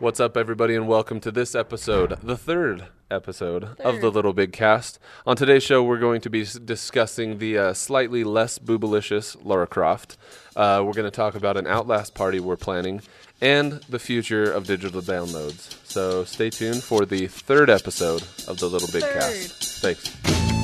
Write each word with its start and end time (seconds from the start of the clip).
What's 0.00 0.20
up, 0.20 0.36
everybody, 0.36 0.76
and 0.76 0.86
welcome 0.86 1.18
to 1.20 1.32
this 1.32 1.56
episode, 1.56 2.20
the 2.22 2.36
third 2.36 2.86
episode 3.10 3.64
of 3.80 4.00
the 4.00 4.12
LittleBigKast. 4.12 4.98
On 5.26 5.34
today's 5.36 5.64
show, 5.64 5.82
we're 5.82 5.98
going 5.98 6.20
to 6.20 6.30
be 6.30 6.42
s- 6.42 6.52
discussing 6.54 7.38
the 7.38 7.58
uh, 7.58 7.74
slightly 7.74 8.22
less 8.22 8.60
boobalicious 8.60 9.36
Lara 9.44 9.66
Croft. 9.66 10.16
Uh, 10.54 10.82
we're 10.86 10.92
going 10.92 11.04
to 11.10 11.10
talk 11.10 11.34
about 11.34 11.56
an 11.56 11.66
Outlast 11.66 12.14
party 12.14 12.38
we're 12.38 12.56
planning 12.56 13.02
and 13.40 13.72
the 13.88 13.98
future 13.98 14.44
of 14.50 14.66
digital 14.68 15.02
downloads. 15.02 15.76
So 15.84 16.22
stay 16.24 16.50
tuned 16.50 16.84
for 16.84 17.04
the 17.04 17.26
third 17.26 17.68
episode 17.68 18.22
of 18.46 18.60
the 18.60 18.68
LittleBigKast. 18.68 19.80
Thanks. 19.80 20.57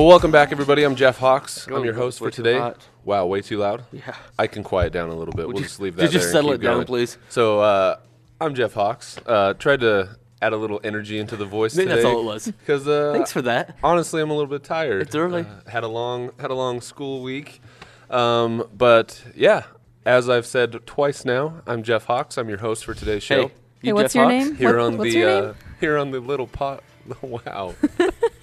Well, 0.00 0.08
welcome 0.08 0.30
back, 0.30 0.50
everybody. 0.50 0.82
I'm 0.84 0.96
Jeff 0.96 1.18
Hawks. 1.18 1.66
I'm 1.66 1.84
your 1.84 1.92
host 1.92 2.20
for 2.20 2.30
today. 2.30 2.72
Wow, 3.04 3.26
way 3.26 3.42
too 3.42 3.58
loud. 3.58 3.84
Yeah. 3.92 4.16
I 4.38 4.46
can 4.46 4.62
quiet 4.64 4.94
down 4.94 5.10
a 5.10 5.14
little 5.14 5.34
bit. 5.34 5.46
Would 5.46 5.52
we'll 5.56 5.62
you- 5.62 5.68
just 5.68 5.78
leave 5.78 5.94
that 5.96 6.04
could 6.06 6.14
you 6.14 6.20
there. 6.20 6.28
and 6.28 6.32
settle 6.32 6.52
keep 6.52 6.60
it 6.62 6.64
down, 6.64 6.74
going. 6.76 6.86
please? 6.86 7.18
So, 7.28 7.60
uh, 7.60 7.96
I'm 8.40 8.54
Jeff 8.54 8.72
Hawks. 8.72 9.18
Uh, 9.26 9.52
tried 9.52 9.80
to 9.80 10.16
add 10.40 10.54
a 10.54 10.56
little 10.56 10.80
energy 10.82 11.18
into 11.18 11.36
the 11.36 11.44
voice 11.44 11.76
Maybe 11.76 11.90
today. 11.90 11.96
that's 12.02 12.06
all 12.14 12.20
it 12.22 12.24
was. 12.24 12.46
Because 12.46 12.88
uh, 12.88 13.12
Thanks 13.12 13.30
for 13.30 13.42
that. 13.42 13.76
honestly, 13.84 14.22
I'm 14.22 14.30
a 14.30 14.32
little 14.32 14.48
bit 14.48 14.64
tired. 14.64 15.02
It's 15.02 15.14
early. 15.14 15.42
Uh, 15.42 15.68
had 15.70 15.84
a 15.84 15.88
long 15.88 16.30
had 16.38 16.50
a 16.50 16.54
long 16.54 16.80
school 16.80 17.20
week, 17.22 17.60
um, 18.08 18.66
but 18.74 19.22
yeah. 19.36 19.64
As 20.06 20.30
I've 20.30 20.46
said 20.46 20.86
twice 20.86 21.26
now, 21.26 21.60
I'm 21.66 21.82
Jeff 21.82 22.06
Hawks. 22.06 22.38
I'm 22.38 22.48
your 22.48 22.56
host 22.60 22.86
for 22.86 22.94
today's 22.94 23.22
show. 23.22 23.48
Hey, 23.48 23.48
Hey, 23.82 23.88
you 23.88 23.94
what's 23.94 24.14
Jeff 24.14 24.22
your 24.22 24.30
Hawks? 24.30 24.46
name? 24.46 24.56
Here 24.56 24.76
What- 24.78 24.86
on 24.86 24.96
what's 24.96 25.12
the 25.12 25.18
your 25.18 25.28
uh, 25.50 25.54
here 25.78 25.98
on 25.98 26.10
the 26.10 26.20
little 26.20 26.46
pot. 26.46 26.82
wow. 27.20 27.74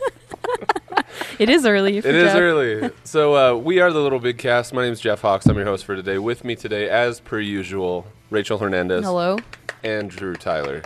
It 1.39 1.49
is 1.49 1.65
early. 1.65 2.01
For 2.01 2.07
It 2.07 2.15
is 2.15 2.23
Jeff. 2.33 2.35
early. 2.37 2.89
So 3.03 3.35
uh, 3.35 3.57
we 3.57 3.79
are 3.79 3.91
the 3.91 3.99
LittleBigKast. 3.99 4.73
My 4.73 4.83
name 4.83 4.93
is 4.93 4.99
Jeff 4.99 5.21
Hawks. 5.21 5.45
I'm 5.45 5.55
your 5.55 5.65
host 5.65 5.85
for 5.85 5.95
today. 5.95 6.17
With 6.17 6.43
me 6.43 6.55
today, 6.55 6.89
as 6.89 7.19
per 7.19 7.39
usual, 7.39 8.07
Rachel 8.29 8.57
Hernandez 8.57 9.05
Hello. 9.05 9.37
and 9.83 10.09
Drew 10.09 10.35
Tyler. 10.35 10.81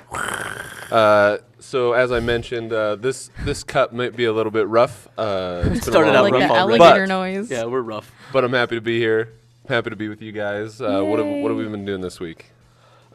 Uh, 0.92 1.38
so 1.60 1.94
as 1.94 2.12
I 2.12 2.20
mentioned, 2.20 2.74
uh, 2.74 2.96
this 2.98 3.30
this 3.46 3.64
cut 3.64 3.94
might 3.94 4.16
be 4.16 4.26
a 4.26 4.34
little 4.34 4.52
bit 4.52 4.68
rough. 4.68 5.08
Uh, 5.18 5.62
it's 5.66 5.70
been 5.70 5.78
a 5.78 5.82
Started 5.82 6.08
long 6.12 6.18
out 6.18 6.24
like 6.24 6.34
week, 6.34 6.42
the 6.44 6.48
rough 6.50 6.58
already. 6.58 6.84
alligator 6.84 7.08
But- 7.08 7.14
noise. 7.14 7.52
Yeah, 7.52 7.66
we're 7.66 7.82
rough. 7.82 8.12
but 8.34 8.44
I'm 8.44 8.54
happy 8.54 8.76
to 8.76 8.82
be 8.82 9.00
here. 9.00 9.30
I'm 9.68 9.76
Happy 9.76 9.90
to 9.92 9.96
be 9.96 10.10
with 10.10 10.22
you 10.22 10.32
guys. 10.34 10.82
Uh, 10.82 11.02
what 11.04 11.20
have 11.20 11.28
what 11.28 11.50
have 11.50 11.58
we 11.58 11.66
been 11.66 11.86
doing 11.86 12.02
this 12.02 12.20
week? 12.20 12.52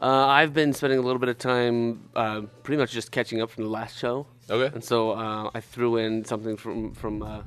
Uh, 0.01 0.27
I've 0.27 0.53
been 0.53 0.73
spending 0.73 0.99
a 0.99 1.01
little 1.01 1.17
bit 1.19 1.29
of 1.29 1.37
time, 1.39 2.09
uh, 2.15 2.41
pretty 2.63 2.79
much 2.79 2.91
just 2.91 3.11
catching 3.11 3.41
up 3.41 3.49
from 3.49 3.63
the 3.63 3.69
last 3.69 3.97
show, 3.97 4.27
Okay. 4.49 4.71
and 4.73 4.83
so 4.83 5.11
uh, 5.11 5.49
I 5.55 5.59
threw 5.59 5.97
in 5.97 6.23
something 6.25 6.55
from 6.55 6.93
from. 6.93 7.23
Uh, 7.23 7.41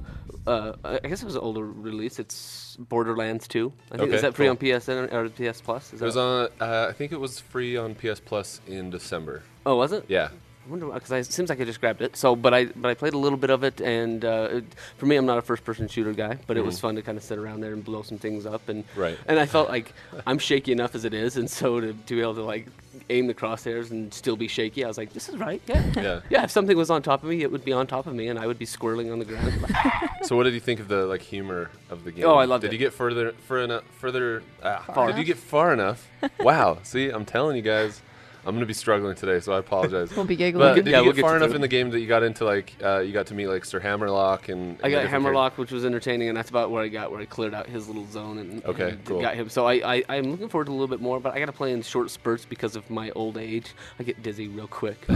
uh, 0.47 0.73
I 0.85 1.07
guess 1.07 1.23
it 1.23 1.27
was 1.27 1.37
an 1.37 1.43
older 1.43 1.65
release. 1.65 2.19
It's 2.19 2.77
Borderlands 2.81 3.47
2. 3.47 3.71
I 3.93 3.97
think 3.99 4.03
Okay, 4.09 4.17
is 4.17 4.23
that 4.23 4.35
free 4.35 4.47
cool. 4.47 4.51
on 4.53 4.57
PSN 4.57 5.13
or 5.13 5.29
PS 5.29 5.61
Plus? 5.61 5.93
Is 5.93 6.01
It 6.03 6.05
was 6.05 6.17
on. 6.17 6.49
Uh, 6.61 6.87
I 6.89 6.93
think 6.93 7.13
it 7.13 7.21
was 7.21 7.39
free 7.39 7.77
on 7.77 7.95
PS 7.95 8.21
Plus 8.21 8.61
in 8.67 8.91
December. 8.91 9.43
Oh, 9.67 9.77
was 9.77 9.93
it? 9.93 10.07
Yeah. 10.09 10.31
I 10.71 10.73
wonder 10.73 10.87
because 10.87 11.11
it 11.11 11.33
seems 11.33 11.49
like 11.49 11.61
I 11.61 11.65
just 11.65 11.81
grabbed 11.81 12.01
it. 12.01 12.17
So, 12.17 12.37
but 12.37 12.55
I 12.55 12.67
but 12.67 12.91
I 12.91 12.95
played 12.95 13.13
a 13.13 13.19
little 13.19 13.37
bit 13.39 13.51
of 13.51 13.65
it, 13.65 13.81
and 13.81 14.25
uh, 14.25 14.49
it, 14.53 14.65
for 14.99 15.07
me, 15.07 15.17
I'm 15.17 15.27
not 15.27 15.37
a 15.37 15.43
first-person 15.43 15.89
shooter 15.89 16.13
guy, 16.13 16.39
but 16.47 16.57
it 16.57 16.65
was 16.65 16.77
Mhm. 16.77 16.81
fun 16.81 16.95
to 16.95 17.03
kind 17.03 17.19
of 17.19 17.25
sit 17.25 17.39
around 17.39 17.61
there 17.61 17.73
and 17.73 17.85
blow 17.85 18.03
some 18.03 18.19
things 18.19 18.47
up, 18.47 18.69
and 18.69 18.85
Right. 18.95 19.19
and 19.27 19.41
I 19.41 19.47
felt 19.47 19.69
like 19.69 19.93
I'm 20.29 20.39
shaky 20.39 20.71
enough 20.71 20.95
as 20.95 21.05
it 21.05 21.13
is, 21.13 21.37
and 21.37 21.51
so 21.51 21.81
to, 21.81 21.93
to 21.93 22.15
be 22.15 22.21
able 22.21 22.37
to 22.37 22.43
like 22.45 22.69
aim 23.09 23.27
the 23.27 23.35
crosshairs 23.35 23.91
and 23.91 24.15
still 24.15 24.37
be 24.37 24.47
shaky, 24.47 24.85
I 24.85 24.89
was 24.89 24.97
like, 24.97 25.13
this 25.13 25.29
is 25.29 25.37
right, 25.39 25.61
yeah. 25.67 25.83
Yeah. 25.97 26.21
Yeah, 26.31 26.45
if 26.45 26.53
something 26.53 26.77
was 26.77 26.89
on 26.91 27.03
top 27.03 27.25
of 27.25 27.29
me, 27.29 27.43
it 27.43 27.51
would 27.51 27.65
be 27.65 27.73
on 27.73 27.89
top 27.89 28.07
of 28.07 28.15
me, 28.15 28.29
and 28.29 28.39
I 28.39 28.47
would 28.47 28.59
be 28.59 28.67
squirreling 28.67 29.11
on 29.13 29.19
the 29.19 29.25
ground. 29.25 29.53
So 30.23 30.37
what 30.37 30.45
did 30.45 30.53
you 30.55 30.61
think 30.61 30.79
of 30.81 30.87
the 30.87 31.07
like 31.07 31.23
humor 31.23 31.71
of 31.89 32.05
the 32.05 32.13
game? 32.13 32.27
Oh, 32.27 32.35
I 32.35 32.45
loved 32.45 32.61
Did 32.63 32.69
it. 32.69 32.75
you 32.75 32.79
get 32.79 32.93
further 32.93 33.33
further 33.49 33.81
further? 33.99 34.43
Ah, 34.63 34.85
Far 34.95 35.09
did 35.09 35.17
you 35.19 35.25
get 35.25 35.39
far 35.39 35.73
enough? 35.73 36.07
wow. 36.41 36.79
See, 36.85 37.09
I'm 37.09 37.25
telling 37.25 37.57
you 37.57 37.63
guys, 37.63 38.03
I'm 38.47 38.55
gonna 38.55 38.67
be 38.67 38.73
struggling 38.75 39.15
today, 39.15 39.41
so 39.41 39.53
I 39.53 39.59
apologize. 39.59 40.13
Won't 40.17 40.29
be 40.29 40.37
giggling. 40.37 40.67
But 40.67 40.75
did 40.77 40.87
yeah, 40.87 40.99
you 40.99 41.05
we'll 41.05 41.13
get 41.13 41.17
get 41.17 41.23
far 41.23 41.37
enough 41.37 41.51
do 41.51 41.57
in 41.57 41.61
the 41.61 41.69
game 41.69 41.91
that 41.91 42.01
you 42.01 42.07
got 42.07 42.23
into 42.23 42.45
like 42.45 42.75
uh, 42.83 42.99
you 42.99 43.13
got 43.13 43.27
to 43.27 43.35
meet 43.35 43.49
like 43.49 43.65
Sir 43.65 43.81
Hammerlock 43.81 44.49
and, 44.49 44.77
and 44.77 44.79
I 44.85 44.91
got 44.91 45.03
different 45.03 45.11
Hammerlock, 45.11 45.59
which 45.59 45.71
was 45.71 45.85
entertaining, 45.85 46.29
and 46.29 46.37
that's 46.37 46.51
about 46.51 46.71
where 46.71 46.83
I 46.83 46.89
got 46.89 47.11
where 47.11 47.21
I 47.21 47.27
cleared 47.27 47.55
out 47.55 47.67
his 47.67 47.87
little 47.87 48.07
zone 48.07 48.39
and, 48.39 48.65
Okay, 48.65 48.91
and 48.91 49.05
cool. 49.05 49.21
got 49.21 49.35
him. 49.35 49.49
So 49.49 49.67
I, 49.67 49.97
I 49.97 50.05
I'm 50.09 50.31
looking 50.31 50.49
forward 50.49 50.67
to 50.67 50.71
a 50.71 50.73
little 50.73 50.89
bit 50.89 51.01
more, 51.01 51.21
but 51.21 51.35
I 51.35 51.39
got 51.39 51.47
to 51.47 51.53
play 51.53 51.73
in 51.73 51.83
short 51.83 52.11
spurts 52.11 52.45
because 52.45 52.77
of 52.77 52.89
my 52.89 53.11
old 53.11 53.37
age. 53.37 53.73
I 53.99 54.05
get 54.05 54.23
dizzy 54.23 54.49
real 54.49 54.69
quick. 54.69 55.05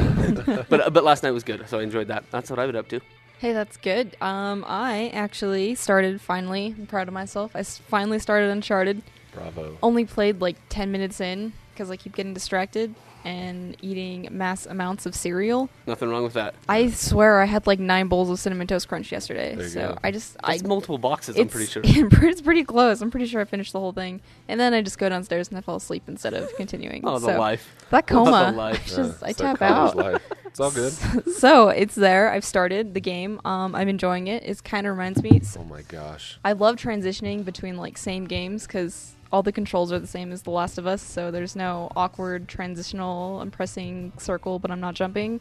but 0.68 0.92
but 0.92 1.04
last 1.04 1.22
night 1.22 1.30
was 1.30 1.44
good, 1.44 1.68
so 1.68 1.78
I 1.78 1.82
enjoyed 1.82 2.08
that. 2.08 2.24
That's 2.30 2.50
what 2.50 2.58
I've 2.58 2.68
been 2.68 2.76
up 2.76 2.88
to. 2.88 3.00
Hey, 3.38 3.52
that's 3.52 3.76
good. 3.76 4.16
Um, 4.20 4.64
I 4.66 5.10
actually 5.12 5.74
started 5.74 6.20
finally. 6.20 6.74
I'm 6.78 6.86
proud 6.86 7.08
of 7.08 7.14
myself. 7.14 7.54
I 7.54 7.60
s- 7.60 7.78
finally 7.88 8.18
started 8.18 8.48
Uncharted. 8.50 9.02
Bravo. 9.32 9.76
Only 9.82 10.04
played 10.04 10.40
like 10.40 10.56
10 10.68 10.92
minutes 10.92 11.20
in 11.20 11.52
because 11.72 11.90
I 11.90 11.96
keep 11.96 12.14
getting 12.14 12.32
distracted 12.32 12.94
and 13.24 13.76
eating 13.82 14.28
mass 14.30 14.66
amounts 14.66 15.06
of 15.06 15.14
cereal. 15.14 15.68
Nothing 15.86 16.10
wrong 16.10 16.22
with 16.24 16.34
that. 16.34 16.54
I 16.68 16.90
swear 16.90 17.40
I 17.40 17.46
had 17.46 17.66
like 17.66 17.78
nine 17.78 18.08
bowls 18.08 18.30
of 18.30 18.38
cinnamon 18.38 18.66
toast 18.66 18.88
crunch 18.88 19.10
yesterday. 19.10 19.54
There 19.54 19.64
you 19.64 19.70
so 19.70 19.80
go. 19.92 19.98
I 20.04 20.10
just 20.10 20.36
That's 20.46 20.62
I 20.62 20.66
multiple 20.66 20.98
boxes. 20.98 21.36
I'm 21.38 21.48
pretty 21.48 21.66
sure. 21.66 21.82
it's 21.86 22.40
pretty 22.42 22.64
close. 22.64 23.00
I'm 23.00 23.10
pretty 23.10 23.26
sure 23.26 23.40
I 23.40 23.44
finished 23.44 23.72
the 23.72 23.80
whole 23.80 23.92
thing, 23.92 24.20
and 24.48 24.60
then 24.60 24.74
I 24.74 24.82
just 24.82 24.98
go 24.98 25.08
downstairs 25.08 25.48
and 25.48 25.58
I 25.58 25.60
fall 25.60 25.76
asleep 25.76 26.04
instead 26.06 26.34
of 26.34 26.54
continuing. 26.56 27.02
Oh, 27.04 27.18
the 27.18 27.32
so 27.32 27.38
life. 27.38 27.68
that 27.90 28.04
Oh, 28.10 28.24
the 28.24 28.30
coma, 28.30 28.52
life. 28.56 28.86
it's 28.86 28.96
just 28.96 29.22
Yeah, 29.22 29.28
I 29.28 29.32
tap 29.32 29.62
out. 29.62 29.96
life. 29.96 30.22
It's 30.46 30.60
all 30.60 30.70
good. 30.70 30.92
so 31.34 31.68
it's 31.70 31.94
there. 31.96 32.30
I've 32.30 32.44
started 32.44 32.94
the 32.94 33.00
game. 33.00 33.40
Um, 33.44 33.74
I'm 33.74 33.88
enjoying 33.88 34.28
it. 34.28 34.42
It 34.44 34.62
kind 34.62 34.86
of 34.86 34.92
reminds 34.92 35.22
me. 35.22 35.38
s- 35.40 35.56
Oh 35.58 35.64
my 35.64 35.82
gosh. 35.82 36.38
I 36.44 36.52
love 36.52 36.76
transitioning 36.76 37.44
between 37.44 37.76
like 37.76 37.98
same 37.98 38.26
games 38.26 38.66
because 38.66 39.14
all 39.34 39.42
the 39.42 39.50
controls 39.50 39.90
are 39.90 39.98
the 39.98 40.06
same 40.06 40.30
as 40.30 40.42
The 40.42 40.50
Last 40.50 40.78
of 40.78 40.86
Us. 40.86 41.02
So 41.02 41.32
there's 41.32 41.56
no 41.56 41.90
awkward 41.96 42.46
transitional. 42.46 43.40
I'm 43.40 43.50
pressing 43.50 44.12
circle, 44.16 44.60
but 44.60 44.70
I'm 44.70 44.78
not 44.78 44.94
jumping. 44.94 45.40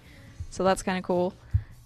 So 0.49 0.63
that's 0.63 0.81
kind 0.81 0.97
of 0.97 1.03
cool. 1.03 1.35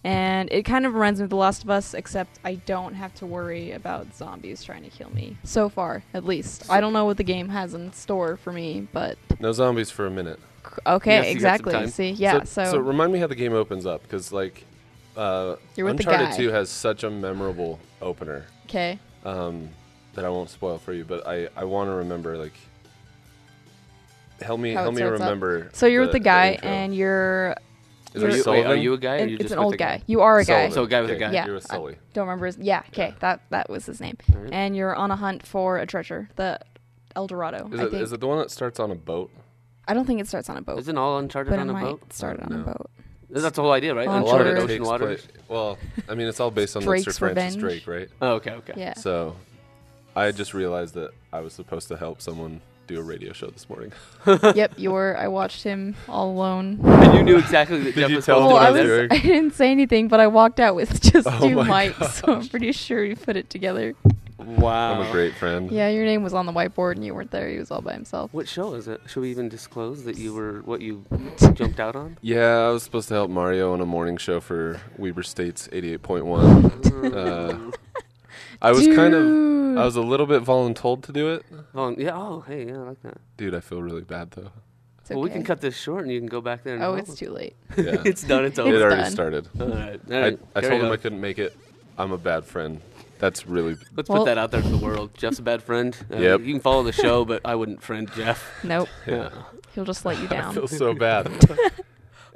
And 0.06 0.47
it 0.50 0.63
kind 0.63 0.85
of 0.85 0.94
reminds 0.94 1.19
me 1.19 1.25
of 1.25 1.31
The 1.31 1.35
Last 1.35 1.66
of 1.66 1.69
Us, 1.69 1.94
except 1.94 2.40
I 2.45 2.56
don't 2.56 2.94
have 2.94 3.13
to 3.16 3.25
worry 3.25 3.73
about 3.73 4.16
zombies 4.16 4.63
trying 4.63 4.84
to 4.84 4.90
kill 4.90 5.09
me. 5.09 5.35
So 5.44 5.68
far, 5.68 6.01
at 6.13 6.23
least. 6.23 6.72
I 6.72 6.79
don't 6.79 6.94
know 6.94 7.03
what 7.03 7.18
the 7.18 7.25
game 7.25 7.50
has 7.50 7.73
in 7.73 7.91
store 7.91 8.38
for 8.38 8.53
me, 8.53 8.88
but 8.94 9.18
No 9.41 9.51
zombies 9.51 9.91
for 9.91 10.06
a 10.06 10.09
minute. 10.09 10.39
okay, 10.85 11.12
Yes, 11.12 11.34
you 11.35 11.41
got 11.41 11.59
some 11.59 11.68
exactly. 11.68 11.91
See, 11.91 12.12
yeah. 12.12 12.44
So, 12.44 12.63
So, 12.63 12.72
so 12.72 12.78
remind 12.78 13.12
me 13.12 13.19
how 13.19 13.28
the 13.28 13.35
game 13.35 13.51
opens 13.51 13.85
up 13.85 14.01
because 14.03 14.31
like 14.31 14.63
uh, 15.18 15.57
You're 15.75 15.88
with 15.88 15.97
the 15.97 16.09
Uncharted 16.09 16.29
guy. 16.29 16.38
2 16.38 16.51
has 16.51 16.69
such 16.69 17.03
a 17.03 17.09
memorable 17.09 17.81
opener. 18.01 18.45
okay. 18.66 18.97
um, 19.25 19.68
that 20.17 20.25
I 20.25 20.29
won't 20.29 20.50
spoil 20.50 20.79
for 20.79 20.94
you, 20.94 21.05
but 21.05 21.25
I, 21.28 21.47
I 21.55 21.63
want 21.63 21.89
to 21.89 21.94
remember 21.94 22.38
like 22.38 22.53
help 24.41 24.59
me 24.59 24.73
How 24.73 24.81
help 24.83 24.95
me 24.95 25.00
starts 25.01 25.22
up. 25.22 25.25
remember. 25.25 25.69
So 25.73 25.85
you're 25.85 26.01
with 26.01 26.11
the 26.11 26.19
guy, 26.19 26.53
intro. 26.53 26.69
and 26.69 26.95
you're 26.95 27.55
Is 28.16 28.23
Are 28.23 28.29
you, 28.35 28.44
wait, 28.47 28.66
are 28.66 28.75
you 28.75 28.94
a 28.94 28.97
guy? 28.97 29.22
Or 29.22 29.25
you're 29.25 29.35
it's 29.35 29.44
just 29.44 29.53
an 29.53 29.59
old 29.59 29.73
the 29.73 29.77
guy. 29.77 30.01
You 30.07 30.22
are 30.22 30.39
a 30.39 30.44
guy. 30.45 30.69
So 30.69 30.83
a 30.83 30.88
guy 30.88 31.01
with 31.01 31.11
a 31.11 31.13
Okay, 31.13 31.19
guy. 31.25 31.31
Yeah. 31.33 31.45
You're 31.45 31.56
with 31.56 31.72
I- 31.72 31.75
Sully. 31.75 31.97
Don't 32.13 32.27
remember 32.27 32.47
his. 32.47 32.57
Yeah. 32.57 32.81
Okay. 32.89 33.13
That 33.19 33.41
that 33.51 33.69
was 33.69 33.85
his 33.85 34.01
name. 34.01 34.17
Alright. 34.33 34.51
And 34.53 34.75
you're 34.75 34.95
on 34.95 35.11
a 35.11 35.16
hunt 35.16 35.45
for 35.45 35.77
a 35.77 35.85
treasure, 35.85 36.29
the 36.35 36.59
El 37.16 37.27
Dorado. 37.27 37.69
Is 37.72 37.79
I 37.79 37.83
it, 37.83 37.91
think. 37.91 38.03
is 38.03 38.11
it 38.13 38.19
the 38.19 38.27
one 38.27 38.39
that 38.39 38.51
starts 38.51 38.79
on 38.79 38.91
a 38.91 38.95
boat? 38.95 39.31
I 39.88 39.94
don't 39.94 40.06
think 40.06 40.19
it 40.19 40.27
starts 40.27 40.50
on 40.50 40.57
a 40.57 40.61
boat, 40.61 40.79
Isn't 40.79 40.97
all 40.97 41.17
Uncharted 41.17 41.50
but 41.51 41.59
it 41.59 41.61
on 41.61 41.69
a 41.69 41.73
might 41.73 41.83
boat? 41.83 42.11
start 42.11 42.39
on 42.41 42.50
No. 42.51 42.59
a 42.61 42.63
boat. 42.66 42.89
That's 43.29 43.56
the 43.56 43.61
whole 43.61 43.72
idea, 43.72 43.94
right? 43.95 44.07
Well, 44.07 44.17
a 44.17 44.23
lot 44.23 44.41
of 44.41 44.47
Uncharted 44.47 44.57
Ocean 44.63 44.67
takes 44.67 44.85
Waters. 44.88 45.22
place. 45.25 45.38
Well, 45.50 45.77
I 46.09 46.16
mean, 46.16 46.27
it's 46.27 46.39
all 46.41 46.51
based 46.51 46.75
on 46.75 46.81
the 46.81 46.85
Sir 46.85 46.91
Francis 47.11 47.22
Revenge. 47.22 47.57
Drake, 47.57 47.88
right? 47.88 48.09
Oh, 48.22 48.31
okay, 48.35 48.51
okay. 48.51 48.73
Yeah. 48.77 48.94
So, 48.95 49.35
I 50.17 50.31
just 50.31 50.53
realized 50.53 50.95
that 50.95 51.11
I 51.31 51.41
was 51.41 51.53
supposed 51.53 51.88
to 51.89 51.97
help 51.97 52.21
someone 52.21 52.62
do 52.88 53.00
a 53.00 53.03
radio 53.03 53.33
show 53.33 53.47
this 53.47 53.69
morning. 53.69 53.91
yep. 54.56 54.74
You 54.77 54.91
were. 54.91 55.15
I 55.18 55.27
watched 55.27 55.63
him 55.63 55.95
all 56.07 56.31
alone. 56.31 56.80
And 56.83 57.13
you 57.13 57.24
knew 57.24 57.38
exactly 57.38 57.80
that 57.80 57.94
Did 57.95 58.01
Jeff 58.01 58.09
you 58.09 58.15
was 58.18 58.25
tell 58.25 58.39
him 58.39 58.45
Well, 58.45 58.53
what 58.56 58.63
I 58.63 58.68
I 58.68 58.71
was 58.71 58.81
was. 58.81 58.88
doing? 58.89 59.07
I 59.12 59.19
didn't 59.19 59.53
say 59.56 59.71
anything, 59.71 60.07
but 60.07 60.19
I 60.19 60.27
walked 60.27 60.59
out 60.59 60.74
with 60.75 61.01
just 61.12 61.27
Oh 61.30 61.39
two 61.47 61.56
my 61.56 61.89
mics, 61.89 62.12
so 62.25 62.33
I'm 62.36 62.47
pretty 62.47 62.71
sure 62.71 63.03
he 63.03 63.13
put 63.15 63.36
it 63.36 63.50
together. 63.50 63.94
Wow. 64.39 64.94
I'm 65.01 65.07
a 65.07 65.12
great 65.12 65.33
friend. 65.36 65.69
Yeah, 65.71 65.89
your 65.89 66.06
name 66.06 66.24
was 66.24 66.33
on 66.33 66.45
the 66.45 66.53
whiteboard 66.53 66.94
and 66.94 67.03
you 67.06 67.13
weren't 67.13 67.31
there. 67.31 67.50
He 67.50 67.57
was 67.57 67.71
all 67.71 67.81
by 67.81 67.94
himself. 67.94 68.31
What 68.33 68.47
show 68.47 68.74
is 68.75 68.88
it? 68.88 69.01
Should 69.07 69.21
we 69.21 69.31
even 69.31 69.50
disclose 69.50 70.03
that 70.06 70.18
you 70.18 70.33
were 70.33 70.62
what 70.62 70.80
you 70.81 71.03
jumped 71.53 71.80
out 71.80 71.95
on? 71.95 72.18
Yeah, 72.21 72.68
I 72.68 72.69
was 72.69 72.83
supposed 72.83 73.07
to 73.09 73.15
help 73.15 73.30
Mario 73.31 73.74
on 73.74 73.81
a 73.81 73.86
morning 73.86 74.15
show 74.18 74.39
for 74.39 74.80
Weber 74.97 75.24
State's 75.24 75.68
88.1. 75.69 77.13
Uh, 77.13 77.71
I 78.62 78.71
was 78.71 78.88
kind 78.88 79.13
of, 79.13 79.77
I 79.77 79.86
was 79.86 79.95
a 79.95 80.01
little 80.01 80.25
bit 80.25 80.44
voluntold 80.44 81.04
to 81.04 81.12
do 81.12 81.30
it. 81.33 81.45
Yeah. 81.51 82.12
Oh, 82.18 82.42
hey, 82.42 82.65
yeah, 82.68 82.74
I 82.75 82.77
like 82.80 83.01
that. 83.04 83.18
Dude, 83.38 83.54
I 83.56 83.59
feel 83.59 83.81
really 83.81 84.01
bad 84.01 84.31
though. 84.31 84.51
It's 85.01 85.12
Well, 85.12 85.21
we 85.21 85.30
can 85.30 85.39
okay. 85.39 85.48
cut 85.48 85.62
this 85.62 85.77
short, 85.77 86.04
and 86.04 86.12
you 86.12 86.19
can 86.19 86.27
go 86.27 86.42
back 86.42 86.63
there. 86.63 86.75
And 86.75 86.83
Oh, 86.83 86.95
it's 86.95 87.15
too 87.15 87.30
late. 87.30 87.56
Yeah. 87.77 88.01
it's 88.04 88.24
done. 88.24 88.44
It's 88.45 88.57
it 88.59 88.62
over. 88.63 88.74
It's 88.74 88.81
already 88.83 89.01
done. 89.04 89.12
started. 89.12 89.48
All 89.59 89.68
right. 89.69 90.01
All 90.09 90.15
I, 90.15 90.19
right. 90.21 90.39
I 90.56 90.62
carry 90.62 90.69
told 90.71 90.81
him 90.81 90.88
on. 90.88 90.94
I 90.94 90.98
couldn't 90.98 91.21
make 91.21 91.39
it. 91.39 91.56
I'm 91.98 92.12
a 92.12 92.18
bad 92.18 92.45
friend. 92.45 92.81
That's 93.19 93.48
really 93.48 93.77
Let's 93.95 94.09
Well- 94.09 94.19
put 94.19 94.25
that 94.25 94.38
out 94.38 94.51
there 94.51 94.62
to 94.62 94.68
the 94.68 94.77
world. 94.77 95.12
Jeff's 95.15 95.39
a 95.39 95.44
bad 95.44 95.63
friend. 95.63 95.95
Uh, 96.12 96.18
Yep. 96.18 96.42
You 96.42 96.53
can 96.53 96.62
follow 96.62 96.83
the 96.83 96.92
show, 96.92 97.25
but 97.25 97.42
I 97.45 97.56
wouldn't 97.56 97.81
friend 97.81 98.10
Jeff. 98.15 98.44
Nope. 98.63 98.89
Yeah. 99.07 99.30
He'll 99.74 99.86
just 99.86 100.06
let 100.06 100.19
you 100.19 100.27
down. 100.38 100.53
feels 100.53 100.75
so 100.77 100.94
bad. 100.94 101.27
I 101.27 101.33
feel 101.38 101.74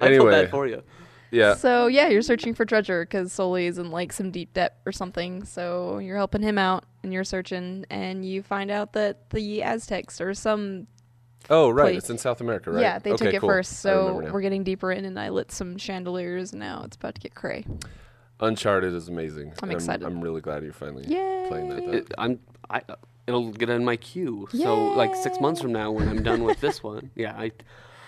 anyway, 0.01 0.31
bad 0.43 0.51
for 0.51 0.65
you. 0.67 0.81
Yeah. 1.31 1.55
So 1.55 1.87
yeah, 1.87 2.09
you're 2.09 2.21
searching 2.21 2.53
for 2.53 2.65
treasure 2.65 3.03
because 3.03 3.31
Sully 3.31 3.65
is 3.65 3.77
in 3.77 3.89
like 3.89 4.11
some 4.13 4.31
deep 4.31 4.53
debt 4.53 4.77
or 4.85 4.91
something. 4.91 5.45
So 5.45 5.97
you're 5.99 6.17
helping 6.17 6.41
him 6.41 6.57
out, 6.57 6.83
and 7.03 7.11
you're 7.13 7.23
searching, 7.23 7.85
and 7.89 8.25
you 8.25 8.43
find 8.43 8.69
out 8.69 8.93
that 8.93 9.29
the 9.31 9.63
Aztecs 9.63 10.19
or 10.21 10.33
some 10.33 10.87
Oh, 11.49 11.69
right. 11.69 11.85
place. 11.85 11.97
It's 11.99 12.09
in 12.09 12.17
South 12.17 12.39
America, 12.41 12.71
right? 12.71 12.81
yeah 12.81 12.99
they 12.99 13.13
okay, 13.13 13.25
took 13.25 13.33
it 13.33 13.39
cool. 13.39 13.49
first. 13.49 13.79
So 13.79 14.21
we're 14.31 14.41
getting 14.41 14.63
deeper 14.63 14.91
in, 14.91 15.05
and 15.05 15.19
I 15.19 15.29
lit 15.29 15.51
some 15.51 15.77
chandeliers. 15.77 16.51
And 16.51 16.59
now 16.59 16.83
it's 16.85 16.95
about 16.97 17.15
to 17.15 17.21
get 17.21 17.33
cray. 17.33 17.65
Uncharted 18.39 18.93
is 18.93 19.07
amazing. 19.07 19.53
I'm 19.61 19.69
and 19.69 19.73
excited. 19.73 20.05
I'm, 20.05 20.19
really 20.21 20.41
glad 20.41 20.63
you're 20.63 20.73
finally 20.73 21.05
Yay! 21.07 21.45
playing 21.47 21.69
that. 21.69 21.85
though. 21.85 21.91
It, 21.93 22.13
I'm. 22.17 22.39
I. 22.69 22.81
It'll 23.27 23.51
get 23.51 23.69
in 23.69 23.85
my 23.85 23.95
queue. 23.97 24.47
So 24.51 24.93
like 24.93 25.15
six 25.15 25.39
months 25.39 25.61
from 25.61 25.71
now, 25.71 25.91
when 25.91 26.09
I'm 26.09 26.23
done 26.23 26.43
with 26.43 26.59
this 26.59 26.83
one, 26.83 27.11
yeah, 27.15 27.35
I. 27.37 27.51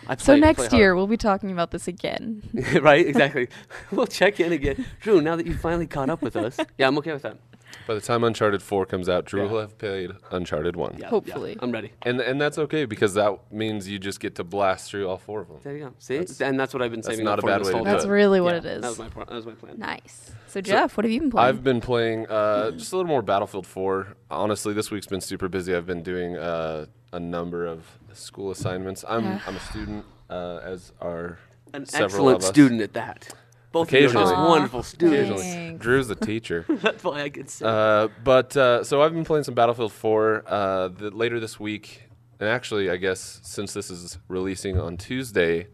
I 0.08 0.16
So 0.18 0.36
next 0.36 0.70
play 0.70 0.80
year 0.80 0.96
we'll 0.96 1.08
be 1.08 1.18
talking 1.18 1.52
about 1.52 1.72
this 1.72 1.88
again. 1.88 2.42
right? 2.82 3.06
Exactly. 3.06 3.48
we'll 3.92 4.08
check 4.08 4.40
in 4.40 4.52
again. 4.52 4.86
Drew, 5.02 5.22
now 5.22 5.36
that 5.36 5.46
you 5.46 5.56
finally 5.56 5.88
caught 5.88 6.10
up 6.10 6.22
with 6.22 6.36
us, 6.36 6.60
yeah, 6.78 6.88
I'm 6.88 6.98
okay 6.98 7.14
with 7.14 7.24
that. 7.24 7.38
By 7.88 7.96
the 7.96 8.02
time 8.02 8.24
Uncharted 8.24 8.62
4 8.64 8.86
comes 8.86 9.10
out, 9.10 9.26
Drew 9.26 9.44
Yeah. 9.46 9.52
will 9.52 9.60
have 9.62 9.78
played 9.78 10.12
Uncharted 10.32 10.76
1. 10.76 10.94
Yeah, 10.94 11.00
yeah, 11.02 11.08
Hopefully. 11.10 11.58
I'm 11.60 11.72
ready. 11.72 11.92
And 12.04 12.22
and 12.22 12.40
that's 12.40 12.58
okay 12.58 12.86
because 12.86 13.14
that 13.16 13.38
means 13.52 13.88
you 13.90 14.00
just 14.00 14.20
get 14.20 14.36
to 14.36 14.44
blast 14.44 14.90
through 14.90 15.08
all 15.10 15.18
four 15.18 15.42
of 15.42 15.48
them. 15.50 15.58
There 15.64 15.76
you 15.76 15.84
go. 15.86 15.94
See, 16.00 16.18
That's- 16.18 16.40
and 16.42 16.60
that's 16.60 16.74
what 16.74 16.82
I've 16.82 16.92
been 16.92 17.02
that's 17.02 17.10
saving 17.10 17.26
not 17.26 17.34
up 17.34 17.40
a 17.40 17.42
for 17.42 17.48
bad 17.48 17.60
this 17.62 17.68
way 17.68 17.72
to 17.74 17.78
whole 17.78 17.86
do 17.86 17.92
That's 17.92 18.04
it. 18.04 18.08
time. 18.08 18.14
really 18.14 18.42
what 18.42 18.54
Yeah, 18.54 18.60
it 18.60 18.66
is. 18.78 18.82
That 18.82 18.88
was 18.90 19.00
my 19.00 19.10
pro- 19.10 19.26
that 19.26 19.34
was 19.36 19.46
my 19.46 19.54
plan. 19.54 19.80
nice. 19.80 20.32
So 20.48 20.62
Jeff, 20.62 20.96
what 20.98 21.04
have 21.04 21.12
you 21.12 21.20
been 21.20 21.32
playing? 21.32 21.48
I've 21.50 21.64
been 21.64 21.82
playing 21.82 22.28
uh, 22.28 22.72
just 22.72 22.94
a 22.94 22.96
little 22.98 23.10
more 23.10 23.22
Battlefield 23.24 23.66
4. 23.68 24.08
Honestly, 24.30 24.74
this 24.74 24.92
week's 24.92 25.08
been 25.08 25.22
super 25.22 25.48
busy. 25.50 25.76
I've 25.76 25.88
been 25.88 26.04
doing 26.04 26.38
uh, 26.38 26.86
a 27.12 27.20
number 27.20 27.66
of 27.66 27.86
school 28.14 28.52
assignments. 28.52 29.04
I'm 29.08 29.24
Yeah. 29.26 29.40
I'm 29.48 29.56
a 29.56 29.60
student, 29.60 30.06
uh, 30.30 30.60
as 30.64 30.92
are 31.02 31.40
An 31.74 31.86
several 31.88 32.06
excellent 32.30 32.38
of 32.38 32.44
us. 32.44 32.50
student 32.50 32.82
at 32.82 32.94
that. 32.94 33.30
Both 33.74 33.90
of 33.90 33.94
you 33.94 34.00
are 34.00 34.02
just 34.04 34.16
Occasionally. 34.16 34.50
Wonderful 34.50 34.84
students. 34.84 35.30
thanks. 35.30 35.42
Occasionally, 35.44 35.78
Drew's 35.80 36.08
the 36.08 36.16
teacher. 36.16 36.66
That's 36.70 37.04
why 37.04 37.24
I 37.24 37.30
could 37.30 37.50
say. 37.50 37.66
Uh, 37.66 38.08
but 38.24 38.56
uh, 38.56 38.84
so 38.84 39.02
I've 39.02 39.14
been 39.14 39.26
playing 39.26 39.44
some 39.44 39.56
Battlefield 39.56 39.92
4 39.92 40.44
uh, 40.46 40.88
the, 40.90 41.10
later 41.10 41.40
this 41.40 41.60
week, 41.60 42.04
and 42.40 42.48
actually, 42.48 42.90
I 42.90 42.98
guess 42.98 43.42
since 43.44 43.74
this 43.74 43.90
is 43.90 44.20
releasing 44.28 44.80
on 44.80 44.96
Tuesday, 44.96 45.68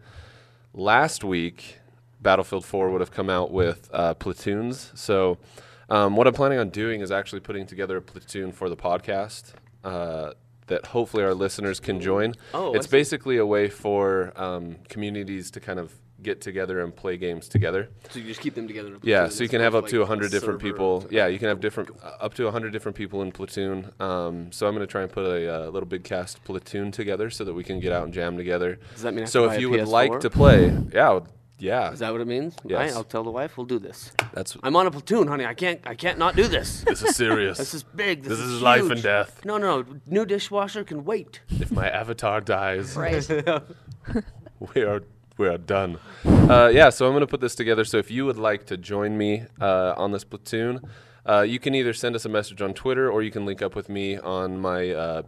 last 0.74 1.22
week 1.22 1.78
Battlefield 2.22 2.64
4 2.64 2.90
would 2.90 3.00
have 3.02 3.10
come 3.12 3.28
out 3.30 3.52
with 3.52 3.88
uh, 3.92 4.14
platoons. 4.14 4.90
So 4.94 5.36
um, 5.90 6.16
what 6.16 6.26
I'm 6.26 6.34
planning 6.34 6.58
on 6.58 6.70
doing 6.70 7.02
is 7.02 7.12
actually 7.12 7.40
putting 7.40 7.66
together 7.66 7.98
a 7.98 8.02
platoon 8.02 8.50
for 8.50 8.68
the 8.68 8.76
podcast. 8.76 9.52
Uh, 9.84 10.32
that 10.68 10.86
hopefully 10.86 11.24
our 11.24 11.34
listeners 11.34 11.80
can 11.80 12.00
join. 12.00 12.32
Oh, 12.54 12.72
I 12.72 12.76
it's 12.76 12.86
see. 12.86 12.90
basically 12.92 13.36
a 13.38 13.44
way 13.44 13.68
for 13.68 14.32
um, 14.36 14.76
communities 14.88 15.50
to 15.50 15.60
kind 15.60 15.80
of 15.80 15.92
get 16.22 16.40
together 16.40 16.80
and 16.80 16.94
play 16.94 17.16
games 17.16 17.48
together. 17.48 17.88
so 18.10 18.18
you 18.18 18.26
just 18.26 18.40
keep 18.40 18.54
them 18.54 18.66
together. 18.66 18.88
In 18.88 18.94
a 18.94 18.98
Yeah, 19.02 19.28
so 19.28 19.42
you 19.42 19.48
can 19.48 19.60
have 19.60 19.74
up 19.74 19.80
opposed 19.80 19.92
to 19.92 20.00
like 20.00 20.08
100 20.08 20.30
different 20.30 20.60
people. 20.60 21.06
Yeah, 21.10 21.26
you 21.26 21.38
can 21.38 21.48
have 21.48 21.60
different 21.60 21.90
uh, 22.02 22.16
up 22.20 22.34
to 22.34 22.44
100 22.44 22.72
different 22.72 22.96
people 22.96 23.22
in 23.22 23.32
platoon. 23.32 23.92
Um, 24.00 24.52
so 24.52 24.66
I'm 24.66 24.74
going 24.74 24.86
to 24.86 24.90
try 24.90 25.02
and 25.02 25.10
put 25.10 25.24
a 25.24 25.52
uh, 25.52 25.70
LittleBigKast 25.70 26.44
platoon 26.44 26.92
together 26.92 27.30
so 27.30 27.44
that 27.44 27.54
we 27.54 27.64
can 27.64 27.80
get 27.80 27.92
out 27.92 28.04
and 28.04 28.12
jam 28.12 28.36
together. 28.36 28.78
Does 28.92 29.02
that 29.02 29.12
mean 29.12 29.20
I 29.20 29.22
have 29.22 29.30
So 29.30 29.50
if 29.50 29.60
you 29.60 29.70
would 29.70 29.80
PS4? 29.80 29.86
like 29.88 30.20
to 30.20 30.30
play, 30.30 30.76
yeah, 30.92 31.20
yeah, 31.60 31.92
Is 31.92 31.98
that 31.98 32.10
what 32.10 32.22
it 32.22 32.26
means? 32.26 32.56
Yes. 32.64 32.78
Right, 32.78 32.92
I'll 32.92 33.04
tell 33.04 33.22
the 33.22 33.30
wife 33.30 33.58
we'll 33.58 33.66
do 33.66 33.78
this. 33.78 34.12
that's 34.32 34.56
I'm 34.62 34.74
on 34.76 34.86
a 34.86 34.90
platoon, 34.90 35.28
honey. 35.28 35.44
I 35.44 35.52
can't. 35.52 35.80
I 35.84 35.94
can't 35.94 36.18
not 36.18 36.34
do 36.34 36.48
this. 36.48 36.80
this 36.86 37.02
is 37.02 37.14
serious. 37.14 37.58
This 37.58 37.74
is 37.74 37.82
big. 37.82 38.22
This, 38.22 38.38
This 38.38 38.40
is 38.40 38.62
life 38.62 38.88
and 38.90 39.02
death. 39.02 39.44
No, 39.44 39.58
no, 39.58 39.84
new 40.06 40.24
dishwasher 40.24 40.84
can 40.84 41.04
wait. 41.04 41.40
if 41.50 41.70
my 41.70 41.88
avatar 41.88 42.40
dies, 42.40 42.96
right. 42.96 43.28
we 44.74 44.82
are 44.82 45.02
we 45.40 45.48
are 45.48 45.58
done. 45.58 45.98
Uh, 46.24 46.70
yeah, 46.72 46.90
so 46.90 47.06
I'm 47.06 47.12
going 47.12 47.22
to 47.22 47.26
put 47.26 47.40
this 47.40 47.54
together. 47.54 47.84
So 47.84 47.96
if 47.96 48.10
you 48.10 48.26
would 48.26 48.36
like 48.36 48.66
to 48.66 48.76
join 48.76 49.16
me 49.16 49.44
uh, 49.60 49.94
on 49.96 50.12
this 50.12 50.22
platoon, 50.22 50.82
uh, 51.26 51.40
you 51.40 51.58
can 51.58 51.74
either 51.74 51.92
send 51.94 52.14
us 52.14 52.24
a 52.24 52.28
message 52.28 52.60
on 52.62 52.74
Twitter 52.74 53.10
or 53.10 53.22
you 53.22 53.30
can 53.30 53.46
link 53.46 53.62
up 53.62 53.74
with 53.74 53.88
me 53.88 54.18
on 54.18 54.60
my 54.60 54.90
uh, 54.90 55.22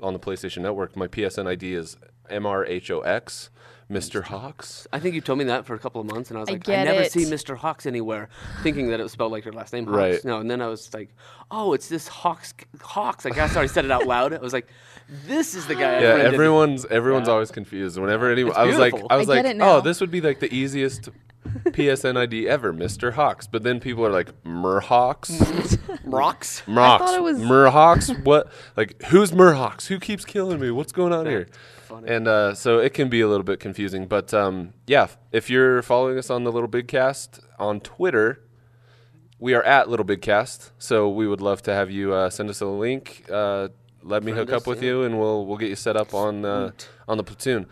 on 0.00 0.12
the 0.12 0.18
PlayStation 0.20 0.62
Network. 0.62 0.96
My 0.96 1.08
PSN 1.08 1.46
ID 1.46 1.74
is 1.74 1.96
MRHOX, 2.30 3.48
Mr. 3.90 4.22
Hawks. 4.22 4.86
I 4.92 5.00
think 5.00 5.14
you 5.14 5.20
told 5.22 5.38
me 5.38 5.46
that 5.46 5.64
for 5.64 5.74
a 5.74 5.78
couple 5.78 6.00
of 6.00 6.06
months, 6.06 6.28
and 6.30 6.36
I 6.36 6.40
was 6.40 6.48
I 6.50 6.52
like, 6.52 6.68
I 6.68 6.72
get 6.72 6.84
never 6.84 7.00
it. 7.02 7.12
see 7.12 7.24
Mr. 7.24 7.56
Hawks 7.56 7.86
anywhere, 7.86 8.28
thinking 8.62 8.88
that 8.90 9.00
it 9.00 9.02
was 9.02 9.12
spelled 9.12 9.32
like 9.32 9.44
your 9.46 9.54
last 9.54 9.72
name, 9.72 9.86
Hawks. 9.86 9.96
Right. 9.96 10.24
No, 10.24 10.40
and 10.40 10.50
then 10.50 10.60
I 10.60 10.66
was 10.66 10.92
like, 10.92 11.08
oh, 11.50 11.72
it's 11.72 11.88
this 11.88 12.06
Hawks. 12.06 12.52
Hawks. 12.82 13.24
I 13.24 13.30
guess 13.30 13.52
I 13.52 13.56
already 13.56 13.72
said 13.72 13.84
it 13.86 13.90
out 13.90 14.06
loud. 14.06 14.34
I 14.34 14.38
was 14.38 14.52
like, 14.52 14.68
this 15.26 15.54
is 15.54 15.66
the 15.66 15.74
guy. 15.74 16.00
Yeah, 16.00 16.12
friended. 16.16 16.34
everyone's 16.34 16.84
everyone's 16.86 17.28
Yeah. 17.28 17.32
always 17.34 17.50
confused. 17.50 17.98
Whenever 17.98 18.30
anyone, 18.30 18.54
I 18.56 18.64
was 18.64 18.76
like. 18.76 18.92
I 19.08 19.16
was 19.16 19.28
I 19.30 19.40
like, 19.40 19.56
oh, 19.60 19.80
this 19.80 20.00
would 20.02 20.10
be 20.10 20.20
like 20.20 20.40
the 20.40 20.52
easiest 20.54 21.08
PSN 21.46 22.18
ID 22.18 22.46
ever, 22.46 22.74
Mr. 22.74 23.14
Hawks. 23.14 23.46
But 23.46 23.62
then 23.62 23.80
people 23.80 24.04
are 24.04 24.10
like, 24.12 24.32
Murhawks. 24.44 25.78
rocks. 26.04 26.62
Murhawks. 26.66 26.98
thought 26.98 27.14
it 27.14 27.22
was- 27.22 27.38
Murhawks. 27.38 28.22
What? 28.24 28.52
Like, 28.76 29.02
who's 29.04 29.30
Murhawks? 29.32 29.86
Who 29.86 29.98
keeps 29.98 30.26
killing 30.26 30.60
me? 30.60 30.70
What's 30.70 30.92
going 30.92 31.14
on 31.14 31.24
here? 31.24 31.48
Funny. 31.88 32.06
And 32.06 32.28
uh, 32.28 32.54
so 32.54 32.78
it 32.80 32.92
can 32.92 33.08
be 33.08 33.22
a 33.22 33.28
little 33.28 33.44
bit 33.44 33.60
confusing. 33.60 34.06
But 34.06 34.34
um, 34.34 34.74
yeah, 34.86 35.08
if 35.32 35.48
you're 35.48 35.80
following 35.80 36.18
us 36.18 36.28
on 36.28 36.44
the 36.44 36.52
LittleBigKast 36.52 37.40
on 37.58 37.80
Twitter, 37.80 38.44
we 39.38 39.54
are 39.54 39.62
at 39.62 39.86
LittleBigKast. 39.86 40.72
So 40.76 41.08
we 41.08 41.26
would 41.26 41.40
love 41.40 41.62
to 41.62 41.72
have 41.72 41.90
you 41.90 42.12
uh, 42.12 42.28
send 42.28 42.50
us 42.50 42.60
a 42.60 42.66
link. 42.66 43.24
Uh, 43.32 43.68
let 44.02 44.22
me 44.22 44.32
Friend 44.32 44.46
hook 44.46 44.54
up 44.54 44.66
with 44.66 44.82
yeah. 44.82 44.90
you, 44.90 45.02
and 45.04 45.18
we'll 45.18 45.46
we'll 45.46 45.56
get 45.56 45.70
you 45.70 45.76
set 45.76 45.96
up 45.96 46.12
on 46.12 46.44
uh, 46.44 46.72
on 47.08 47.16
the 47.16 47.24
platoon. 47.24 47.66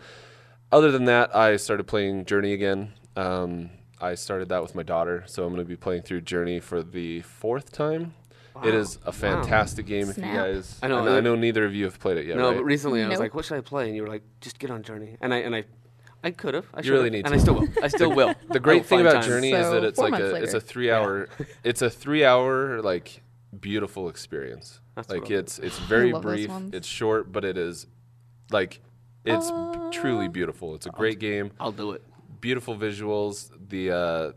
Other 0.71 0.91
than 0.91 1.05
that, 1.05 1.35
I 1.35 1.55
started 1.57 1.85
playing 1.85 2.25
Journey 2.25 2.53
again. 2.53 2.93
Um, 3.15 3.69
I 4.01 4.15
started 4.15 4.49
that 4.49 4.63
with 4.63 4.73
my 4.73 4.83
daughter, 4.83 5.25
so 5.27 5.43
I'm 5.43 5.53
going 5.53 5.63
to 5.63 5.69
be 5.69 5.77
playing 5.77 6.01
through 6.01 6.21
Journey 6.21 6.59
for 6.59 6.81
the 6.81 7.21
fourth 7.21 7.71
time. 7.71 8.15
It 8.63 8.73
Wow. 8.73 8.79
is 8.79 8.99
a 9.05 9.11
fantastic 9.11 9.85
game. 9.85 10.09
If 10.09 10.17
you 10.17 10.23
guys, 10.23 10.79
I 10.81 10.87
know, 10.87 10.99
and 10.99 11.09
I 11.09 11.19
know 11.19 11.35
neither 11.35 11.65
of 11.65 11.73
you 11.75 11.85
have 11.85 11.99
played 11.99 12.17
it 12.17 12.25
yet, 12.25 12.37
no, 12.37 12.49
right? 12.49 12.57
but 12.57 12.63
recently 12.63 13.03
I 13.03 13.07
was 13.07 13.13
Nope. 13.19 13.25
like, 13.25 13.33
what 13.35 13.45
should 13.45 13.57
I 13.57 13.61
play? 13.61 13.87
And 13.87 13.95
you 13.95 14.01
were 14.03 14.07
like, 14.09 14.23
just 14.41 14.59
get 14.59 14.69
on 14.71 14.83
Journey. 14.83 15.17
And 15.21 15.33
I 15.33 15.37
and 15.37 15.55
I, 15.55 15.65
I 16.23 16.31
could 16.31 16.53
have. 16.55 16.65
I 16.73 16.81
You 16.81 16.91
really 16.93 17.05
should've, 17.09 17.13
need 17.13 17.25
and 17.25 17.33
to. 17.33 17.33
I 17.35 17.37
still 17.37 17.53
will. 17.55 17.67
I 17.83 17.87
still 17.87 18.11
will. 18.13 18.33
the 18.49 18.59
great 18.59 18.81
will 18.81 18.87
thing 18.87 19.01
about 19.01 19.13
time. 19.15 19.23
Journey 19.23 19.51
is 19.51 19.65
So, 19.65 19.73
that 19.73 19.83
it's 19.83 19.95
four 19.97 20.05
like 20.09 20.11
months 20.19 20.25
a 20.33 20.35
it's 20.35 20.45
later. 20.53 20.57
a 20.57 20.61
three 20.61 20.91
hour 20.91 21.29
it's 21.63 21.81
a 21.81 21.89
three 21.89 22.25
hour 22.25 22.81
like 22.81 23.21
beautiful 23.59 24.09
experience. 24.09 24.79
That's 24.95 25.09
like 25.09 25.31
I'll 25.31 25.37
it's 25.39 25.59
it's 25.59 25.77
very 25.79 26.11
love 26.11 26.23
those 26.23 26.31
brief, 26.31 26.49
ones. 26.49 26.73
it's 26.73 26.87
short, 26.87 27.31
but 27.31 27.45
it 27.45 27.57
is 27.57 27.85
like 28.51 28.81
it's 29.25 29.51
b- 29.51 29.57
truly 29.91 30.27
beautiful. 30.27 30.73
It's 30.73 30.85
a 30.85 30.89
great 30.89 31.19
game, 31.19 31.51
I'll 31.59 31.71
do 31.71 31.91
it. 31.91 32.01
beautiful 32.41 32.75
visuals. 32.75 33.51
The 33.69 33.91
uh, 33.91 34.31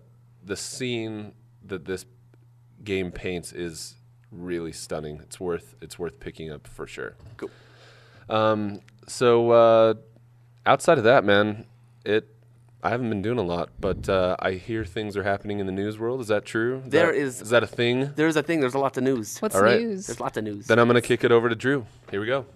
the 0.45 0.57
scene 0.57 1.33
that 1.67 1.85
this 1.85 2.05
game 2.83 3.11
paints 3.12 3.53
is 3.53 3.95
really 4.31 4.73
stunning. 4.73 5.21
It's 5.23 5.39
worth 5.41 5.75
it's 5.81 5.99
worth 5.99 6.21
picking 6.21 6.51
up 6.51 6.67
for 6.67 6.87
sure. 6.87 7.15
Cool. 7.37 7.51
Um, 8.29 8.81
so 9.07 9.51
uh, 9.51 9.95
outside 10.67 10.99
of 10.99 11.05
that, 11.05 11.25
man, 11.25 11.67
it 12.05 12.29
I 12.83 12.89
haven't 12.91 13.11
been 13.11 13.21
doing 13.21 13.39
a 13.39 13.43
lot, 13.43 13.69
but 13.79 14.09
uh, 14.09 14.37
I 14.39 14.53
hear 14.53 14.85
things 14.87 15.15
are 15.17 15.23
happening 15.23 15.59
in 15.59 15.67
the 15.67 15.73
news 15.73 15.99
world. 15.99 16.21
Is 16.23 16.29
that 16.29 16.47
true? 16.47 16.81
Is 16.87 16.91
There 16.91 17.07
that, 17.13 17.15
is- 17.15 17.43
Is 17.43 17.51
that 17.51 17.63
a 17.63 17.67
thing? 17.67 18.13
There's 18.17 18.37
a 18.37 18.43
thing. 18.43 18.61
There's 18.61 18.73
a 18.75 18.79
lot 18.79 18.97
of 18.97 19.03
news. 19.03 19.39
What's 19.39 19.55
All 19.55 19.63
right. 19.63 19.81
news? 19.81 20.07
There's 20.07 20.21
lots 20.21 20.39
of 20.39 20.45
news. 20.45 20.67
Then 20.67 20.79
I'm 20.79 20.87
gonna 20.87 21.03
kick 21.03 21.23
it 21.25 21.31
over 21.33 21.49
to 21.51 21.55
Drew. 21.55 21.85
Here 22.11 22.21
we 22.21 22.27
go. 22.27 22.47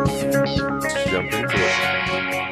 Jump 0.00 1.32
into 1.34 1.56
it. 1.56 1.99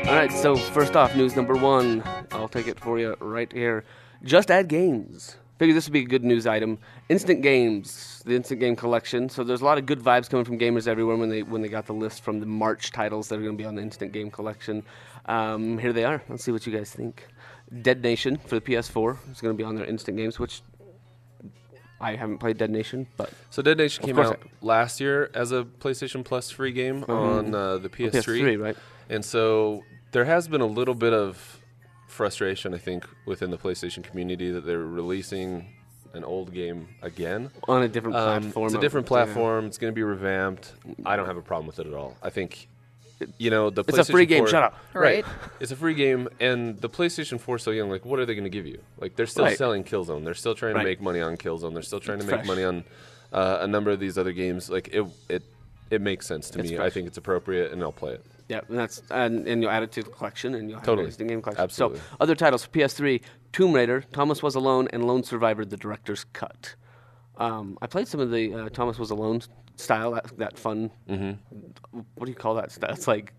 All 0.09 0.15
right, 0.15 0.33
so 0.33 0.57
first 0.57 0.97
off, 0.97 1.15
news 1.15 1.37
number 1.37 1.55
one. 1.55 2.03
I'll 2.33 2.49
take 2.49 2.67
it 2.67 2.81
for 2.81 2.99
you 2.99 3.15
right 3.21 3.53
here. 3.53 3.85
Just 4.25 4.51
Add 4.51 4.69
Games. 4.69 5.37
Figure 5.59 5.75
this 5.75 5.87
would 5.87 5.93
be 5.93 6.01
a 6.01 6.05
good 6.07 6.25
news 6.25 6.47
item. 6.47 6.79
Instant 7.11 7.43
Games, 7.43 8.23
the 8.25 8.35
Instant 8.35 8.59
Game 8.61 8.75
Collection. 8.75 9.29
So 9.29 9.45
there's 9.45 9.61
a 9.61 9.65
lot 9.67 9.77
of 9.77 9.85
good 9.87 10.01
vibes 10.01 10.31
coming 10.31 10.47
from 10.47 10.59
gamers 10.59 10.89
everywhere 10.89 11.17
when 11.17 11.29
they 11.29 11.43
when 11.43 11.61
they 11.61 11.69
got 11.69 11.85
the 11.87 11.93
list 11.93 12.23
from 12.25 12.41
the 12.41 12.47
March 12.47 12.91
titles 12.91 13.29
that 13.29 13.35
are 13.39 13.43
going 13.43 13.57
to 13.57 13.63
be 13.63 13.67
on 13.67 13.75
the 13.75 13.83
Instant 13.83 14.13
Game 14.13 14.31
Collection. 14.31 14.83
Um, 15.27 15.77
here 15.79 15.93
they 15.93 16.05
are. 16.05 16.23
Let's 16.29 16.43
see 16.45 16.53
what 16.53 16.67
you 16.67 16.73
guys 16.77 16.91
think. 16.91 17.27
Dead 17.83 18.03
Nation 18.03 18.39
for 18.39 18.55
the 18.55 18.61
PS4 18.63 19.19
is 19.31 19.41
going 19.43 19.55
to 19.55 19.59
be 19.59 19.65
on 19.65 19.75
their 19.75 19.85
Instant 19.85 20.17
Games, 20.17 20.39
which 20.39 20.63
I 22.01 22.15
haven't 22.17 22.39
played 22.39 22.57
Dead 22.57 22.71
Nation, 22.71 23.09
but 23.19 23.31
So 23.51 23.61
Dead 23.61 23.77
Nation 23.77 24.07
came 24.07 24.19
out 24.19 24.41
last 24.63 25.01
year 25.01 25.31
as 25.35 25.53
a 25.53 25.65
PlayStation 25.65 26.25
Plus 26.25 26.51
free 26.51 26.73
game 26.73 27.03
Mhm. 27.03 27.09
on 27.11 27.55
uh, 27.55 27.77
the 27.79 27.89
PS3. 27.91 28.23
PS3, 28.41 28.57
right? 28.63 28.77
And 29.11 29.25
so 29.25 29.83
there 30.13 30.25
has 30.25 30.49
been 30.49 30.61
a 30.61 30.67
little 30.67 30.95
bit 30.95 31.13
of 31.13 31.61
frustration, 32.07 32.75
I 32.75 32.79
think, 32.79 33.05
within 33.27 33.51
the 33.51 33.59
PlayStation 33.59 34.03
community 34.03 34.51
that 34.51 34.63
they're 34.67 34.79
releasing 34.79 35.67
an 36.15 36.25
old 36.25 36.53
game 36.55 36.89
again. 37.03 37.51
On 37.69 37.83
a 37.83 37.89
different 37.89 38.17
Um, 38.17 38.43
platform. 38.43 38.67
it's 38.67 38.75
a 38.75 38.79
of- 38.79 38.83
different 38.83 39.07
yeah. 39.07 39.09
platform. 39.09 39.67
It's 39.67 39.79
going 39.79 39.93
to 39.93 39.95
be 39.95 40.03
revamped. 40.03 40.73
I 41.05 41.17
don't 41.17 41.27
have 41.27 41.37
a 41.37 41.43
problem 41.43 41.67
with 41.67 41.79
it 41.79 41.87
at 41.87 41.93
all. 41.95 42.17
I 42.23 42.31
think 42.31 42.67
you 43.37 43.51
know 43.51 43.69
the 43.69 43.83
It's 43.87 43.99
a 43.99 44.05
free 44.05 44.27
game. 44.27 44.39
4 44.45 44.49
Shut 44.49 44.63
up. 44.63 44.77
Right. 44.95 45.25
It's 45.61 45.73
a 45.73 45.77
free 45.77 45.95
game, 45.95 46.29
and 46.41 46.79
the 46.81 46.89
PlayStation 46.89 47.39
4 47.41 47.59
so 47.59 47.73
young. 47.73 47.91
Like, 47.91 48.05
what 48.05 48.19
are 48.21 48.25
they 48.27 48.35
going 48.35 48.45
to 48.45 48.51
give 48.51 48.65
you? 48.67 48.81
Like, 48.99 49.17
they're 49.17 49.27
still 49.27 49.45
Right. 49.45 49.59
selling 49.59 49.83
Killzone. 49.85 50.25
They're 50.25 50.35
still 50.35 50.55
trying 50.55 50.75
Right. 50.75 50.83
to 50.83 50.89
make 50.89 51.01
money 51.03 51.21
on 51.21 51.37
Killzone. 51.37 51.75
They're 51.75 51.83
still 51.83 51.99
trying 52.01 52.19
to 52.21 52.25
It's 52.25 52.31
make 52.31 52.41
fresh. 52.41 52.47
money 52.47 52.63
on 52.65 52.85
uh, 53.33 53.59
a 53.61 53.67
number 53.67 53.91
of 53.91 53.99
these 54.01 54.17
other 54.17 54.33
games. 54.33 54.71
Like, 54.71 54.89
it 54.89 55.05
it 55.29 55.43
it 55.91 56.01
makes 56.01 56.27
sense 56.27 56.49
to 56.51 56.61
It's 56.61 56.71
me. 56.71 56.79
I 56.79 56.89
think 56.91 57.07
it's 57.09 57.19
appropriate, 57.19 57.73
and 57.73 57.83
I'll 57.83 57.93
play 57.93 58.13
it. 58.13 58.25
Yeah, 58.49 58.61
and 58.69 58.79
that's 58.79 59.03
and, 59.11 59.47
and 59.47 59.63
you'll 59.63 59.71
add 59.71 59.83
it 59.83 59.93
to 59.93 60.03
the 60.03 60.11
collection, 60.11 60.55
and 60.55 60.69
you'll 60.71 60.79
have 60.79 60.87
Totally. 60.87 61.13
an 61.19 61.27
game 61.27 61.43
collection. 61.43 61.63
Absolutely. 61.65 61.99
So 61.99 62.05
other 62.21 62.35
titles: 62.35 62.65
for 62.65 62.71
PS3, 62.71 63.21
Tomb 63.53 63.73
Raider, 63.75 64.03
Thomas 64.13 64.43
Was 64.43 64.55
Alone, 64.55 64.89
and 64.93 65.07
Lone 65.07 65.23
Survivor: 65.23 65.65
The 65.67 65.77
Director's 65.77 66.25
Cut. 66.33 66.75
Um, 67.37 67.79
I 67.83 67.87
played 67.87 68.09
some 68.09 68.21
of 68.21 68.31
the 68.31 68.55
uh, 68.55 68.69
Thomas 68.71 68.99
Was 68.99 69.11
Alone 69.11 69.43
style, 69.77 70.13
that, 70.13 70.37
that 70.39 70.59
fun. 70.59 70.91
Mm-hmm. 71.09 71.33
What 72.15 72.25
do 72.25 72.31
you 72.31 72.35
call 72.37 72.55
that 72.57 72.73
style? 72.73 72.91
It's 72.91 73.07
like 73.07 73.33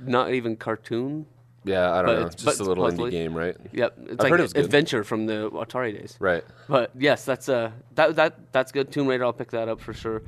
not 0.00 0.32
even 0.32 0.56
cartoon. 0.56 1.26
Yeah, 1.64 1.92
I 1.92 1.96
don't 2.02 2.06
know. 2.06 2.26
it's- 2.26 2.42
Just 2.42 2.60
a 2.60 2.64
little 2.64 2.84
puzzly. 2.84 3.08
indie 3.08 3.10
game, 3.10 3.34
right? 3.36 3.56
Yep, 3.72 3.94
it's 4.02 4.12
I've 4.12 4.18
like 4.20 4.30
heard 4.30 4.40
it 4.40 4.42
was 4.44 4.52
good. 4.52 4.64
adventure 4.64 5.04
from 5.04 5.26
the 5.26 5.50
Atari 5.50 5.98
days. 5.98 6.16
Right. 6.18 6.44
But 6.68 6.92
yes, 6.96 7.24
that's 7.24 7.48
uh 7.48 7.72
that 7.94 8.16
that 8.16 8.52
that's 8.52 8.72
good. 8.72 8.90
Tomb 8.92 9.06
Raider, 9.06 9.24
I'll 9.24 9.32
pick 9.32 9.50
that 9.50 9.68
up 9.68 9.80
for 9.80 9.92
sure. 9.92 10.22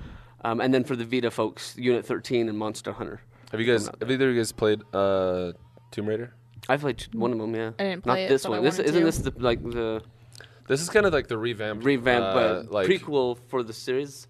Um, 0.44 0.60
and 0.60 0.72
then 0.72 0.84
for 0.84 0.94
the 0.96 1.04
Vita 1.04 1.30
folks, 1.30 1.76
Unit 1.78 2.04
13 2.06 2.48
and 2.48 2.56
Monster 2.58 2.92
Hunter. 2.92 3.20
Have 3.50 3.60
you 3.60 3.66
guys? 3.66 3.86
Have 4.00 4.10
either 4.10 4.28
of 4.28 4.34
you 4.34 4.40
guys 4.40 4.52
played 4.52 4.82
uh, 4.92 5.52
Tomb 5.90 6.06
Raider? 6.06 6.34
I 6.68 6.76
played 6.76 7.06
one 7.14 7.32
of 7.32 7.38
them. 7.38 7.54
Yeah, 7.54 7.70
I 7.78 7.82
didn't 7.82 8.06
not 8.06 8.12
play 8.14 8.24
it, 8.24 8.28
this 8.28 8.42
but 8.42 8.48
I 8.52 8.54
one. 8.56 8.64
This 8.64 8.78
wanted 8.78 8.88
isn't 8.90 9.00
to. 9.00 9.06
this 9.06 9.18
the 9.18 9.32
like 9.38 9.62
the 9.62 10.02
This 10.66 10.80
is 10.82 10.90
kind 10.90 11.06
of 11.06 11.12
like 11.12 11.28
the 11.28 11.38
revamped, 11.38 11.84
revamp, 11.84 12.24
uh, 12.24 12.34
but 12.34 12.70
like 12.70 12.88
prequel 12.88 13.38
for 13.48 13.62
the 13.62 13.72
series. 13.72 14.26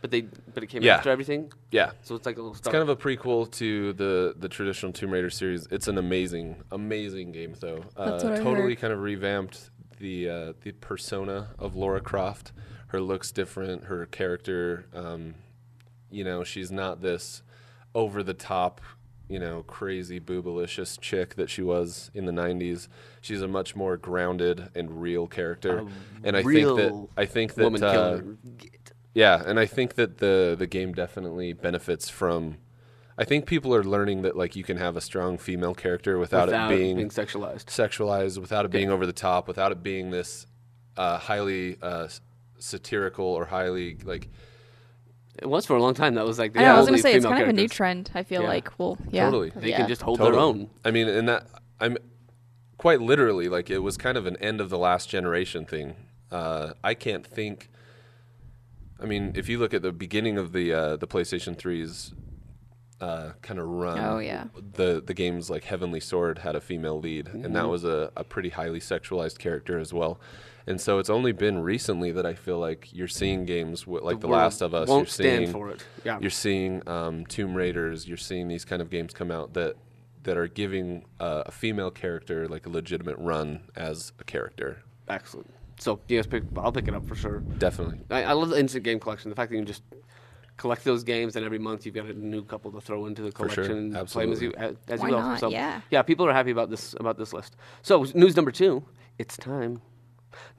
But 0.00 0.10
they 0.10 0.22
but 0.22 0.62
it 0.62 0.66
came 0.66 0.82
Yeah. 0.82 0.96
after 0.96 1.10
everything, 1.10 1.52
yeah. 1.70 1.92
so 2.02 2.14
it's 2.16 2.26
like 2.26 2.36
a 2.36 2.40
little. 2.42 2.54
It's 2.56 2.68
kind 2.68 2.82
of 2.82 2.88
a 2.88 2.96
prequel 2.96 3.50
to 3.52 3.92
the 3.94 4.34
the 4.38 4.48
traditional 4.48 4.92
Tomb 4.92 5.10
Raider 5.10 5.30
series. 5.30 5.66
It's 5.70 5.88
an 5.88 5.96
amazing, 5.98 6.62
amazing 6.70 7.32
game, 7.32 7.54
though. 7.58 7.82
Uh, 7.96 8.10
That's 8.10 8.24
what 8.24 8.32
I 8.34 8.36
totally 8.38 8.70
heard. 8.74 8.78
kind 8.80 8.92
of 8.92 9.00
revamped 9.00 9.70
the 9.98 10.28
uh, 10.28 10.52
the 10.62 10.72
persona 10.72 11.48
of 11.58 11.74
Lara 11.76 12.00
Croft. 12.00 12.52
Her 12.88 13.00
looks 13.00 13.32
different. 13.32 13.84
Her 13.84 14.06
character, 14.06 14.86
um, 14.94 15.34
you 16.10 16.24
know, 16.24 16.44
she's 16.44 16.70
not 16.70 17.00
this 17.00 17.42
over 17.96 18.22
the 18.22 18.34
top, 18.34 18.80
you 19.28 19.38
know, 19.40 19.64
crazy 19.66 20.20
boobalicious 20.20 21.00
chick 21.00 21.34
that 21.34 21.48
she 21.50 21.62
was 21.62 22.10
in 22.14 22.26
the 22.26 22.32
'90s. 22.32 22.86
She's 23.20 23.42
a 23.42 23.48
much 23.48 23.74
more 23.74 23.96
grounded 23.96 24.68
and 24.74 25.00
real 25.02 25.26
character. 25.26 25.84
and 26.22 26.36
I 26.36 26.42
think 26.42 26.76
that 26.76 27.08
I 27.16 27.26
think 27.26 27.54
that 27.54 27.82
uh, 27.82 28.20
yeah, 29.14 29.42
and 29.44 29.58
I 29.58 29.66
think 29.66 29.94
that 29.94 30.18
the 30.18 30.54
the 30.56 30.66
game 30.66 30.92
definitely 30.92 31.52
benefits 31.54 32.08
from. 32.08 32.58
I 33.18 33.24
think 33.24 33.46
people 33.46 33.74
are 33.74 33.82
learning 33.82 34.20
that 34.22 34.36
like 34.36 34.54
you 34.56 34.62
can 34.62 34.76
have 34.76 34.94
a 34.94 35.00
strong 35.00 35.38
female 35.38 35.74
character 35.74 36.18
without, 36.18 36.48
Without 36.48 36.70
it 36.70 36.76
being, 36.78 36.96
being 36.96 37.08
sexualized. 37.08 37.64
sexualized, 37.64 38.36
without 38.38 38.66
it 38.66 38.70
being 38.70 38.90
over 38.90 39.06
the 39.06 39.14
top, 39.14 39.48
without 39.48 39.72
it 39.72 39.82
being 39.82 40.10
this 40.10 40.46
uh, 40.98 41.16
highly 41.16 41.78
uh, 41.80 42.08
satirical 42.58 43.24
or 43.24 43.46
highly 43.46 43.96
like 44.04 44.28
It 45.38 45.46
was 45.46 45.66
for 45.66 45.76
a 45.76 45.82
long 45.82 45.94
time. 45.94 46.14
That 46.14 46.24
was 46.24 46.38
like 46.38 46.52
the 46.52 46.60
I, 46.60 46.64
know, 46.64 46.74
I 46.74 46.78
was 46.78 46.86
gonna 46.86 46.98
say 46.98 47.12
it's 47.14 47.24
female 47.24 47.32
kind 47.38 47.42
of 47.42 47.48
a 47.50 47.52
new 47.52 47.68
trend. 47.68 48.10
I 48.14 48.22
feel 48.22 48.42
Yeah. 48.42 48.48
like, 48.48 48.78
well, 48.78 48.96
yeah, 49.10 49.24
Totally. 49.26 49.50
They 49.54 49.70
yeah. 49.70 49.76
can 49.78 49.88
just 49.88 50.02
hold 50.02 50.18
totally. 50.18 50.32
their 50.36 50.40
own. 50.40 50.70
I 50.84 50.90
mean, 50.90 51.08
and 51.08 51.28
that 51.28 51.46
I'm 51.80 51.96
quite 52.78 53.00
literally 53.00 53.48
like 53.48 53.70
it 53.70 53.78
was 53.80 53.96
kind 53.96 54.16
of 54.16 54.26
an 54.26 54.36
end 54.36 54.60
of 54.60 54.70
the 54.70 54.78
last 54.78 55.08
generation 55.08 55.64
thing. 55.66 55.96
Uh, 56.30 56.72
I 56.82 56.94
can't 56.94 57.26
think. 57.26 57.68
I 59.00 59.04
mean, 59.04 59.32
if 59.34 59.48
you 59.48 59.58
look 59.58 59.74
at 59.74 59.82
the 59.82 59.92
beginning 59.92 60.38
of 60.38 60.52
the 60.52 60.72
uh, 60.72 60.96
the 60.96 61.06
PlayStation 61.06 61.54
3's 61.56 62.14
uh, 63.00 63.32
kind 63.42 63.60
of 63.60 63.66
run, 63.66 63.98
Oh, 63.98 64.18
yeah. 64.18 64.44
the 64.74 65.02
the 65.04 65.14
games 65.14 65.50
like 65.50 65.64
Heavenly 65.64 66.00
Sword 66.00 66.38
had 66.38 66.54
a 66.56 66.60
female 66.60 66.98
lead, 66.98 67.28
and 67.28 67.44
Mm-hmm. 67.44 67.52
that 67.52 67.68
was 67.68 67.84
a, 67.84 68.10
a 68.16 68.24
pretty 68.24 68.48
highly 68.50 68.80
sexualized 68.80 69.38
character 69.38 69.78
as 69.78 69.92
well. 69.92 70.18
And 70.68 70.80
so 70.80 70.98
it's 70.98 71.10
only 71.10 71.30
been 71.32 71.60
recently 71.60 72.10
that 72.12 72.26
I 72.26 72.34
feel 72.34 72.58
like 72.58 72.88
you're 72.92 73.06
seeing 73.06 73.44
games 73.44 73.82
wi- 73.82 74.04
like 74.04 74.18
The 74.20 74.26
world 74.26 74.40
Last 74.42 74.62
of 74.62 74.74
Us. 74.74 74.88
won't 74.88 75.02
you're 75.02 75.06
stand 75.06 75.44
seeing, 75.44 75.52
for 75.52 75.70
it. 75.70 75.84
Yeah. 76.04 76.18
You're 76.20 76.30
seeing 76.30 76.82
um, 76.88 77.24
Tomb 77.26 77.54
Raiders. 77.54 78.08
You're 78.08 78.16
seeing 78.16 78.48
these 78.48 78.64
kind 78.64 78.82
of 78.82 78.90
games 78.90 79.12
come 79.14 79.30
out 79.30 79.52
that 79.54 79.76
that 80.24 80.36
are 80.36 80.48
giving 80.48 81.04
uh, 81.20 81.44
a 81.46 81.52
female 81.52 81.90
character 81.92 82.48
like 82.48 82.66
a 82.66 82.68
legitimate 82.68 83.16
run 83.18 83.60
as 83.76 84.12
a 84.18 84.24
character. 84.24 84.82
Excellent. 85.08 85.48
So 85.78 86.00
yes, 86.08 86.26
pick, 86.26 86.42
I'll 86.56 86.72
pick 86.72 86.88
it 86.88 86.94
up 86.94 87.06
for 87.06 87.14
sure. 87.14 87.40
Definitely. 87.58 88.00
I, 88.10 88.24
I 88.24 88.32
love 88.32 88.48
the 88.48 88.58
instant 88.58 88.82
game 88.82 88.98
collection. 88.98 89.28
The 89.30 89.36
fact 89.36 89.50
that 89.50 89.56
you 89.56 89.60
can 89.60 89.66
just 89.68 89.82
collect 90.56 90.84
those 90.84 91.04
games, 91.04 91.36
and 91.36 91.44
every 91.44 91.58
month 91.58 91.84
you've 91.84 91.94
got 91.94 92.06
a 92.06 92.12
new 92.12 92.42
couple 92.44 92.70
to 92.72 92.80
throw 92.80 93.06
into 93.06 93.22
the 93.22 93.30
For 93.32 93.48
sure. 93.48 93.64
collection 93.64 93.96
and 93.96 94.08
play 94.08 94.24
'em 94.24 94.32
as 94.32 94.40
you 94.42 94.52
as, 94.56 94.74
as 94.88 95.00
Why 95.00 95.08
you 95.08 95.14
will. 95.14 95.22
not? 95.22 95.40
So 95.40 95.50
Yeah. 95.50 95.80
yeah, 95.90 96.02
people 96.02 96.26
are 96.26 96.32
happy 96.32 96.50
about 96.50 96.70
this 96.70 96.94
about 96.98 97.18
this 97.18 97.32
list. 97.32 97.56
So 97.82 98.04
news 98.14 98.36
number 98.36 98.50
two, 98.50 98.82
it's 99.18 99.36
time. 99.36 99.80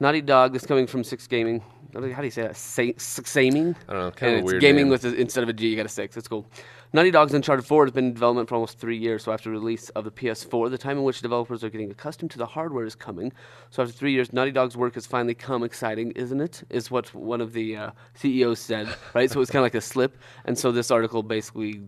Naughty 0.00 0.20
Dog. 0.20 0.52
This 0.52 0.66
coming 0.66 0.86
from 0.86 1.04
Six 1.04 1.26
Gaming. 1.26 1.62
How 1.94 2.00
do 2.00 2.08
you 2.08 2.14
how 2.14 2.20
do 2.22 2.26
you 2.26 2.30
say 2.32 2.42
that? 2.42 2.56
Sa- 2.56 2.82
Six 2.96 3.32
Gaming. 3.34 3.74
I 3.88 3.92
don't 3.92 4.02
know, 4.02 4.10
kind 4.10 4.30
And 4.32 4.38
of 4.40 4.44
it's 4.44 4.52
weird 4.52 4.60
gaming 4.60 4.84
name. 4.84 4.90
with 4.90 5.04
a, 5.04 5.14
instead 5.14 5.42
of 5.42 5.48
a 5.48 5.52
G, 5.52 5.68
you 5.68 5.76
got 5.76 5.86
a 5.86 5.88
six. 5.88 6.16
It's 6.16 6.28
cool. 6.28 6.46
Naughty 6.92 7.10
Dog's 7.10 7.34
Uncharted 7.34 7.66
4 7.66 7.84
has 7.84 7.92
been 7.92 8.06
in 8.06 8.14
development 8.14 8.48
for 8.48 8.54
almost 8.54 8.78
three 8.78 8.96
years. 8.96 9.24
So 9.24 9.32
after 9.32 9.50
release 9.50 9.90
of 9.90 10.04
the 10.04 10.10
PS4, 10.10 10.70
the 10.70 10.78
time 10.78 10.96
in 10.96 11.04
which 11.04 11.20
developers 11.20 11.62
are 11.62 11.68
getting 11.68 11.90
accustomed 11.90 12.30
to 12.30 12.38
the 12.38 12.46
hardware 12.46 12.86
is 12.86 12.94
coming. 12.94 13.30
So 13.70 13.82
after 13.82 13.92
three 13.92 14.12
years, 14.12 14.32
Naughty 14.32 14.52
Dog's 14.52 14.76
work 14.76 14.94
has 14.94 15.06
finally 15.06 15.34
come. 15.34 15.62
Exciting, 15.62 16.12
isn't 16.12 16.40
it? 16.40 16.62
Is 16.70 16.90
what 16.90 17.14
one 17.14 17.42
of 17.42 17.52
the 17.52 17.76
uh, 17.76 17.90
CEOs 18.14 18.58
said. 18.58 18.88
Right. 19.14 19.30
so 19.30 19.40
it's 19.40 19.50
kind 19.50 19.60
of 19.60 19.64
like 19.64 19.74
a 19.74 19.80
slip. 19.80 20.16
And 20.44 20.56
so 20.58 20.70
this 20.70 20.90
article 20.90 21.22
basically 21.22 21.82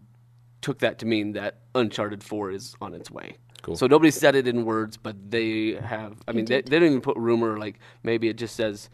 took 0.63 0.79
that 0.81 0.99
to 0.99 1.07
mean 1.07 1.33
that 1.33 1.61
Uncharted 1.75 2.23
4 2.23 2.51
is 2.51 2.75
on 2.81 2.95
its 2.95 3.11
way. 3.11 3.37
Cool. 3.63 3.77
So 3.77 3.87
nobody 3.87 4.11
said 4.11 4.35
it 4.35 4.49
in 4.49 4.65
words, 4.65 4.97
but 4.97 5.17
they 5.31 5.75
have. 5.75 6.19
I 6.27 6.33
mean, 6.33 6.47
they, 6.47 6.63
they 6.63 6.79
don't 6.79 6.89
even 6.89 7.01
put 7.01 7.17
rumor. 7.17 7.59
Like 7.59 7.79
maybe 8.03 8.29
it 8.29 8.39
just 8.39 8.57
says, 8.57 8.89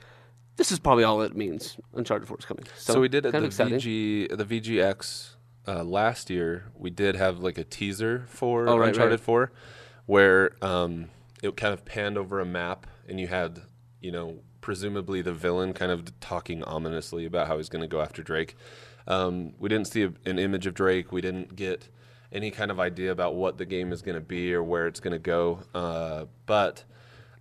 "This 0.56 0.72
is 0.72 0.80
probably 0.80 1.04
all 1.04 1.22
it 1.22 1.36
means." 1.36 1.76
Uncharted 1.94 2.26
Four 2.26 2.38
is 2.38 2.44
coming. 2.44 2.64
So, 2.76 3.00
we 3.00 3.08
did 3.08 3.26
at 3.26 3.32
the. 3.32 3.38
VG 3.38 4.36
the 4.36 4.44
VGX 4.44 5.35
uh, 5.66 5.84
last 5.84 6.30
year. 6.30 6.66
We 6.74 6.90
did 6.90 7.16
have 7.16 7.40
like 7.40 7.58
a 7.58 7.64
teaser 7.64 8.26
for 8.28 8.68
Oh, 8.68 8.76
right, 8.76 8.88
Uncharted 8.88 9.12
right. 9.12 9.20
Four, 9.20 9.52
where 10.06 10.52
um, 10.62 11.10
it 11.42 11.56
kind 11.56 11.72
of 11.74 11.84
panned 11.84 12.18
over 12.18 12.40
a 12.40 12.44
map, 12.46 12.86
and 13.08 13.20
you 13.20 13.26
had 13.28 13.62
you 14.00 14.12
know 14.12 14.38
presumably 14.60 15.22
the 15.22 15.32
villain 15.32 15.72
kind 15.72 15.92
of 15.92 16.18
talking 16.20 16.64
ominously 16.64 17.24
about 17.24 17.46
how 17.46 17.56
he's 17.56 17.68
going 17.68 17.82
to 17.82 17.88
go 17.88 18.00
after 18.00 18.22
Drake. 18.22 18.56
Um, 19.06 19.52
we 19.60 19.68
didn't 19.68 19.86
see 19.86 20.02
a, 20.02 20.12
an 20.24 20.38
image 20.38 20.66
of 20.66 20.74
Drake. 20.74 21.12
We 21.12 21.20
didn't 21.20 21.54
get 21.54 21.88
any 22.32 22.50
kind 22.50 22.72
of 22.72 22.80
idea 22.80 23.12
about 23.12 23.36
what 23.36 23.58
the 23.58 23.64
game 23.64 23.92
is 23.92 24.02
going 24.02 24.16
to 24.16 24.20
be 24.20 24.52
or 24.52 24.62
where 24.64 24.88
it's 24.88 24.98
going 24.98 25.12
to 25.12 25.20
go. 25.20 25.60
Uh, 25.72 26.24
but 26.46 26.82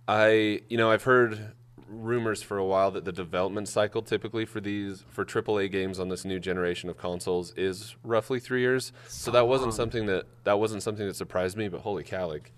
I, 0.06 0.60
you 0.68 0.76
know, 0.76 0.90
I've 0.90 1.02
heard 1.02 1.52
rumors 1.88 2.42
for 2.42 2.58
a 2.58 2.64
while 2.64 2.90
that 2.90 3.04
the 3.04 3.12
development 3.12 3.68
cycle 3.68 4.02
typically 4.02 4.44
for 4.44 4.60
these 4.60 5.04
for 5.08 5.24
AAA 5.24 5.70
games 5.70 5.98
on 6.00 6.08
this 6.08 6.24
new 6.24 6.38
generation 6.40 6.88
of 6.88 6.96
consoles 6.96 7.52
is 7.56 7.94
roughly 8.02 8.40
three 8.40 8.60
years. 8.60 8.92
So, 9.08 9.30
that 9.30 9.46
wasn't 9.48 9.74
something 9.74 10.06
that 10.06 10.26
that 10.44 10.58
wasn't 10.58 10.82
something 10.82 11.06
that 11.06 11.14
surprised 11.16 11.56
me. 11.56 11.68
But 11.68 11.80
holy 11.82 12.02
cow, 12.04 12.26
like 12.28 12.52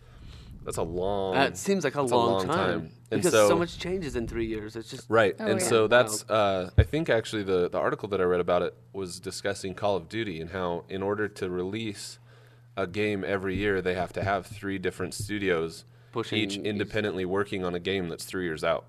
that's 0.64 0.76
a 0.78 0.82
long. 0.82 1.34
That 1.34 1.56
seems 1.56 1.84
like 1.84 1.94
a 1.94 1.98
that's 1.98 2.12
long, 2.12 2.32
long 2.32 2.46
time, 2.46 2.56
time. 2.56 2.90
And 3.10 3.20
because 3.22 3.32
so- 3.32 3.48
so 3.48 3.58
much 3.58 3.78
changes 3.78 4.16
in 4.16 4.26
three 4.26 4.46
years. 4.46 4.76
It's 4.76 4.90
just 4.90 5.06
Right, 5.08 5.34
Oh, 5.38 5.46
and 5.46 5.60
yeah. 5.60 5.66
so 5.66 5.86
that's 5.88 6.28
uh, 6.28 6.70
I 6.76 6.82
think 6.82 7.08
actually 7.08 7.42
the 7.42 7.68
the 7.70 7.78
article 7.78 8.08
that 8.08 8.20
I 8.20 8.24
read 8.24 8.40
about 8.40 8.62
it 8.62 8.74
was 8.92 9.20
discussing 9.20 9.74
Call 9.74 9.96
of 9.96 10.08
Duty 10.08 10.40
and 10.40 10.50
how 10.50 10.84
in 10.88 11.02
order 11.02 11.28
to 11.28 11.48
release 11.50 12.18
a 12.76 12.86
game 12.86 13.24
every 13.26 13.56
year 13.56 13.80
they 13.82 13.94
have 13.94 14.12
to 14.14 14.22
have 14.22 14.46
three 14.46 14.78
different 14.78 15.12
studios 15.14 15.84
Pushing 16.12 16.38
each 16.38 16.56
each- 16.56 16.64
independently 16.64 17.24
working 17.24 17.64
on 17.64 17.74
a 17.74 17.80
game 17.80 18.08
that's 18.08 18.24
three 18.24 18.44
years 18.44 18.62
out. 18.64 18.84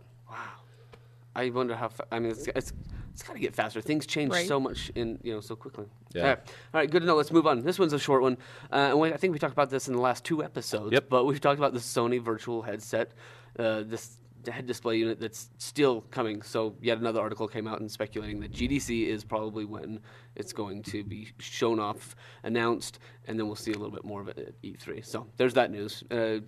I 1.36 1.50
wonder 1.50 1.76
how. 1.76 1.90
Fa- 1.90 2.06
I 2.12 2.20
mean, 2.20 2.32
it's 2.32 2.48
it's, 2.48 2.74
it's 3.14 3.24
got 3.24 3.34
to 3.34 3.40
get 3.40 3.56
faster. 3.56 3.82
Things 3.82 4.06
change 4.06 4.32
Right. 4.32 4.48
so 4.48 4.60
much 4.60 4.92
in 4.96 5.20
you 5.24 5.34
know 5.34 5.42
so 5.42 5.56
quickly. 5.56 5.86
Yeah. 6.14 6.22
All 6.22 6.28
right. 6.30 6.38
All 6.74 6.80
right. 6.82 6.90
Good 6.90 7.02
to 7.02 7.06
know. 7.06 7.16
Let's 7.16 7.32
move 7.32 7.48
on. 7.48 7.62
This 7.62 7.78
one's 7.80 7.94
a 7.94 8.00
short 8.00 8.22
one. 8.22 8.38
Uh, 8.72 8.76
and 8.76 9.00
we, 9.00 9.14
I 9.14 9.18
think 9.18 9.34
we 9.34 9.40
talked 9.40 9.54
about 9.54 9.70
this 9.70 9.88
in 9.88 9.94
the 9.94 10.02
last 10.02 10.24
two 10.26 10.44
episodes. 10.44 10.92
Yep. 10.94 11.10
But 11.10 11.26
we've 11.26 11.40
talked 11.42 11.60
about 11.60 11.74
the 11.74 11.80
Sony 11.80 12.22
Virtual 12.22 12.62
Headset, 12.62 13.12
uh, 13.58 13.84
this 13.86 14.18
head 14.50 14.66
display 14.66 14.96
unit 14.98 15.20
that's 15.20 15.50
still 15.58 16.02
coming. 16.12 16.42
So 16.42 16.74
yet 16.82 16.98
another 16.98 17.20
article 17.20 17.48
came 17.48 17.68
out 17.68 17.82
and 17.82 17.92
speculating 17.92 18.40
that 18.40 18.52
GDC 18.54 19.06
is 19.08 19.24
probably 19.26 19.66
when 19.66 20.00
it's 20.36 20.54
going 20.54 20.82
to 20.84 21.04
be 21.04 21.28
shown 21.40 21.80
off, 21.80 22.16
announced, 22.44 23.00
and 23.28 23.38
then 23.38 23.48
we'll 23.48 23.58
see 23.58 23.72
a 23.72 23.78
little 23.78 23.94
bit 23.94 24.06
more 24.06 24.22
of 24.22 24.30
it 24.30 24.38
at 24.40 24.62
E3. 24.64 25.06
So 25.06 25.28
there's 25.38 25.54
that 25.56 25.72
news. 25.72 26.04
Uh, 26.10 26.40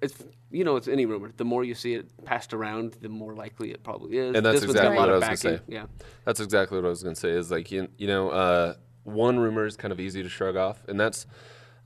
it's 0.00 0.24
you 0.50 0.64
know 0.64 0.76
it's 0.76 0.88
any 0.88 1.06
rumor. 1.06 1.30
The 1.36 1.44
more 1.44 1.64
you 1.64 1.74
see 1.74 1.94
it 1.94 2.24
passed 2.24 2.52
around, 2.52 2.96
the 3.00 3.08
more 3.08 3.34
likely 3.34 3.70
it 3.70 3.82
probably 3.82 4.18
is. 4.18 4.34
And 4.36 4.44
that's 4.44 4.60
This 4.60 4.68
one's 4.68 4.80
got 4.80 4.86
a 4.86 4.92
exactly 4.92 4.98
what 4.98 5.10
I 5.10 5.14
was 5.14 5.24
gonna 5.24 5.36
say. 5.36 5.60
Yeah, 5.68 5.86
That's 6.24 6.40
exactly 6.40 6.78
what 6.78 6.86
I 6.86 6.88
was 6.88 7.02
going 7.02 7.14
to 7.14 7.20
say. 7.20 7.30
Is 7.30 7.50
like 7.50 7.70
you, 7.70 7.88
you 7.96 8.06
know, 8.06 8.30
uh, 8.30 8.74
one 9.04 9.38
rumor 9.38 9.66
is 9.66 9.76
kind 9.76 9.92
of 9.92 10.00
easy 10.00 10.22
to 10.22 10.28
shrug 10.28 10.56
off, 10.56 10.82
and 10.88 10.98
that's 10.98 11.26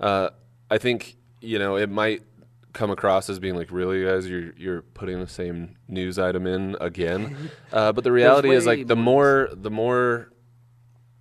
uh, 0.01 0.31
I 0.71 0.79
think 0.79 1.17
you 1.41 1.59
know 1.59 1.77
it 1.77 1.91
might 1.91 2.23
come 2.73 2.91
across 2.91 3.31
as 3.31 3.39
being 3.39 3.55
like, 3.55 3.71
really, 3.71 4.05
guys, 4.05 4.29
you're 4.29 4.53
you're 4.57 4.83
putting 4.83 5.21
the 5.21 5.29
same 5.29 5.77
news 5.89 6.19
item 6.19 6.47
in 6.47 6.77
again. 6.81 7.51
uh, 7.73 7.93
but 7.93 8.05
the 8.05 8.13
reality 8.13 8.51
is 8.51 8.67
like 8.67 8.87
the 8.87 8.97
more 8.97 9.49
the 9.53 9.71
more 9.71 10.31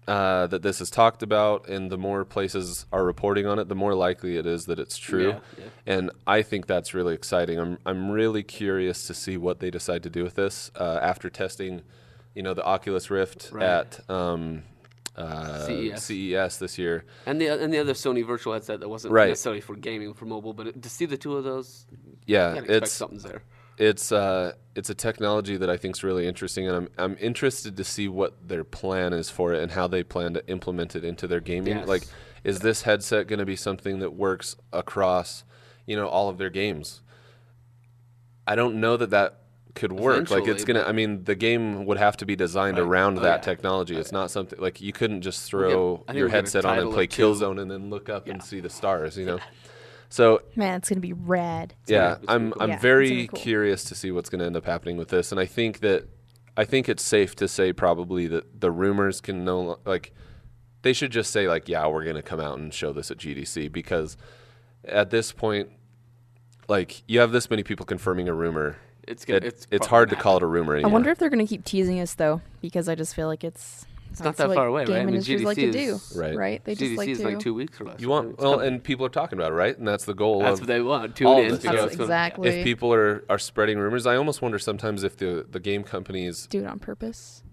uh, 0.07 0.48
that 0.48 0.62
this 0.62 0.81
is 0.81 0.89
talked 0.89 1.24
about 1.24 1.67
and 1.69 1.89
the 1.91 1.98
more 1.98 2.25
places 2.25 2.86
are 2.91 3.03
reporting 3.05 3.45
on 3.48 3.60
it, 3.60 3.69
the 3.69 3.75
more 3.75 3.95
likely 3.95 4.38
it 4.38 4.45
is 4.45 4.65
that 4.65 4.79
it's 4.79 4.98
true. 4.98 5.29
Yeah, 5.29 5.39
yeah. 5.57 5.65
And 5.86 6.12
I 6.27 6.41
think 6.41 6.67
that's 6.67 6.93
really 6.93 7.13
exciting. 7.13 7.60
I'm 7.60 7.77
I'm 7.86 8.12
really 8.12 8.43
curious 8.43 9.07
to 9.07 9.13
see 9.13 9.38
what 9.38 9.60
they 9.60 9.72
decide 9.72 10.03
to 10.03 10.10
do 10.10 10.24
with 10.24 10.36
this 10.36 10.72
uh, 10.79 11.00
after 11.01 11.29
testing, 11.29 11.81
you 12.36 12.43
know, 12.43 12.53
the 12.53 12.63
Oculus 12.65 13.10
Rift 13.10 13.50
Right. 13.51 13.63
at 13.63 14.10
um, 14.10 14.63
uh, 15.15 15.65
CES. 15.67 16.03
CES 16.03 16.57
this 16.57 16.77
year. 16.77 17.05
And 17.25 17.39
the 17.39 17.48
and 17.48 17.72
the 17.74 17.79
other 17.79 17.93
Sony 17.93 18.25
virtual 18.25 18.53
headset 18.53 18.79
that 18.81 18.89
wasn't 18.89 19.13
Right. 19.13 19.29
necessarily 19.29 19.62
for 19.62 19.75
gaming 19.75 20.13
for 20.13 20.25
mobile, 20.25 20.53
but 20.53 20.67
it, 20.67 20.81
to 20.81 20.89
see 20.89 21.05
the 21.05 21.17
two 21.17 21.38
of 21.38 21.43
those, 21.43 21.86
Yeah, 22.25 22.50
you 22.50 22.55
gotta 22.55 22.60
expect 22.65 22.83
it's 22.83 22.91
something's 22.93 23.24
there. 23.24 23.43
It's 23.77 24.11
uh 24.11 24.53
it's 24.75 24.89
a 24.89 24.95
technology 24.95 25.55
that 25.57 25.69
I 25.69 25.77
think 25.77 25.95
is 25.95 26.03
really 26.03 26.27
interesting, 26.27 26.67
and 26.67 26.75
I'm 26.75 26.89
I'm 26.97 27.17
interested 27.19 27.77
to 27.77 27.83
see 27.83 28.07
what 28.07 28.47
their 28.47 28.63
plan 28.63 29.13
is 29.13 29.29
for 29.29 29.53
it 29.53 29.61
and 29.61 29.71
how 29.71 29.87
they 29.87 30.03
plan 30.03 30.33
to 30.35 30.47
implement 30.47 30.95
it 30.95 31.03
into 31.03 31.27
their 31.27 31.39
gaming. 31.39 31.77
Yes. 31.77 31.87
Like, 31.87 32.03
is 32.43 32.59
this 32.59 32.81
headset 32.83 33.27
going 33.27 33.39
to 33.39 33.45
be 33.45 33.55
something 33.55 33.99
that 33.99 34.13
works 34.13 34.55
across, 34.71 35.43
you 35.85 35.95
know, 35.95 36.07
all 36.07 36.29
of 36.29 36.37
their 36.37 36.49
games? 36.49 37.01
I 38.45 38.55
don't 38.55 38.75
know 38.81 38.97
that 38.97 39.11
that 39.11 39.39
could 39.75 39.91
work. 39.93 40.29
Like, 40.29 40.47
it's 40.47 40.65
gonna. 40.65 40.83
I 40.83 40.91
mean, 40.91 41.23
the 41.23 41.35
game 41.35 41.85
would 41.85 41.97
have 41.97 42.17
to 42.17 42.25
be 42.25 42.35
designed 42.35 42.77
Right. 42.77 42.83
around 42.85 43.19
Oh, 43.19 43.21
that 43.21 43.37
yeah. 43.37 43.41
technology. 43.41 43.95
It's 43.95 44.11
not 44.11 44.29
something 44.31 44.59
like 44.59 44.81
you 44.81 44.91
couldn't 44.93 45.21
just 45.21 45.43
get- 45.45 45.49
throw 45.49 46.03
your 46.13 46.27
get 46.27 46.27
a 46.27 46.29
headset 46.29 46.65
on 46.65 46.77
and 46.79 46.91
play. 46.91 47.07
Killzone 47.07 47.59
and 47.61 47.71
then 47.71 47.89
look 47.89 48.09
up 48.09 48.27
and 48.27 48.43
see 48.43 48.59
the 48.59 48.69
stars. 48.69 49.17
You 49.17 49.25
know, 49.25 49.39
so 50.13 50.43
Man, 50.55 50.75
it's 50.75 50.89
gonna 50.89 51.01
be 51.01 51.13
rad. 51.13 51.74
yeah, 51.88 52.17
it's 52.17 52.25
I'm 52.27 52.51
cool. 52.51 52.62
I'm 52.62 52.70
Yeah, 52.70 52.77
very 52.77 53.25
cool. 53.25 53.39
curious 53.39 53.84
to 53.86 53.96
see 53.96 54.12
what's 54.12 54.29
going 54.29 54.41
to 54.41 54.46
end 54.46 54.55
up 54.55 54.63
happening 54.63 54.96
with 54.96 55.08
this, 55.08 55.32
and 55.32 55.41
I 55.41 55.48
think 55.48 55.79
that 55.79 56.08
I 56.55 56.65
think 56.65 56.88
it's 56.88 57.01
safe 57.01 57.36
to 57.38 57.48
say 57.48 57.74
probably 57.74 58.27
that 58.27 58.62
the 58.62 58.70
rumors 58.70 59.22
can 59.22 59.43
no 59.43 59.79
like 59.88 60.13
they 60.84 60.93
should 60.93 61.12
just 61.12 61.32
say 61.32 61.48
like 61.48 61.67
yeah 61.67 61.88
we're 61.88 62.03
going 62.03 62.15
to 62.15 62.22
come 62.22 62.39
out 62.39 62.60
and 62.60 62.72
show 62.72 62.93
this 62.93 63.10
at 63.10 63.17
GDC 63.17 63.72
because 63.72 64.15
at 64.86 65.10
this 65.10 65.32
point 65.32 65.70
like 66.67 67.01
you 67.08 67.20
have 67.20 67.32
this 67.32 67.50
many 67.50 67.63
people 67.63 67.84
confirming 67.84 68.29
a 68.29 68.36
rumor. 68.36 68.77
It's 69.08 69.25
gonna, 69.25 69.38
It, 69.38 69.46
it's, 69.46 69.67
it's, 69.72 69.88
hard 69.88 70.10
to 70.10 70.15
gonna 70.15 70.24
call 70.24 70.38
it 70.38 70.43
a 70.43 70.46
rumor 70.46 70.77
I 70.77 70.88
wonder 70.88 71.10
if 71.10 71.17
they're 71.17 71.32
gonna 71.32 71.48
keep 71.48 71.65
teasing 71.65 72.00
us 72.00 72.13
though, 72.13 72.41
because 72.62 72.88
I 72.88 72.93
just 72.93 73.15
feel 73.15 73.25
like 73.25 73.43
it's 73.43 73.88
It's 74.13 74.22
not 74.24 74.38
that 74.38 74.48
what 74.48 74.55
far 74.55 74.67
away, 74.67 74.86
game 74.86 74.93
right? 74.96 75.01
I 75.01 75.05
mean, 75.05 75.15
industries 75.15 75.41
GDC 75.41 75.46
like 75.46 75.58
to 75.58 75.72
do, 75.72 75.79
is- 75.79 76.13
Right. 76.17 76.36
Right? 76.36 76.63
They 76.65 76.75
GDC 76.75 76.77
just 76.79 76.98
like 76.98 77.10
is 77.10 77.17
to. 77.20 77.24
like 77.25 77.39
two 77.39 77.53
weeks 77.53 77.82
or 77.82 77.86
less. 77.86 78.00
you 78.00 78.10
want 78.10 78.38
well, 78.39 78.60
and 78.60 78.84
people 78.84 79.05
are 79.05 79.10
talking 79.10 79.38
about 79.38 79.51
it, 79.51 79.55
right? 79.55 79.77
And 79.77 79.88
that's 79.88 80.05
the 80.05 80.13
goal. 80.13 80.39
that's 80.39 80.53
of, 80.53 80.60
what 80.62 80.67
they 80.67 80.82
want. 80.82 81.15
Tune 81.15 81.27
all 81.27 81.41
in. 81.41 81.50
this, 81.50 81.63
you 81.63 81.72
know, 81.72 81.77
out 81.79 81.82
what's 81.84 81.96
going- 81.96 82.05
exactly. 82.08 82.50
if 82.50 82.63
people 82.63 82.93
are 82.93 83.24
are 83.29 83.39
spreading 83.39 83.77
rumors, 83.79 84.05
I 84.05 84.15
almost 84.15 84.41
wonder 84.41 84.58
sometimes 84.60 85.03
if 85.03 85.17
the 85.17 85.46
the 85.50 85.60
game 85.60 85.84
companies 85.84 86.48
do 86.48 86.62
it 86.63 86.67
on 86.67 86.79
purpose. 86.79 87.43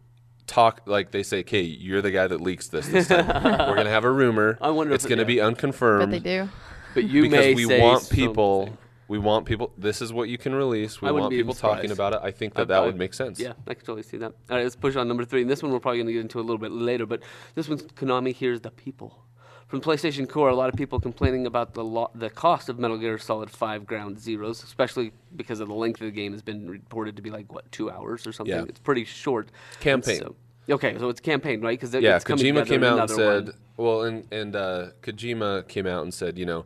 talk 0.47 0.83
like 0.87 1.11
they 1.13 1.23
say, 1.23 1.41
"Okay, 1.41 1.63
you're 1.63 2.03
the 2.03 2.11
guy 2.11 2.27
that 2.27 2.41
leaks 2.41 2.69
this. 2.69 2.89
This 2.89 3.09
time 3.09 3.27
we're 3.45 3.77
gonna 3.77 3.89
have 3.91 4.05
a 4.05 4.11
rumor. 4.11 4.59
I 4.61 4.71
wonder 4.71 4.93
it's 4.95 5.05
if 5.05 5.11
it- 5.11 5.15
gonna 5.17 5.23
yeah. 5.23 5.27
be 5.37 5.41
unconfirmed 5.41 6.01
But 6.01 6.11
they 6.11 6.19
do. 6.19 6.49
But 6.95 7.05
you 7.05 7.23
because 7.23 7.39
may 7.39 7.55
we 7.55 7.67
say 7.67 7.81
want 7.81 8.11
people. 8.11 8.67
something. 8.67 8.79
We 9.11 9.19
want 9.19 9.45
people. 9.45 9.73
This 9.77 10.01
is 10.01 10.13
what 10.13 10.29
you 10.29 10.39
can 10.39 10.55
release. 10.55 11.03
We 11.03 11.11
want 11.11 11.33
people 11.33 11.53
talking 11.53 11.91
about 11.91 12.13
it. 12.13 12.21
I 12.23 12.31
think 12.31 12.55
that 12.55 12.63
I- 12.63 12.65
that 12.67 12.83
I- 12.85 12.87
would 12.87 12.97
make 12.97 13.13
sense. 13.13 13.41
Yeah, 13.41 13.55
I 13.67 13.75
can 13.75 13.85
totally 13.85 14.05
see 14.05 14.19
that. 14.19 14.33
All 14.49 14.57
right, 14.57 14.63
let's 14.63 14.77
push 14.77 14.95
on 14.95 15.09
number 15.09 15.25
three. 15.25 15.41
And 15.43 15.51
this 15.51 15.65
one 15.65 15.73
we're 15.73 15.81
probably 15.81 15.99
going 15.99 16.07
to 16.07 16.13
get 16.13 16.21
into 16.23 16.39
a 16.39 16.47
little 16.49 16.59
bit 16.59 16.71
later, 16.71 17.07
but 17.07 17.21
this 17.57 17.69
one's 17.69 17.83
Konami 17.83 18.33
Here's 18.33 18.61
the 18.61 18.71
People. 18.71 19.25
From 19.67 19.81
PlayStation 19.81 20.29
Core, 20.29 20.49
a 20.49 20.55
lot 20.55 20.69
of 20.69 20.77
people 20.77 21.01
complaining 21.01 21.45
about 21.45 21.75
the 21.75 21.83
lo- 21.83 22.13
the 22.15 22.31
cost 22.31 22.69
of 22.69 22.79
Metal 22.79 22.99
Gear 22.99 23.19
Solid 23.19 23.51
5 23.51 23.85
Ground 23.85 24.17
Zeroes, 24.17 24.63
especially 24.63 25.11
because 25.35 25.59
of 25.59 25.67
the 25.67 25.75
length 25.75 26.01
of 26.01 26.05
the 26.07 26.13
game 26.13 26.31
has 26.31 26.43
been 26.43 26.71
reported 26.71 27.17
to 27.17 27.23
be 27.23 27.31
like, 27.31 27.53
what, 27.53 27.71
two 27.73 27.91
hours 27.91 28.29
or 28.29 28.33
something? 28.33 28.55
Yeah. 28.55 28.63
It's 28.69 28.79
pretty 28.81 29.05
short. 29.05 29.49
Campaign. 29.81 30.21
So- 30.21 30.37
okay, 30.71 30.97
so 30.99 31.09
it's 31.09 31.21
campaign, 31.21 31.61
right? 31.63 31.77
Because 31.81 31.93
Yeah, 32.01 32.17
Kojima 32.21 32.65
came 32.65 32.85
out 32.85 33.01
and 33.01 33.11
said, 33.11 33.45
one. 33.47 33.55
well, 33.77 34.03
and 34.03 34.25
and 34.33 34.55
uh, 34.55 34.87
Kojima 35.03 35.67
came 35.67 35.89
out 35.89 36.03
and 36.05 36.15
said, 36.15 36.39
you 36.39 36.47
know, 36.47 36.65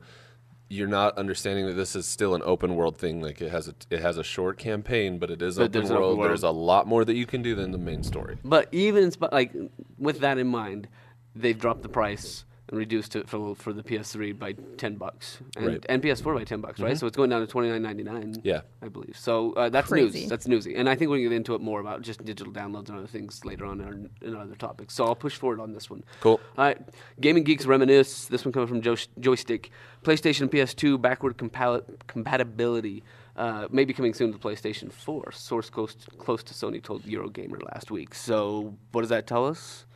you're 0.68 0.88
not 0.88 1.16
understanding 1.18 1.66
that 1.66 1.74
this 1.74 1.94
is 1.94 2.06
still 2.06 2.34
an 2.34 2.42
open 2.44 2.74
world 2.74 2.96
thing. 2.96 3.20
Like 3.20 3.40
it 3.40 3.50
has 3.50 3.68
a 3.68 3.74
it 3.90 4.00
has 4.00 4.16
a 4.18 4.24
short 4.24 4.58
campaign, 4.58 5.18
but 5.18 5.30
it 5.30 5.42
is 5.42 5.56
But 5.56 5.64
open 5.64 5.72
there's 5.72 5.90
open 5.90 6.02
world. 6.02 6.18
world. 6.18 6.30
There's 6.30 6.42
a 6.42 6.50
lot 6.50 6.86
more 6.86 7.04
that 7.04 7.14
you 7.14 7.26
can 7.26 7.42
do 7.42 7.54
than 7.54 7.70
the 7.70 7.78
main 7.78 8.02
story. 8.02 8.38
But 8.44 8.68
even 8.72 9.04
in 9.04 9.10
sp- 9.12 9.30
like 9.32 9.52
with 9.98 10.20
that 10.20 10.38
in 10.38 10.48
mind, 10.48 10.88
they've 11.36 11.58
dropped 11.58 11.82
the 11.82 11.88
price 11.88 12.44
and 12.68 12.78
reduced 12.78 13.14
it 13.14 13.28
for 13.28 13.54
for 13.54 13.72
the 13.74 13.82
PS3 13.82 14.38
by 14.38 14.52
ten 14.78 14.94
bucks 14.96 15.38
and, 15.56 15.66
Right. 15.66 15.86
and 15.88 16.02
PS4 16.02 16.34
by 16.34 16.44
ten 16.44 16.60
bucks, 16.62 16.80
right? 16.80 16.96
So 16.96 17.06
it's 17.06 17.16
going 17.16 17.28
down 17.30 17.40
to 17.42 17.46
twenty 17.46 17.68
nine 17.68 17.82
ninety 17.82 18.02
nine. 18.02 18.36
Yeah. 18.42 18.62
I 18.80 18.88
believe. 18.88 19.16
So 19.18 19.52
uh, 19.52 19.68
that's 19.68 19.88
Crazy. 19.88 20.20
news. 20.20 20.28
That's 20.30 20.48
newsy, 20.48 20.74
and 20.74 20.88
I 20.88 20.94
think 20.94 21.10
we 21.10 21.18
can 21.20 21.30
get 21.30 21.36
into 21.36 21.54
it 21.54 21.60
more 21.60 21.80
about 21.80 22.02
just 22.02 22.24
digital 22.24 22.52
downloads 22.52 22.88
and 22.88 22.96
other 22.98 23.06
things 23.06 23.44
later 23.44 23.66
on 23.66 23.80
in, 23.80 23.86
our, 23.86 24.28
in 24.28 24.34
other 24.36 24.54
topics. 24.54 24.94
So 24.94 25.04
I'll 25.04 25.14
push 25.14 25.36
forward 25.36 25.60
on 25.60 25.72
this 25.74 25.90
one. 25.90 26.04
Cool. 26.20 26.40
All 26.56 26.64
right, 26.64 26.78
Gaming 27.20 27.44
Geeks 27.44 27.66
reminisce. 27.66 28.26
This 28.26 28.44
one 28.44 28.52
coming 28.52 28.68
from 28.68 28.80
Joy- 28.80 29.08
Joystiq, 29.20 29.68
PlayStation 30.02 30.48
PS2 30.48 31.00
backward 31.00 31.36
compal- 31.36 31.84
compatibility. 32.06 33.02
Uh, 33.36 33.66
maybe 33.70 33.92
coming 33.92 34.14
soon 34.14 34.32
to 34.32 34.38
PlayStation 34.38 34.92
4. 34.92 35.32
Source 35.32 35.68
close, 35.68 35.96
close 36.18 36.44
to 36.44 36.54
Sony 36.54 36.80
told 36.80 37.02
Eurogamer 37.02 37.60
last 37.74 37.90
week. 37.90 38.14
So 38.14 38.76
what 38.92 39.00
does 39.00 39.10
that 39.10 39.26
tell 39.26 39.44
us? 39.44 39.86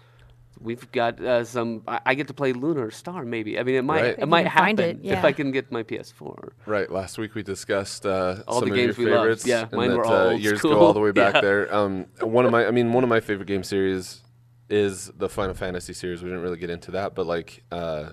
We've 0.61 0.91
got 0.93 1.21
uh, 1.21 1.45
some. 1.45 1.83
I, 1.87 2.01
I 2.07 2.15
get 2.15 2.27
to 2.29 2.35
play 2.35 2.53
Lunar 2.53 2.91
Star. 2.91 3.25
Maybe. 3.25 3.59
I 3.59 3.63
mean, 3.63 3.77
it 3.77 3.83
might. 3.85 4.03
Right. 4.03 4.19
It 4.19 4.27
might 4.27 4.43
can 4.43 4.51
happen 4.51 4.65
find 4.77 4.81
it, 4.81 4.99
if. 5.05 5.25
I 5.25 5.33
can 5.33 5.51
get 5.53 5.71
my 5.71 5.83
PS4. 5.83 6.51
Right. 6.67 6.91
Last 6.91 7.17
week 7.19 7.35
we 7.35 7.43
discussed 7.43 8.05
uh, 8.07 8.43
All 8.49 8.61
some 8.61 8.69
the 8.69 8.75
of 8.75 8.77
games 8.77 8.99
your 8.99 9.07
we 9.07 9.13
loved. 9.13 9.23
favorites. 9.23 9.47
Yeah, 9.47 9.63
and 9.63 9.73
mine 9.73 9.91
that, 9.91 9.97
were 9.99 10.05
all 10.05 10.13
uh, 10.13 10.31
old 10.33 10.41
years 10.41 10.59
school. 10.59 10.73
go 10.75 10.81
all 10.81 10.93
the 10.93 11.01
way 11.01 11.11
back 11.25 11.35
Yeah. 11.35 11.41
there. 11.41 11.75
Um, 11.75 12.07
one 12.21 12.45
of 12.45 12.51
my, 12.51 12.67
I 12.67 12.71
mean, 12.73 12.93
one 12.93 13.05
of 13.05 13.11
my 13.11 13.21
favorite 13.21 13.47
game 13.47 13.63
series 13.63 14.23
is 14.69 15.11
the 15.17 15.29
Final 15.29 15.55
Fantasy 15.55 15.93
series. 15.93 16.23
We 16.23 16.29
didn't 16.29 16.43
really 16.43 16.59
get 16.59 16.71
into 16.71 16.91
that, 16.93 17.15
but 17.15 17.27
like, 17.27 17.63
uh, 17.71 18.11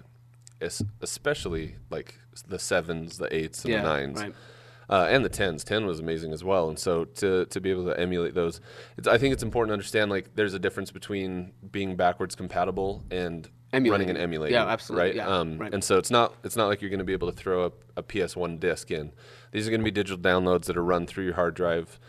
especially 1.01 1.75
like 1.89 2.15
the 2.47 2.59
sevens, 2.59 3.17
the 3.17 3.33
eights, 3.35 3.63
and 3.65 3.73
Yeah, 3.73 3.81
the 3.81 3.87
nines. 3.89 4.21
right. 4.21 4.33
Uh, 4.89 5.07
and 5.09 5.25
the 5.25 5.29
tens. 5.29 5.63
Ten 5.63 5.85
was 5.85 5.99
amazing 5.99 6.31
as 6.31 6.43
well, 6.43 6.69
and 6.69 6.77
so 6.77 7.05
to 7.05 7.45
to 7.45 7.59
be 7.59 7.71
able 7.71 7.85
to 7.85 7.99
emulate 7.99 8.33
those, 8.35 8.61
it's, 8.97 9.07
I 9.07 9.17
think 9.17 9.33
it's 9.33 9.43
important 9.43 9.69
to 9.69 9.73
understand 9.73 10.11
like 10.11 10.35
there's 10.35 10.53
a 10.53 10.59
difference 10.59 10.91
between 10.91 11.53
being 11.71 11.95
backwards 11.95 12.35
compatible 12.35 13.03
and 13.09 13.49
running 13.73 13.87
Emulating. 13.87 14.09
and 14.09 14.17
emulating. 14.19 14.53
Yeah, 14.53 14.65
absolutely. 14.67 15.07
Right. 15.07 15.15
Yeah, 15.15 15.27
um, 15.27 15.57
right. 15.57 15.73
And 15.73 15.83
so 15.83 15.97
it's 15.97 16.11
not 16.11 16.35
it's 16.43 16.55
not 16.55 16.67
like 16.67 16.81
you're 16.81 16.89
going 16.89 16.99
to 16.99 17.05
be 17.05 17.13
able 17.13 17.31
to 17.31 17.37
throw 17.37 17.65
a, 17.65 17.71
a 17.97 18.03
PS1 18.03 18.59
disc 18.59 18.91
in. 18.91 19.11
These 19.51 19.67
are 19.67 19.71
going 19.71 19.81
to 19.81 19.85
be 19.85 19.91
digital 19.91 20.17
downloads 20.17 20.65
that 20.65 20.77
are 20.77 20.83
run 20.83 21.07
through 21.07 21.25
your 21.25 21.33
hard 21.33 21.55
drive. 21.55 21.99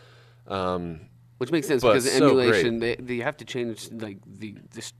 Um, 0.47 1.01
Which 1.39 1.51
makes 1.51 1.67
sense 1.67 1.83
because 1.83 2.09
so 2.11 2.25
emulation, 2.25 2.79
they, 2.79 2.95
they 2.95 3.17
have 3.17 3.37
to 3.37 3.45
change 3.45 3.89
like 3.91 4.19
the, 4.25 4.55
the 4.71 4.91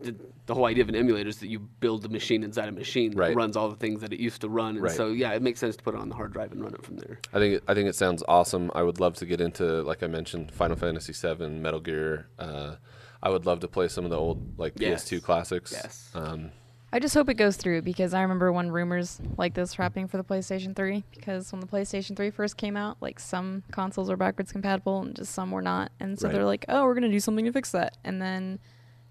the 0.00 0.14
the 0.46 0.54
whole 0.54 0.64
idea 0.66 0.82
of 0.82 0.88
an 0.88 0.96
emulator 0.96 1.28
is 1.28 1.38
that 1.38 1.48
you 1.48 1.58
build 1.60 2.02
the 2.02 2.08
machine 2.08 2.42
inside 2.42 2.68
a 2.68 2.72
machine 2.72 3.12
that 3.12 3.18
Right. 3.18 3.36
runs 3.36 3.56
all 3.56 3.68
the 3.68 3.76
things 3.76 4.00
that 4.00 4.12
it 4.12 4.18
used 4.20 4.40
to 4.40 4.48
run, 4.48 4.74
and 4.76 4.82
Right. 4.84 4.92
so 4.96 5.08
yeah, 5.08 5.32
it 5.32 5.42
makes 5.42 5.60
sense 5.60 5.76
to 5.76 5.82
put 5.82 5.94
it 5.94 6.00
on 6.00 6.08
the 6.08 6.14
hard 6.16 6.32
drive 6.32 6.52
and 6.52 6.62
run 6.62 6.74
it 6.74 6.84
from 6.84 6.96
there. 6.96 7.18
I 7.32 7.38
think 7.38 7.54
it, 7.56 7.64
I 7.68 7.74
think 7.74 7.88
it 7.88 7.94
sounds 7.94 8.22
awesome. 8.28 8.70
I 8.74 8.82
would 8.82 8.98
love 9.00 9.14
to 9.16 9.26
get 9.26 9.40
into 9.40 9.82
like 9.82 10.02
I 10.02 10.06
mentioned 10.06 10.50
Final 10.52 10.76
Fantasy 10.76 11.12
VII, 11.12 11.48
Metal 11.48 11.80
Gear. 11.80 12.26
Uh, 12.38 12.76
I 13.22 13.30
would 13.30 13.46
love 13.46 13.60
to 13.60 13.68
play 13.68 13.86
some 13.88 14.04
of 14.04 14.10
the 14.10 14.16
old 14.18 14.58
like 14.58 14.72
Yes. 14.76 15.04
PS2 15.04 15.20
classics. 15.22 15.72
Yes. 15.72 16.10
Um, 16.14 16.50
I 16.92 16.98
just 16.98 17.14
hope 17.14 17.28
it 17.28 17.34
goes 17.34 17.56
through 17.56 17.82
because 17.82 18.14
I 18.14 18.22
remember 18.22 18.50
when 18.50 18.68
rumors 18.68 19.20
like 19.38 19.54
this 19.54 19.78
were 19.78 19.84
happening 19.84 20.08
for 20.08 20.16
the 20.16 20.24
PlayStation 20.24 20.74
3. 20.74 21.04
Because 21.14 21.52
when 21.52 21.60
the 21.60 21.68
PlayStation 21.68 22.16
3 22.16 22.30
first 22.30 22.56
came 22.56 22.76
out, 22.76 22.96
like 23.00 23.20
some 23.20 23.62
consoles 23.70 24.08
were 24.10 24.16
backwards 24.16 24.50
compatible 24.50 25.00
and 25.02 25.14
just 25.14 25.32
some 25.32 25.52
were 25.52 25.62
not. 25.62 25.92
And 26.00 26.18
so 26.18 26.26
Right. 26.26 26.34
they're 26.34 26.44
like, 26.44 26.64
oh, 26.68 26.84
we're 26.84 26.94
going 26.94 27.04
to 27.04 27.08
do 27.08 27.20
something 27.20 27.44
to 27.44 27.52
fix 27.52 27.70
that. 27.70 27.96
And 28.02 28.20
then 28.20 28.58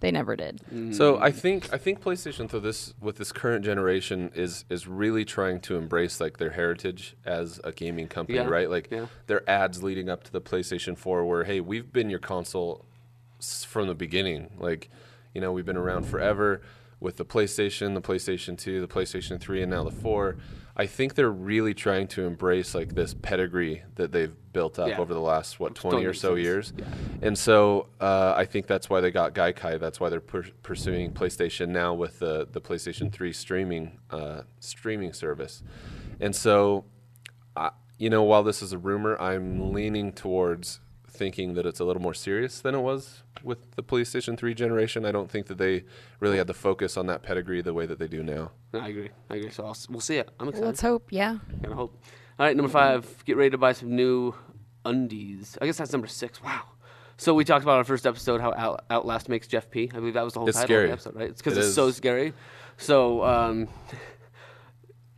they 0.02 0.12
never 0.12 0.36
did. 0.36 0.62
So 0.96 1.16
Mm. 1.16 1.22
I 1.22 1.32
think 1.32 1.74
I 1.74 1.78
think 1.78 2.02
PlayStation 2.02 2.50
through 2.50 2.62
this 2.62 2.94
with 3.02 3.18
this 3.18 3.32
current 3.32 3.66
generation 3.66 4.32
is 4.34 4.66
is 4.70 4.88
really 4.88 5.26
trying 5.26 5.60
to 5.62 5.76
embrace 5.76 6.22
like 6.22 6.38
their 6.38 6.52
heritage 6.52 7.16
as 7.26 7.60
a 7.64 7.72
gaming 7.72 8.08
company, 8.08 8.38
Yeah, 8.38 8.46
right? 8.46 8.70
Like 8.70 8.88
yeah. 8.92 9.08
their 9.28 9.48
ads 9.50 9.84
leading 9.84 10.10
up 10.10 10.24
to 10.24 10.32
the 10.32 10.42
PlayStation 10.42 10.98
4 10.98 11.26
where 11.26 11.44
hey, 11.44 11.60
we've 11.60 11.92
been 11.92 12.10
your 12.10 12.20
console 12.20 12.86
s- 13.40 13.64
from 13.66 13.88
the 13.88 13.96
beginning. 13.96 14.52
Like, 14.58 14.90
you 15.34 15.42
know, 15.42 15.52
we've 15.52 15.66
been 15.66 15.78
around 15.78 16.06
forever 16.06 16.62
with 17.00 17.18
the 17.18 17.26
PlayStation, 17.26 17.94
the 17.94 18.02
PlayStation 18.02 18.58
2, 18.58 18.82
the 18.82 18.88
PlayStation 18.88 19.40
3 19.40 19.62
and 19.64 19.72
now 19.72 19.84
the 19.84 19.92
4. 19.92 20.38
I 20.76 20.86
think 20.86 21.16
they're 21.16 21.32
really 21.32 21.74
trying 21.74 22.08
to 22.10 22.26
embrace 22.26 22.74
like 22.74 22.96
this 22.96 23.14
pedigree 23.14 23.84
that 23.96 24.12
they've 24.12 24.34
built 24.54 24.80
up 24.80 24.90
Yeah. 24.90 25.00
over 25.00 25.14
the 25.14 25.20
last 25.22 25.60
what 25.60 25.72
Which 25.72 25.82
20 25.82 26.06
or 26.06 26.14
so 26.14 26.36
sense. 26.36 26.44
years. 26.44 26.74
Yeah. 26.78 26.86
And 27.22 27.38
so 27.38 27.88
uh, 28.00 28.34
I 28.36 28.46
think 28.46 28.68
that's 28.68 28.90
why 28.90 29.02
they 29.02 29.12
got 29.12 29.34
Gaikai. 29.34 29.80
That's 29.80 30.00
why 30.00 30.10
they're 30.10 30.22
pur- 30.22 30.46
pursuing 30.64 31.12
PlayStation 31.12 31.70
now 31.70 31.94
with 31.94 32.20
the, 32.20 32.48
the 32.52 32.62
PlayStation 32.62 33.12
3 33.12 33.34
streaming 33.34 34.00
uh, 34.10 34.44
streaming 34.60 35.12
service. 35.14 35.64
And 36.22 36.34
so, 36.36 36.86
I, 37.56 37.72
you 37.98 38.10
know, 38.10 38.24
while 38.24 38.44
this 38.44 38.62
is 38.62 38.72
a 38.72 38.78
rumor, 38.78 39.20
I'm 39.22 39.74
leaning 39.74 40.14
towards 40.14 40.80
thinking 41.20 41.54
that 41.54 41.66
it's 41.68 41.80
a 41.80 41.84
little 41.84 42.02
more 42.02 42.14
serious 42.16 42.62
than 42.62 42.74
it 42.74 42.80
was 42.80 43.22
with 43.44 43.76
the 43.76 43.84
PlayStation 43.84 44.38
3 44.38 44.54
generation. 44.56 45.06
I 45.06 45.12
don't 45.12 45.30
think 45.30 45.46
that 45.48 45.58
they 45.60 45.84
really 46.20 46.38
had 46.38 46.48
the 46.48 46.54
focus 46.56 46.98
on 46.98 47.06
that 47.08 47.22
pedigree 47.22 47.62
the 47.62 47.74
way 47.74 47.86
that 47.86 48.00
they 48.00 48.08
do 48.08 48.24
now. 48.24 48.52
I 48.74 48.88
agree. 48.88 49.10
I 49.30 49.36
agree. 49.36 49.52
So 49.52 49.66
I'll, 49.66 49.78
we'll 49.90 50.00
see 50.02 50.18
it. 50.18 50.30
I'm 50.40 50.48
excited. 50.48 50.66
Let's 50.66 50.82
hope. 50.82 51.10
Yeah. 51.12 51.38
Gotta 51.62 51.76
hope. 51.76 51.94
All 52.40 52.46
right, 52.46 52.56
number 52.56 52.72
five. 52.72 53.24
Get 53.26 53.36
ready 53.38 53.52
to 53.52 53.58
buy 53.58 53.74
some 53.74 53.96
new 53.96 54.34
undies. 54.86 55.58
I 55.62 55.66
guess 55.66 55.78
that's 55.78 55.92
number 55.92 56.08
six. 56.08 56.42
Wow. 56.42 56.62
So 57.18 57.34
we 57.34 57.44
talked 57.44 57.64
about 57.64 57.78
our 57.78 57.84
first 57.84 58.08
episode 58.08 58.40
how 58.40 58.54
Out- 58.54 58.86
Outlast 58.90 59.28
makes 59.28 59.46
Jeff 59.46 59.70
pee. 59.70 59.92
I 59.94 59.98
believe 60.00 60.14
that 60.14 60.24
was 60.24 60.34
the 60.34 60.40
whole 60.40 60.48
It's 60.48 60.58
title 60.58 60.68
scary. 60.68 60.84
of 60.86 60.90
the 60.90 60.94
episode, 60.94 61.16
right? 61.16 61.30
It's 61.30 61.42
because 61.42 61.58
It 61.58 61.62
it's 61.62 61.68
is. 61.70 61.76
so 61.76 61.92
scary. 61.92 62.34
So 62.78 63.24
um, 63.26 63.68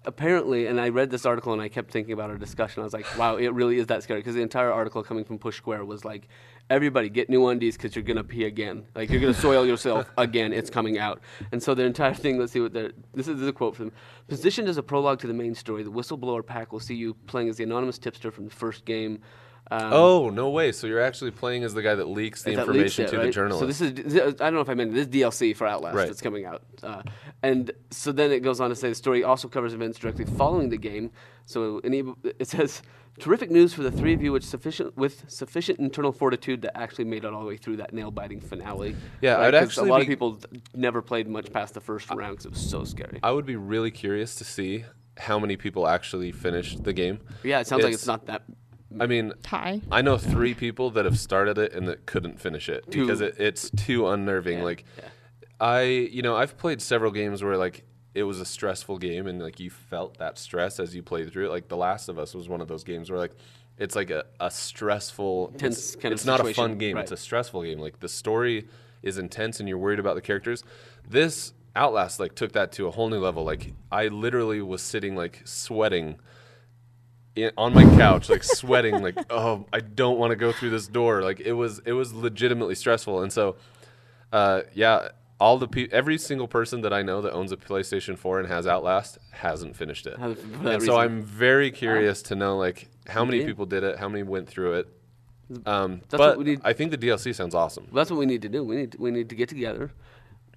apparently, 0.06 0.68
and 0.68 0.80
I 0.80 0.90
read 0.90 1.10
this 1.10 1.26
article 1.26 1.54
and 1.54 1.62
I 1.62 1.68
kept 1.68 1.92
thinking 1.92 2.14
about 2.14 2.30
our 2.30 2.38
discussion. 2.38 2.82
I 2.82 2.84
was 2.84 2.94
like, 2.94 3.06
wow, 3.18 3.36
it 3.36 3.50
really 3.54 3.78
is 3.78 3.88
that 3.88 4.04
scary 4.04 4.20
because 4.20 4.36
the 4.36 4.42
entire 4.42 4.72
article 4.72 5.04
coming 5.04 5.24
from 5.24 5.38
Push 5.38 5.58
Square 5.58 5.86
was 5.86 6.04
like, 6.04 6.28
everybody 6.70 7.10
get 7.10 7.30
new 7.30 7.48
undies 7.48 7.78
because 7.78 7.96
you're 7.96 8.04
gonna 8.04 8.24
pee 8.24 8.46
again. 8.46 8.86
Like 8.96 9.10
you're 9.10 9.22
gonna 9.22 9.34
soil 9.34 9.66
yourself 9.66 10.10
again. 10.18 10.54
It's 10.54 10.70
coming 10.70 10.98
out. 10.98 11.22
And 11.52 11.62
so 11.62 11.76
the 11.76 11.84
entire 11.84 12.14
thing. 12.14 12.40
Let's 12.40 12.52
see 12.52 12.62
what 12.62 12.74
they're. 12.74 12.92
This 13.14 13.28
is, 13.28 13.36
this 13.36 13.44
is 13.44 13.48
a 13.48 13.54
quote 13.54 13.76
from 13.76 13.88
them. 13.88 13.96
Positioned 14.28 14.68
as 14.68 14.78
a 14.78 14.84
prologue 14.84 15.20
to 15.20 15.28
the 15.28 15.34
main 15.34 15.54
story, 15.54 15.84
the 15.84 15.92
Whistleblower 15.92 16.46
Pack 16.46 16.72
will 16.72 16.80
see 16.80 16.96
you 16.96 17.14
playing 17.28 17.50
as 17.50 17.58
the 17.58 17.64
anonymous 17.64 17.98
tipster 17.98 18.32
from 18.32 18.46
the 18.46 18.56
first 18.56 18.86
game. 18.86 19.20
Um, 19.72 19.94
Oh 19.94 20.30
no 20.30 20.50
way! 20.50 20.72
So 20.74 20.86
you're 20.86 21.00
actually 21.02 21.32
playing 21.32 21.64
as 21.64 21.74
the 21.74 21.82
guy 21.82 21.96
that 21.96 22.08
leaks 22.10 22.44
the 22.44 22.56
that 22.56 22.68
leaks 22.68 22.98
information 23.00 23.06
it, 23.06 23.08
to 23.12 23.18
right? 23.18 23.26
the 23.28 23.32
journalist. 23.32 23.60
So 23.62 23.66
this 23.68 23.80
is 23.82 24.16
I 24.16 24.32
don't 24.32 24.54
know 24.56 24.60
if 24.60 24.70
I 24.70 24.74
meant 24.74 24.92
it, 24.96 25.10
this 25.12 25.22
DLC 25.24 25.56
for 25.56 25.66
Outlast 25.66 25.96
Right. 25.96 26.08
that's 26.08 26.22
coming 26.22 26.46
out, 26.46 26.62
uh, 26.84 27.04
and 27.42 27.72
so 27.90 28.12
then 28.12 28.32
it 28.32 28.42
goes 28.42 28.60
on 28.60 28.70
to 28.70 28.76
say 28.76 28.90
the 28.90 28.96
story 28.96 29.24
also 29.24 29.48
covers 29.48 29.74
events 29.74 29.98
directly 29.98 30.26
following 30.26 30.70
the 30.70 30.78
game. 30.78 31.12
So 31.46 31.80
it 31.84 32.48
says 32.48 32.82
terrific 33.20 33.50
news 33.52 33.74
for 33.74 33.84
the 33.84 33.92
three 33.92 34.14
of 34.14 34.22
you 34.22 34.32
with 34.34 34.44
sufficient 34.44 34.96
with 34.98 35.24
sufficient 35.30 35.80
internal 35.80 36.12
fortitude 36.12 36.62
that 36.64 36.78
actually 36.78 37.06
made 37.06 37.24
it 37.24 37.34
all 37.34 37.42
the 37.42 37.48
way 37.48 37.58
through 37.58 37.78
that 37.78 37.94
nail 37.94 38.12
biting 38.12 38.42
finale. 38.42 38.96
Yeah, 39.22 39.36
Right? 39.36 39.48
I'd 39.48 39.56
actually 39.56 39.90
a 39.90 39.92
lot 39.94 39.98
be- 40.00 40.04
of 40.04 40.08
people 40.10 40.40
never 40.76 41.02
played 41.02 41.28
much 41.30 41.52
past 41.54 41.74
the 41.76 41.82
first 41.82 42.10
round 42.10 42.32
because 42.34 42.46
it 42.46 42.52
was 42.52 42.70
so 42.70 42.84
scary. 42.84 43.20
I 43.24 43.32
would 43.32 43.46
be 43.46 43.56
really 43.56 43.92
curious 43.92 44.36
to 44.36 44.44
see 44.44 44.84
how 45.18 45.40
many 45.40 45.56
people 45.58 45.88
actually 45.88 46.32
finished 46.32 46.84
the 46.84 46.94
game. 46.94 47.20
yeah, 47.44 47.60
it 47.60 47.68
sounds 47.68 47.84
like 47.84 47.90
it's- 47.94 48.02
it's 48.02 48.08
not 48.08 48.26
that. 48.28 48.44
I 49.00 49.08
mean, 49.08 49.34
Hi. 49.48 49.82
I 49.92 50.02
know 50.02 50.18
three 50.18 50.54
people 50.54 50.90
that 50.92 51.06
have 51.06 51.18
started 51.20 51.58
it 51.58 51.74
and 51.74 51.88
that 51.88 52.06
couldn't 52.06 52.40
finish 52.40 52.70
it 52.70 52.92
Too- 52.92 53.02
because 53.02 53.22
it, 53.22 53.36
it's 53.40 53.70
too 53.72 54.08
unnerving. 54.08 54.60
Yeah, 54.60 54.64
like, 54.64 54.86
yeah. 54.98 55.06
I, 55.60 55.82
you 55.84 56.22
know, 56.22 56.36
I've 56.36 56.58
played 56.58 56.82
several 56.82 57.12
games 57.12 57.44
where 57.44 57.58
like 57.58 57.86
it 58.14 58.24
was 58.24 58.40
a 58.42 58.46
stressful 58.46 58.98
game 58.98 59.28
and 59.28 59.42
like 59.42 59.60
you 59.60 59.70
felt 59.70 60.18
that 60.18 60.38
stress 60.38 60.80
as 60.80 60.94
you 60.96 61.04
played 61.04 61.32
through 61.32 61.46
it. 61.48 61.52
Like 61.52 61.68
The 61.70 61.78
Last 61.78 62.10
of 62.10 62.20
Us 62.20 62.34
was 62.34 62.50
one 62.50 62.60
of 62.62 62.68
those 62.68 62.84
games 62.84 63.10
where 63.10 63.20
like 63.20 63.36
it's 63.78 63.96
like 63.96 64.10
a, 64.10 64.26
a 64.40 64.52
stressful. 64.52 65.54
Tense 65.58 65.78
it's 65.78 65.96
kind 65.96 66.14
of 66.14 66.18
it's 66.18 66.26
not 66.26 66.40
a 66.40 66.44
situation, 66.44 66.64
fun 66.64 66.78
game. 66.78 66.96
right. 66.96 67.04
It's 67.04 67.12
a 67.12 67.18
stressful 67.18 67.64
game. 67.64 67.80
Like 67.80 68.00
the 68.00 68.10
story 68.10 68.68
is 69.02 69.18
intense 69.18 69.60
and 69.60 69.70
you're 69.70 69.78
worried 69.78 70.00
about 70.00 70.16
the 70.16 70.22
characters. 70.22 70.64
This 71.08 71.54
Outlast 71.76 72.20
like 72.20 72.36
took 72.36 72.52
that 72.52 72.72
to 72.74 72.88
a 72.88 72.92
whole 72.92 73.10
new 73.10 73.20
level. 73.20 73.44
Like 73.44 73.74
I 73.92 74.08
literally 74.08 74.62
was 74.62 74.82
sitting 74.82 75.16
like 75.16 75.42
sweating 75.46 76.20
in, 77.36 77.52
on 77.58 77.74
my 77.74 77.84
couch, 77.98 78.30
like 78.30 78.44
sweating, 78.44 79.02
like 79.02 79.16
oh, 79.30 79.66
I 79.72 79.80
don't 79.80 80.18
want 80.18 80.32
to 80.32 80.36
go 80.36 80.52
through 80.52 80.72
this 80.72 80.88
door. 80.88 81.22
Like 81.22 81.40
it 81.40 81.54
was, 81.54 81.80
it 81.86 81.94
was 81.94 82.14
legitimately 82.14 82.76
stressful. 82.76 83.22
And 83.22 83.32
so, 83.32 83.56
uh, 84.32 84.62
yeah, 84.74 85.10
all 85.40 85.58
the 85.58 85.68
pe- 85.68 85.88
every 85.92 86.18
single 86.18 86.48
person 86.48 86.82
that 86.82 86.94
I 86.94 87.02
know 87.02 87.22
that 87.22 87.34
owns 87.34 87.52
a 87.52 87.58
PlayStation 87.58 88.18
4 88.18 88.40
and 88.42 88.48
has 88.48 88.68
Outlast 88.68 89.18
hasn't 89.32 89.76
finished 89.76 90.06
it. 90.06 90.18
And 90.18 90.84
so. 90.84 90.98
I'm 90.98 91.24
very 91.24 91.72
curious 91.72 92.22
to 92.24 92.36
know 92.36 92.58
like 92.58 92.90
how 93.08 93.26
many 93.26 93.44
people 93.46 93.66
did 93.66 93.84
it, 93.84 93.98
how 93.98 94.08
many 94.08 94.24
went 94.24 94.48
through 94.48 94.74
it. 94.74 94.88
Um, 95.66 96.02
but 96.10 96.20
what 96.20 96.38
we 96.38 96.44
need- 96.44 96.62
I 96.64 96.74
think 96.74 96.92
the 96.92 96.98
DLC 96.98 97.34
sounds 97.36 97.56
awesome. 97.56 97.88
That's 97.92 98.10
what 98.12 98.20
we 98.20 98.26
need 98.26 98.42
to 98.44 98.50
do. 98.50 98.64
We 98.64 98.76
need 98.76 98.96
we 99.00 99.12
need 99.12 99.30
to 99.30 99.36
get 99.36 99.50
together, 99.50 99.92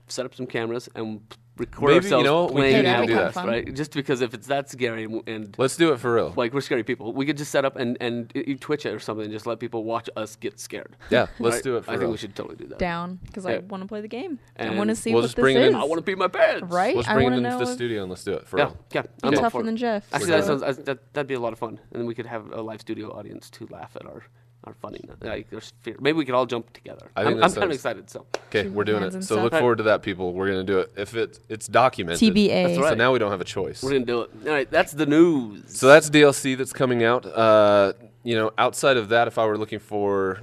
set 0.08 0.26
up 0.26 0.34
some 0.34 0.46
cameras, 0.46 0.88
and 0.94 1.20
record 1.56 1.92
Maybe, 1.92 2.08
you 2.08 2.14
ourselves 2.16 2.24
know 2.24 2.48
playing 2.48 2.84
out 2.84 3.06
do 3.06 3.14
that. 3.14 3.36
Right? 3.36 3.72
Just 3.74 3.92
because 3.92 4.20
if 4.22 4.34
it's 4.34 4.48
that 4.48 4.68
scary 4.68 5.04
and, 5.04 5.22
and 5.28 5.54
Let's 5.56 5.76
do 5.76 5.92
it 5.92 6.00
for 6.00 6.12
real. 6.12 6.34
like 6.36 6.52
we're 6.52 6.60
scary 6.60 6.82
people, 6.82 7.12
we 7.12 7.24
could 7.26 7.36
just 7.36 7.52
set 7.52 7.64
up 7.64 7.76
and 7.76 7.96
and 8.00 8.32
you 8.34 8.56
Twitch 8.56 8.84
it 8.86 8.90
or 8.92 8.98
something, 8.98 9.24
and 9.24 9.32
just 9.32 9.46
let 9.46 9.60
people 9.60 9.84
watch 9.84 10.10
us 10.16 10.34
get 10.36 10.58
scared. 10.58 10.96
Yeah, 11.10 11.26
let's 11.38 11.56
Right? 11.56 11.62
do 11.64 11.76
it 11.76 11.84
for 11.84 11.92
I 11.92 11.96
think 11.96 12.10
we 12.10 12.16
should 12.16 12.34
totally 12.34 12.56
do 12.56 12.66
that. 12.66 12.78
Down 12.78 13.20
because 13.24 13.46
I 13.46 13.58
want 13.58 13.82
to 13.82 13.86
play 13.86 14.00
the 14.00 14.08
game. 14.08 14.38
I 14.58 14.70
want 14.70 14.88
to 14.90 14.96
see 14.96 15.10
we'll 15.12 15.20
what 15.22 15.26
just 15.26 15.36
this 15.36 15.42
bring 15.42 15.56
it 15.56 15.62
is. 15.62 15.68
in. 15.68 15.74
I 15.76 15.84
want 15.84 15.98
to 15.98 16.02
pee 16.02 16.16
my 16.16 16.28
pants. 16.28 16.70
Right? 16.72 16.96
Let's 16.96 17.08
I 17.08 17.14
bring 17.14 17.28
it 17.28 17.30
wanna 17.30 17.48
into 17.54 17.64
the 17.64 17.72
studio 17.72 18.02
and 18.02 18.10
let's 18.10 18.24
do 18.24 18.32
it 18.32 18.46
for 18.48 18.58
Yeah, 18.58 18.64
real. 18.64 18.76
yeah. 18.92 19.02
Be 19.02 19.08
I'm 19.22 19.34
up 19.34 19.40
tougher 19.40 19.62
than 19.62 19.76
Jeff. 19.76 20.12
Actually, 20.12 20.30
We're 20.32 20.40
that 20.40 20.46
doing 20.48 20.58
sounds 20.60 20.76
that, 20.84 21.14
that'd 21.14 21.28
be 21.28 21.34
a 21.34 21.40
lot 21.40 21.52
of 21.52 21.58
fun, 21.60 21.78
and 21.92 22.00
then 22.00 22.06
we 22.06 22.14
could 22.14 22.26
have 22.26 22.50
a 22.52 22.60
live 22.60 22.80
studio 22.80 23.10
audience 23.16 23.48
to 23.50 23.66
laugh 23.70 23.96
at 23.96 24.04
our 24.06 24.24
our 24.64 24.74
funny. 24.74 25.00
Like, 25.20 25.48
there's 25.50 25.72
fear. 25.82 25.96
Maybe 26.00 26.16
we 26.18 26.24
could 26.24 26.34
all 26.34 26.46
jump 26.46 26.72
together. 26.72 27.10
I 27.16 27.24
think 27.24 27.36
I'm, 27.38 27.44
I'm 27.44 27.52
kind 27.52 27.64
of 27.64 27.70
excited. 27.72 28.10
So 28.10 28.26
Okay, 28.48 28.68
we're 28.68 28.84
doing 28.84 29.02
it. 29.02 29.12
So 29.12 29.20
stuff. 29.20 29.42
look 29.44 29.52
forward 29.54 29.78
to 29.78 29.84
that, 29.84 30.02
people. 30.02 30.32
We're 30.32 30.48
gonna 30.48 30.64
do 30.64 30.78
it. 30.80 30.92
If 30.96 31.14
it 31.14 31.38
it's 31.48 31.66
documented, 31.68 32.20
TBA. 32.34 32.48
That's 32.64 32.74
So 32.76 32.82
right. 32.82 32.96
now 32.98 33.12
we 33.12 33.18
don't 33.18 33.30
have 33.30 33.40
a 33.40 33.44
choice. 33.44 33.82
we're 33.82 33.92
gonna 33.92 34.04
do 34.04 34.22
it. 34.22 34.30
All 34.46 34.52
right, 34.52 34.70
that's 34.70 34.92
the 34.92 35.06
news. 35.06 35.62
So 35.78 35.86
that's 35.88 36.08
DLC 36.10 36.56
that's 36.56 36.72
coming 36.72 37.04
out. 37.04 37.26
Uh, 37.26 37.92
you 38.22 38.34
know, 38.36 38.52
outside 38.58 38.96
of 38.96 39.10
that, 39.10 39.28
if 39.28 39.38
I 39.38 39.46
were 39.46 39.58
looking 39.58 39.78
for 39.80 40.40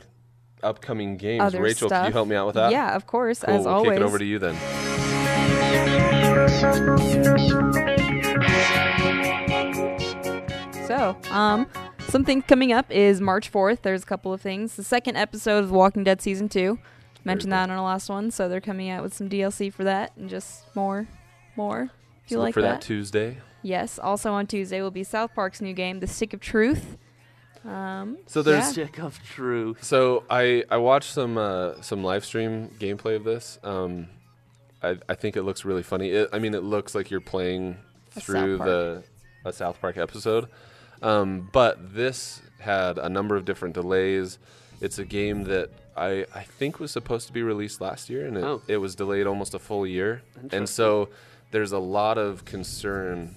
upcoming 0.61 1.17
games, 1.17 1.41
Other 1.41 1.61
Rachel, 1.61 1.89
stuff. 1.89 2.01
can 2.03 2.11
you 2.11 2.13
help 2.13 2.27
me 2.27 2.35
out 2.35 2.45
with 2.45 2.55
that? 2.55 2.71
Yeah, 2.71 2.95
of 2.95 3.07
course, 3.07 3.39
Cool, 3.39 3.55
as 3.55 3.65
we'll 3.65 3.73
always. 3.73 3.91
kick 3.93 4.01
it 4.01 4.03
over 4.03 4.19
to 4.19 4.25
you 4.25 4.37
then. 4.39 4.55
So, 10.87 11.15
um, 11.31 11.67
something 12.11 12.41
coming 12.41 12.71
up 12.71 12.91
is 12.91 13.21
March 13.21 13.51
4th. 13.51 13.81
There's 13.81 14.03
a 14.03 14.05
couple 14.05 14.33
of 14.33 14.41
things. 14.41 14.75
The 14.75 14.83
second 14.83 15.15
episode 15.17 15.63
of 15.63 15.71
Walking 15.71 16.03
Dead 16.03 16.21
season 16.21 16.49
two. 16.49 16.79
Mentioned 17.23 17.51
cool. 17.51 17.57
that 17.59 17.63
in 17.65 17.69
our 17.71 17.81
last 17.81 18.09
one, 18.09 18.31
so 18.31 18.49
they're 18.49 18.59
coming 18.59 18.89
out 18.89 19.03
with 19.03 19.13
some 19.13 19.29
DLC 19.29 19.71
for 19.71 19.83
that 19.83 20.11
and 20.17 20.27
just 20.27 20.75
more, 20.75 21.07
more. 21.55 21.91
If 22.25 22.31
you 22.31 22.35
So 22.35 22.37
look 22.37 22.43
like 22.45 22.53
for 22.55 22.61
that. 22.63 22.79
that. 22.79 22.81
Tuesday. 22.81 23.37
yes. 23.61 23.99
Also 23.99 24.31
on 24.33 24.47
Tuesday 24.47 24.81
will 24.81 24.89
be 24.91 25.03
South 25.03 25.33
Park's 25.35 25.61
new 25.61 25.73
game, 25.73 25.99
The 25.99 26.07
Stick 26.07 26.33
of 26.33 26.39
Truth. 26.39 26.97
Um, 27.63 28.17
So 28.25 28.41
there's 28.41 28.65
yeah. 28.75 28.85
Stick 28.87 28.99
of 28.99 29.21
truth. 29.23 29.83
So 29.83 30.23
I 30.31 30.63
I 30.71 30.77
watched 30.77 31.11
some 31.13 31.37
uh, 31.37 31.79
some 31.83 32.03
live 32.03 32.25
stream 32.25 32.69
gameplay 32.79 33.15
of 33.15 33.23
this. 33.23 33.59
Um, 33.63 34.07
I 34.81 34.97
I 35.07 35.13
think 35.13 35.37
it 35.37 35.43
looks 35.43 35.63
really 35.63 35.83
funny. 35.83 36.09
It, 36.09 36.29
I 36.33 36.39
mean, 36.39 36.55
it 36.55 36.63
looks 36.63 36.95
like 36.95 37.11
you're 37.11 37.21
playing 37.21 37.77
A 38.15 38.19
through 38.19 38.57
Park. 38.57 38.67
the 38.67 39.03
a 39.45 39.53
South 39.53 39.79
Park 39.79 39.97
episode. 39.97 40.47
Um, 41.01 41.49
but 41.51 41.93
this 41.95 42.41
had 42.59 42.97
a 42.97 43.09
number 43.09 43.35
of 43.35 43.45
different 43.45 43.73
delays. 43.73 44.37
It's 44.81 44.99
a 44.99 45.05
game 45.05 45.43
that 45.45 45.69
I 45.97 46.25
I 46.33 46.43
think 46.43 46.79
was 46.79 46.91
supposed 46.91 47.27
to 47.27 47.33
be 47.33 47.43
released 47.43 47.81
last 47.81 48.09
year, 48.09 48.25
and 48.25 48.37
it, 48.37 48.43
Oh. 48.43 48.61
it 48.67 48.77
was 48.77 48.95
delayed 48.95 49.27
almost 49.27 49.53
a 49.53 49.59
full 49.59 49.85
year. 49.85 50.21
And 50.51 50.67
so 50.69 51.09
there's 51.51 51.71
a 51.71 51.79
lot 51.79 52.17
of 52.17 52.45
concern 52.45 53.35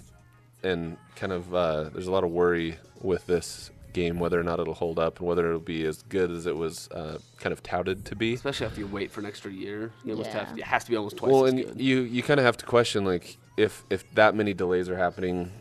and 0.63 0.97
kind 1.17 1.33
of 1.33 1.55
uh, 1.55 1.85
there's 1.93 2.07
a 2.07 2.13
lot 2.13 2.25
of 2.25 2.31
worry 2.31 2.79
with 3.03 3.27
this 3.27 3.71
game 3.93 4.19
whether 4.19 4.41
or 4.41 4.43
not 4.43 4.59
it'll 4.59 4.75
hold 4.75 4.99
up 4.99 5.19
and 5.21 5.29
whether 5.29 5.47
it'll 5.47 5.61
be 5.61 5.85
as 5.85 6.03
good 6.09 6.29
as 6.31 6.47
it 6.47 6.57
was 6.57 6.89
uh, 6.91 7.17
kind 7.39 7.53
of 7.53 7.63
touted 7.63 8.05
to 8.05 8.17
be. 8.17 8.35
Especially 8.35 8.67
after 8.67 8.81
you 8.81 8.87
wait 8.89 9.11
for 9.13 9.21
an 9.21 9.27
extra 9.27 9.53
year, 9.53 9.93
you 10.05 10.13
almost 10.13 10.31
Yeah. 10.31 10.45
have 10.47 10.59
it 10.59 10.65
has 10.65 10.85
to 10.85 10.91
be 10.91 10.97
almost 10.97 11.17
twice 11.17 11.31
Well, 11.33 11.45
as 11.47 11.53
and 11.53 11.65
good. 11.65 11.81
you 11.81 12.01
you 12.01 12.23
kind 12.23 12.41
of 12.41 12.45
have 12.47 12.57
to 12.59 12.67
question 12.67 13.05
like 13.05 13.37
if 13.57 13.85
if 13.91 14.05
that 14.15 14.35
many 14.35 14.53
delays 14.55 14.89
are 14.89 14.97
happening, 14.97 15.53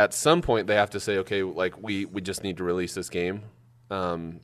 at 0.00 0.14
some 0.14 0.40
point 0.42 0.66
they 0.66 0.74
have 0.76 0.90
to 0.90 1.00
say 1.00 1.18
okay, 1.18 1.42
like 1.42 1.74
we 1.82 2.04
we 2.06 2.20
just 2.20 2.42
need 2.42 2.56
to 2.58 2.64
release 2.64 2.94
this 2.94 3.08
game. 3.10 3.42
Um, 3.90 4.40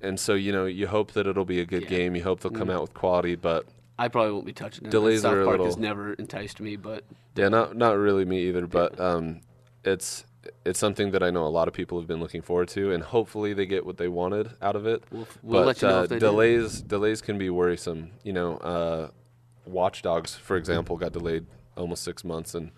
and 0.00 0.18
so 0.18 0.34
you 0.34 0.52
know 0.52 0.66
you 0.66 0.86
hope 0.86 1.12
that 1.12 1.26
it'll 1.26 1.44
be 1.44 1.60
a 1.60 1.66
good 1.66 1.82
Yeah. 1.84 1.88
game. 1.98 2.16
You 2.16 2.22
hope 2.24 2.40
they'll 2.40 2.52
come 2.52 2.68
Mm. 2.68 2.74
out 2.74 2.82
with 2.82 2.94
quality, 2.94 3.36
but 3.36 3.66
I 3.98 4.08
probably 4.08 4.32
won't 4.32 4.46
be 4.46 4.52
touching 4.52 4.86
it. 4.86 4.90
Delays 4.90 5.22
South 5.22 5.34
are 5.34 5.42
a 5.42 5.44
Park 5.44 5.60
has 5.62 5.76
never 5.76 6.12
enticed 6.14 6.60
me, 6.60 6.76
but 6.76 7.04
Yeah, 7.36 7.48
not 7.48 7.76
not 7.76 7.96
really 7.96 8.24
me 8.24 8.48
either, 8.48 8.66
but 8.66 8.98
um, 9.00 9.40
it's 9.84 10.24
it's 10.64 10.78
something 10.78 11.10
that 11.10 11.22
I 11.22 11.30
know 11.30 11.44
a 11.46 11.54
lot 11.58 11.68
of 11.68 11.74
people 11.74 11.98
have 11.98 12.08
been 12.08 12.20
looking 12.20 12.42
forward 12.42 12.68
to, 12.68 12.92
and 12.92 13.02
hopefully 13.02 13.52
they 13.54 13.66
get 13.66 13.84
what 13.84 13.96
they 13.98 14.08
wanted 14.08 14.50
out 14.62 14.76
of 14.76 14.86
it. 14.86 15.02
we'll, 15.10 15.26
we'll 15.42 15.60
but 15.60 15.66
let 15.66 15.82
you 15.82 15.88
know 15.88 15.98
uh, 15.98 16.02
if 16.04 16.08
they 16.10 16.16
do. 16.16 16.26
delays 16.26 16.80
delays 16.80 17.20
can 17.20 17.36
be 17.38 17.50
worrisome. 17.50 18.12
You 18.22 18.32
know, 18.32 18.56
uh, 18.58 19.08
Watch 19.66 20.02
Dogs, 20.02 20.34
for 20.34 20.56
example, 20.56 20.96
got 20.96 21.12
delayed 21.12 21.46
almost 21.76 22.02
six 22.02 22.24
months, 22.24 22.54
and 22.54 22.70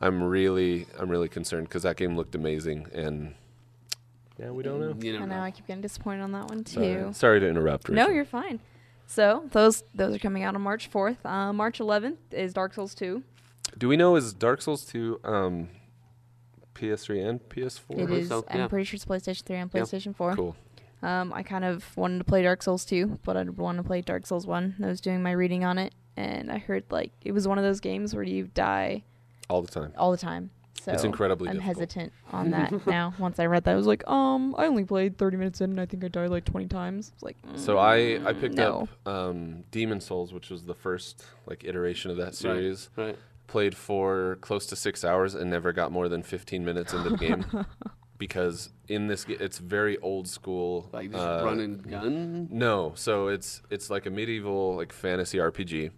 I'm 0.00 0.22
really 0.22 0.86
I'm 0.98 1.10
really 1.10 1.28
concerned 1.28 1.68
because 1.68 1.82
that 1.82 1.96
game 1.96 2.16
looked 2.16 2.34
amazing, 2.34 2.86
and 2.94 3.34
yeah, 4.38 4.50
we 4.50 4.62
don't 4.62 4.80
know. 4.80 4.94
You 4.98 5.16
I 5.16 5.18
know 5.20 5.26
know. 5.26 5.40
I 5.40 5.50
keep 5.50 5.66
getting 5.66 5.82
disappointed 5.82 6.22
on 6.22 6.32
that 6.32 6.48
one 6.48 6.64
too. 6.64 6.74
Sorry, 6.80 7.12
Sorry 7.14 7.40
to 7.40 7.48
interrupt. 7.48 7.88
No, 7.90 8.08
you're 8.08 8.24
fine. 8.24 8.60
So 9.06 9.44
those 9.52 9.82
those 9.94 10.14
are 10.14 10.18
coming 10.18 10.42
out 10.44 10.54
on 10.54 10.62
March 10.62 10.90
4th. 10.90 11.16
Uh, 11.24 11.52
March 11.52 11.78
11th 11.80 12.16
is 12.30 12.52
Dark 12.54 12.72
Souls 12.74 12.94
2. 12.94 13.22
Do 13.76 13.88
we 13.88 13.96
know 13.96 14.16
is 14.16 14.32
Dark 14.32 14.62
Souls 14.62 14.84
two 14.84 15.20
um, 15.24 15.68
PS3 16.74 17.28
and 17.28 17.40
PS4? 17.48 17.80
It 17.90 17.96
think 17.96 18.10
is. 18.10 18.28
so, 18.28 18.44
I'm 18.48 18.68
pretty 18.68 18.84
sure 18.84 18.96
it's 18.96 19.04
PlayStation 19.04 19.42
3 19.44 19.56
and 19.56 19.70
Yeah. 19.74 19.80
PlayStation 19.82 20.14
4. 20.14 20.36
Cool. 20.36 20.56
Um, 21.02 21.32
I 21.32 21.42
kind 21.42 21.64
of 21.64 21.96
wanted 21.96 22.18
to 22.18 22.24
play 22.24 22.42
Dark 22.42 22.62
Souls 22.62 22.84
2, 22.84 23.18
but 23.24 23.36
I 23.36 23.42
want 23.44 23.78
to 23.78 23.82
play 23.84 24.00
Dark 24.00 24.26
Souls 24.26 24.46
1. 24.46 24.76
I 24.82 24.86
was 24.86 25.00
doing 25.00 25.22
my 25.22 25.32
reading 25.32 25.64
on 25.64 25.78
it, 25.78 25.94
and 26.16 26.50
I 26.52 26.58
heard 26.58 26.84
like 26.90 27.10
it 27.22 27.32
was 27.32 27.48
one 27.48 27.58
of 27.58 27.64
those 27.64 27.80
games 27.80 28.14
where 28.14 28.24
you 28.24 28.48
die 28.54 29.02
All 29.50 29.60
the 29.62 29.70
time. 29.70 29.92
all 29.98 30.10
the 30.10 30.16
time. 30.16 30.50
So 30.80 30.92
It's 30.92 31.04
incredibly 31.04 31.48
I'm 31.50 31.56
difficult. 31.56 31.76
hesitant 31.76 32.12
on 32.32 32.50
that 32.56 32.86
now. 32.86 33.12
Once 33.18 33.38
I 33.38 33.44
read 33.44 33.64
that, 33.64 33.72
I 33.72 33.74
was 33.74 33.86
like, 33.86 34.06
um, 34.08 34.54
I 34.56 34.64
only 34.66 34.84
played 34.84 35.18
30 35.18 35.36
minutes 35.36 35.60
in, 35.60 35.70
and 35.72 35.80
I 35.80 35.84
think 35.84 36.02
I 36.04 36.08
died 36.08 36.30
like 36.30 36.46
20 36.46 36.68
times. 36.68 37.10
I 37.10 37.14
was 37.16 37.22
like, 37.22 37.36
So 37.56 37.76
I 37.76 37.96
I 37.96 38.32
mm, 38.32 38.40
picked 38.40 38.54
no. 38.54 38.88
up 39.04 39.08
um, 39.08 39.64
Demon 39.70 40.00
Souls, 40.00 40.32
which 40.32 40.48
was 40.48 40.64
the 40.64 40.74
first 40.74 41.22
like 41.46 41.64
iteration 41.64 42.10
of 42.10 42.16
that 42.16 42.34
series. 42.34 42.88
Right. 42.96 43.06
right. 43.08 43.18
Played 43.46 43.76
for 43.76 44.38
close 44.40 44.64
to 44.68 44.76
six 44.76 45.04
hours 45.04 45.34
and 45.34 45.50
never 45.50 45.72
got 45.72 45.90
more 45.92 46.08
than 46.08 46.22
15 46.22 46.64
minutes 46.64 46.94
into 46.94 47.10
the 47.10 47.16
game. 47.18 47.44
because 48.18 48.70
in 48.88 49.08
this 49.08 49.24
ga- 49.24 49.38
it's 49.40 49.58
very 49.58 49.98
old 49.98 50.28
school. 50.28 50.88
Like 50.92 51.10
just 51.10 51.22
uh, 51.22 51.42
run 51.44 51.58
and 51.60 51.82
gun. 51.90 52.48
No, 52.50 52.92
so 52.94 53.28
it's 53.28 53.60
it's 53.70 53.90
like 53.90 54.06
a 54.06 54.10
medieval 54.10 54.76
like 54.76 54.92
fantasy 54.92 55.38
RPG, 55.38 55.90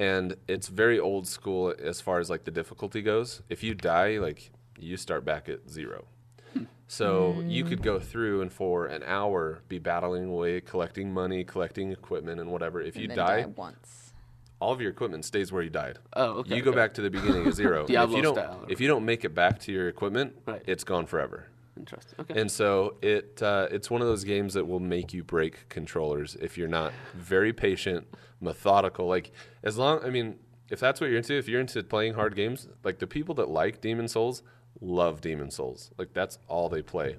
and 0.00 0.34
it's 0.48 0.68
very 0.68 0.98
old 0.98 1.28
school 1.28 1.74
as 1.78 2.00
far 2.00 2.20
as 2.20 2.30
like 2.30 2.44
the 2.44 2.50
difficulty 2.50 3.02
goes. 3.02 3.42
If 3.50 3.62
you 3.62 3.74
die, 3.74 4.18
like 4.18 4.50
you 4.78 4.96
start 4.96 5.26
back 5.26 5.46
at 5.50 5.68
zero. 5.68 6.06
Hmm. 6.54 6.64
So 6.88 7.42
you 7.46 7.64
could 7.64 7.82
go 7.82 8.00
through 8.00 8.40
and 8.40 8.50
for 8.50 8.86
an 8.86 9.02
hour 9.04 9.60
be 9.68 9.78
battling 9.78 10.24
away, 10.24 10.62
collecting 10.62 11.12
money, 11.12 11.44
collecting 11.44 11.92
equipment, 11.92 12.40
and 12.40 12.50
whatever. 12.50 12.80
If 12.80 12.96
you 12.96 13.02
and 13.02 13.10
then 13.10 13.18
die, 13.18 13.44
once. 13.54 14.14
all 14.58 14.72
of 14.72 14.80
your 14.80 14.90
equipment 14.90 15.26
stays 15.26 15.52
where 15.52 15.62
you 15.62 15.68
died. 15.70 15.98
Oh, 16.14 16.38
okay. 16.40 16.56
you 16.56 16.62
go 16.62 16.72
back 16.72 16.94
to 16.94 17.02
the 17.02 17.10
beginning 17.10 17.46
of 17.46 17.54
zero. 17.54 17.84
if 17.88 17.90
you 17.90 18.22
don't, 18.22 18.36
style. 18.36 18.64
if 18.70 18.80
you 18.80 18.88
don't 18.88 19.04
make 19.04 19.26
it 19.26 19.34
back 19.34 19.60
to 19.60 19.72
your 19.72 19.88
equipment, 19.88 20.34
Right. 20.46 20.62
it's 20.66 20.82
gone 20.82 21.04
forever. 21.04 21.46
Interesting. 21.80 22.14
Okay. 22.20 22.40
And 22.40 22.50
so 22.50 22.96
it 23.02 23.42
uh, 23.42 23.68
it's 23.70 23.90
one 23.90 24.02
of 24.02 24.06
those 24.06 24.22
games 24.22 24.54
that 24.54 24.66
will 24.66 24.80
make 24.80 25.12
you 25.14 25.24
break 25.24 25.68
controllers 25.68 26.36
if 26.40 26.56
you're 26.58 26.68
not 26.68 26.92
very 27.14 27.52
patient, 27.52 28.06
methodical. 28.40 29.06
Like 29.06 29.32
as 29.62 29.78
long, 29.78 30.04
I 30.04 30.10
mean, 30.10 30.36
if 30.68 30.78
that's 30.78 31.00
what 31.00 31.08
you're 31.08 31.16
into, 31.16 31.34
if 31.34 31.48
you're 31.48 31.60
into 31.60 31.82
playing 31.82 32.14
hard 32.14 32.36
games, 32.36 32.68
like 32.84 32.98
the 32.98 33.06
people 33.06 33.34
that 33.36 33.48
like 33.48 33.80
Demon 33.80 34.08
Souls 34.08 34.42
love 34.80 35.20
Demon 35.20 35.50
Souls. 35.50 35.90
Like 35.96 36.12
that's 36.12 36.38
all 36.48 36.68
they 36.68 36.82
play. 36.82 37.16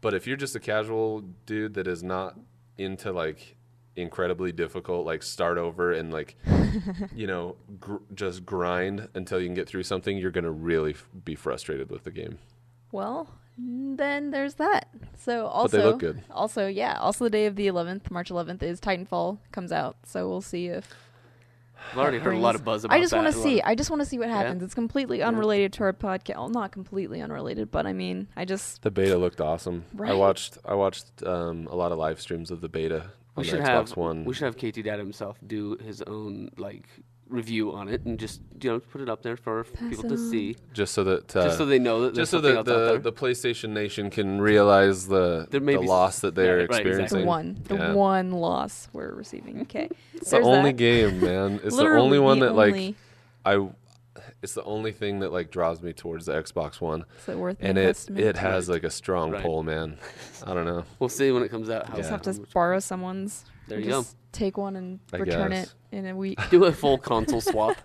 But 0.00 0.14
if 0.14 0.26
you're 0.26 0.36
just 0.36 0.54
a 0.54 0.60
casual 0.60 1.22
dude 1.44 1.74
that 1.74 1.88
is 1.88 2.02
not 2.04 2.38
into 2.76 3.10
like 3.12 3.56
incredibly 3.96 4.52
difficult, 4.52 5.04
like 5.06 5.24
start 5.24 5.58
over 5.58 5.92
and 5.92 6.12
like 6.12 6.36
you 7.14 7.26
know 7.26 7.56
gr- 7.80 7.96
just 8.14 8.46
grind 8.46 9.08
until 9.14 9.40
you 9.40 9.48
can 9.48 9.54
get 9.54 9.68
through 9.68 9.82
something, 9.82 10.16
you're 10.16 10.30
gonna 10.30 10.52
really 10.52 10.92
f- 10.92 11.08
be 11.24 11.34
frustrated 11.34 11.90
with 11.90 12.04
the 12.04 12.12
game. 12.12 12.38
Well, 12.92 13.28
then 13.58 14.30
there's 14.30 14.54
that. 14.54 14.88
So 15.16 15.46
also, 15.46 15.76
they 15.76 15.84
look 15.84 15.98
good. 15.98 16.22
Also, 16.30 16.66
yeah. 16.68 16.98
Also, 17.00 17.24
the 17.24 17.30
day 17.30 17.46
of 17.46 17.56
the 17.56 17.66
11th, 17.66 18.10
March 18.10 18.30
11th, 18.30 18.62
is 18.62 18.80
Titanfall 18.80 19.38
comes 19.52 19.72
out. 19.72 19.96
So 20.04 20.28
we'll 20.28 20.40
see 20.40 20.68
if 20.68 20.88
I've 21.92 21.98
already 21.98 22.18
heard 22.18 22.34
a 22.34 22.38
lot 22.38 22.54
of 22.54 22.64
buzz 22.64 22.84
about 22.84 22.96
I 22.96 23.00
just 23.00 23.12
want 23.12 23.26
to 23.26 23.32
see. 23.32 23.60
I 23.62 23.74
just 23.74 23.90
want 23.90 24.00
to 24.00 24.06
see 24.06 24.18
what 24.18 24.28
Yeah? 24.28 24.36
happens. 24.38 24.62
It's 24.62 24.74
completely 24.74 25.22
unrelated 25.22 25.72
to 25.74 25.84
our 25.84 25.92
podcast. 25.92 26.36
Well, 26.36 26.48
not 26.48 26.70
completely 26.72 27.20
unrelated, 27.20 27.70
but 27.70 27.86
I 27.86 27.92
mean, 27.92 28.28
I 28.36 28.44
just 28.44 28.82
The 28.82 28.90
beta 28.90 29.16
looked 29.16 29.40
awesome. 29.40 29.84
I 30.02 30.14
watched 30.14 30.58
I 30.64 30.74
watched 30.74 31.06
um, 31.24 31.66
a 31.70 31.74
lot 31.76 31.92
of 31.92 31.98
live 31.98 32.20
streams 32.20 32.50
of 32.50 32.60
the 32.60 32.68
beta 32.68 33.10
We 33.36 33.40
on 33.40 33.44
should 33.44 33.58
the 33.60 33.64
Xbox 33.64 33.88
have 33.90 33.96
One. 33.96 34.24
we 34.24 34.34
should 34.34 34.44
have 34.46 34.56
KT 34.56 34.82
Dad 34.84 34.98
himself 34.98 35.38
do 35.46 35.76
his 35.84 36.02
own 36.02 36.50
like 36.58 36.88
review 37.28 37.72
on 37.74 37.88
it 37.88 38.04
and 38.04 38.18
just 38.18 38.40
you 38.62 38.70
know 38.70 38.80
put 38.80 39.00
it 39.00 39.08
up 39.08 39.22
there 39.22 39.36
for 39.36 39.64
Pass 39.64 39.88
people 39.90 40.04
to 40.04 40.16
on. 40.16 40.30
see, 40.30 40.56
just 40.72 40.94
so 40.94 41.04
that 41.04 41.36
uh, 41.36 41.44
just 41.44 41.58
so 41.58 41.66
they 41.66 41.78
know 41.78 42.02
that 42.02 42.14
there's 42.14 42.30
just 42.30 42.30
so 42.30 42.38
something 42.38 42.64
that 42.64 42.70
else 42.90 43.02
the, 43.02 43.10
the 43.10 43.12
PlayStation 43.12 43.70
Nation 43.70 44.10
can 44.10 44.40
realize 44.40 45.06
the, 45.08 45.46
There 45.50 45.60
may 45.60 45.74
the 45.74 45.80
be 45.80 45.84
s- 45.84 45.88
loss 45.88 46.18
that 46.20 46.34
they're 46.34 46.58
right, 46.60 46.70
right, 46.70 46.86
exactly. 46.86 46.90
experiencing. 47.02 47.20
the 47.20 47.26
one, 47.26 47.60
the 47.64 47.74
Yeah. 47.76 47.92
one 47.94 48.30
loss 48.32 48.88
we're 48.92 49.12
receiving. 49.14 49.60
Okay, 49.62 49.88
It's 50.14 50.30
the 50.30 50.40
only 50.40 50.70
that. 50.70 50.76
game, 50.78 51.20
man. 51.20 51.60
It's 51.62 51.76
the 51.76 51.88
only 51.88 52.18
one 52.18 52.38
the 52.38 52.46
that 52.46 52.54
like 52.54 52.94
I. 53.44 53.68
It's 54.40 54.54
the 54.54 54.62
only 54.64 54.92
thing 54.92 55.18
that 55.20 55.32
like 55.32 55.50
draws 55.50 55.82
me 55.82 55.92
towards 55.92 56.26
the 56.26 56.32
Xbox 56.32 56.80
One, 56.80 57.04
Is 57.22 57.28
it 57.30 57.38
worth 57.38 57.58
the 57.58 57.66
and 57.66 57.76
it 57.78 57.82
investment? 57.82 58.20
it 58.24 58.36
has 58.36 58.68
like 58.68 58.84
a 58.84 58.90
strong 58.90 59.32
Right. 59.32 59.42
pull, 59.42 59.62
man. 59.64 59.98
I 60.46 60.54
don't 60.54 60.64
know. 60.64 60.84
we'll 61.00 61.08
see 61.08 61.30
when 61.32 61.42
it 61.42 61.48
comes 61.50 61.68
out. 61.70 61.88
How 61.88 61.96
just 61.96 62.10
have 62.10 62.22
to 62.22 62.34
borrow 62.54 62.78
someone's. 62.78 63.44
There 63.68 63.78
and 63.78 63.84
you 63.86 63.92
go. 63.92 64.00
just 64.02 64.16
Take 64.32 64.56
one 64.58 64.76
and 64.76 65.00
I 65.12 65.16
return 65.18 65.50
guess. 65.50 65.74
it 65.92 65.96
in 65.96 66.06
a 66.06 66.14
week. 66.16 66.38
do 66.50 66.64
a 66.64 66.72
full 66.72 66.98
console 66.98 67.40
swap. 67.52 67.76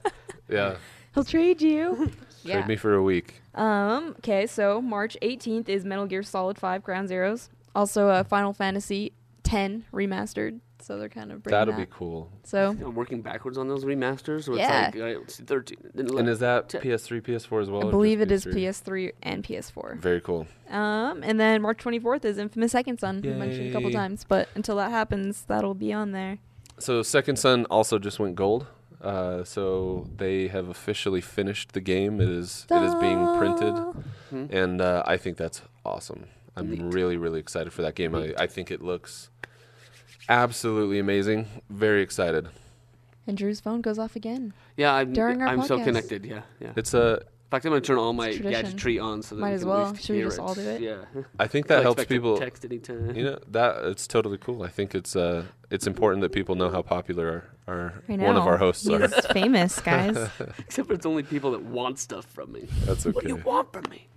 Yeah, 0.49 0.75
He'll 1.13 1.23
trade 1.23 1.61
you. 1.61 2.11
trade 2.45 2.67
me 2.67 2.75
for 2.75 2.93
a 2.95 3.03
week. 3.03 3.41
Um. 3.55 4.15
Okay. 4.19 4.45
So 4.47 4.81
March 4.81 5.15
18th 5.21 5.69
is 5.69 5.85
Metal 5.85 6.05
Gear 6.05 6.23
Solid 6.23 6.57
5 6.57 6.83
Ground 6.83 7.09
Zeroes. 7.09 7.49
Also, 7.75 8.09
uh, 8.09 8.23
Final 8.23 8.53
Fantasy 8.53 9.13
10 9.43 9.85
remastered. 9.93 10.59
So 10.83 10.97
they're 10.99 11.07
kind 11.09 11.31
of 11.31 11.41
bringing 11.41 11.59
That'll 11.59 11.73
that. 11.75 11.89
be 11.89 11.95
cool. 11.95 12.29
So 12.43 12.71
You 12.71 12.77
know, 12.77 12.89
working 12.89 13.21
backwards 13.21 13.57
on 13.57 13.67
those 13.67 13.85
remasters, 13.85 14.43
so 14.43 14.55
Yeah. 14.55 14.87
it's 14.89 14.95
like 14.97 15.03
uh, 15.17 15.21
it's 15.21 15.39
13. 15.39 15.77
And 15.95 16.27
is 16.29 16.39
that 16.39 16.69
Te- 16.69 16.79
PS3, 16.79 17.21
PS4 17.21 17.61
as 17.61 17.69
well? 17.69 17.87
I 17.87 17.91
believe 17.91 18.19
it 18.21 18.29
PS3? 18.29 18.53
PS3 18.53 19.11
and 19.23 19.43
PS4. 19.43 19.97
Very 19.99 20.19
cool. 20.21 20.45
Um. 20.69 21.23
And 21.23 21.39
then 21.39 21.61
March 21.61 21.83
24th 21.83 22.25
is 22.25 22.37
Infamous 22.37 22.71
Second 22.73 22.99
Son. 22.99 23.21
We 23.23 23.29
mentioned 23.33 23.69
a 23.69 23.71
couple 23.71 23.91
times, 23.91 24.25
but 24.27 24.49
until 24.55 24.75
that 24.77 24.91
happens, 24.91 25.43
that'll 25.47 25.73
be 25.75 25.93
on 25.93 26.11
there. 26.11 26.39
So 26.79 27.01
Second 27.01 27.37
Son 27.37 27.65
also 27.69 27.97
just 27.99 28.19
went 28.19 28.35
gold. 28.35 28.67
Uh, 29.01 29.43
so 29.43 30.07
they 30.17 30.47
have 30.47 30.69
officially 30.69 31.19
finished 31.21 31.73
the 31.73 31.81
game. 31.81 32.21
It 32.21 32.29
is 32.29 32.65
it 32.71 32.81
is 32.83 32.95
being 32.95 33.25
printed, 33.37 33.73
Hmm? 34.29 34.45
and 34.49 34.79
uh, 34.81 35.03
I 35.05 35.17
think 35.17 35.35
that's 35.37 35.61
awesome. 35.85 36.25
I'm 36.55 36.69
Neat. 36.69 36.81
really 36.93 37.17
really 37.17 37.39
excited 37.41 37.73
for 37.73 37.81
that 37.81 37.95
game. 37.95 38.15
I, 38.15 38.33
I 38.37 38.47
think 38.47 38.71
it 38.71 38.81
looks 38.81 39.29
absolutely 40.29 40.99
amazing. 40.99 41.47
Very 41.69 42.01
excited. 42.01 42.47
And 43.27 43.37
Drew's 43.37 43.59
phone 43.61 43.81
goes 43.81 43.97
off 43.99 44.15
again. 44.15 44.53
Yeah, 44.75 44.93
I'm, 44.93 45.13
During 45.13 45.41
our 45.41 45.47
I'm 45.47 45.63
so 45.63 45.77
podcast. 45.79 45.83
connected. 45.85 46.25
Yeah, 46.25 46.41
yeah. 46.59 46.73
It's 46.75 46.93
a 46.93 47.19
In 47.21 47.49
fact, 47.51 47.65
I'm 47.65 47.71
gonna 47.71 47.81
turn 47.81 47.97
all 47.97 48.11
my 48.13 48.27
It's 48.29 48.37
tradition. 48.37 48.63
gadgetry 48.65 48.99
on 48.99 49.21
so 49.21 49.35
that 49.35 49.41
Might 49.41 49.49
we 49.49 49.53
as 49.55 49.61
can 49.61 49.69
at 49.69 49.73
well. 49.73 49.91
least 49.91 50.03
Should 50.05 50.13
we 50.13 50.17
hear 50.17 50.25
just 50.27 50.39
all 50.39 50.53
do 50.55 50.61
it? 50.61 50.81
Yeah. 50.81 50.95
I 51.39 51.47
think 51.47 51.67
that 51.69 51.77
I'll 51.77 51.83
helps 51.83 52.01
expect 52.01 52.11
a 52.11 52.13
people. 52.15 52.37
Text 52.37 52.65
anytime. 52.65 53.15
You 53.15 53.23
know 53.23 53.39
that 53.51 53.85
it's 53.85 54.07
totally 54.07 54.37
cool. 54.37 54.63
I 54.63 54.67
think 54.69 54.93
it's 54.93 55.15
uh 55.15 55.45
it's 55.71 55.87
important 55.87 56.21
that 56.23 56.31
people 56.33 56.55
know 56.55 56.69
how 56.69 56.81
popular 56.81 57.45
our, 57.67 57.73
our 57.75 58.03
I 58.09 58.15
one 58.17 58.35
of 58.35 58.45
our 58.45 58.57
hosts 58.57 58.87
are. 58.89 58.99
He's 59.07 59.25
famous, 59.27 59.79
guys. 59.91 60.17
Except 60.59 60.87
for 60.89 60.93
it's 60.93 61.05
only 61.05 61.23
people 61.23 61.51
that 61.51 61.61
want 61.63 61.99
stuff 61.99 62.25
from 62.25 62.51
me. 62.51 62.67
That's 62.85 63.05
okay. 63.05 63.13
What 63.15 63.23
do 63.23 63.29
you 63.29 63.37
want 63.37 63.71
from 63.71 63.85
me? 63.89 64.07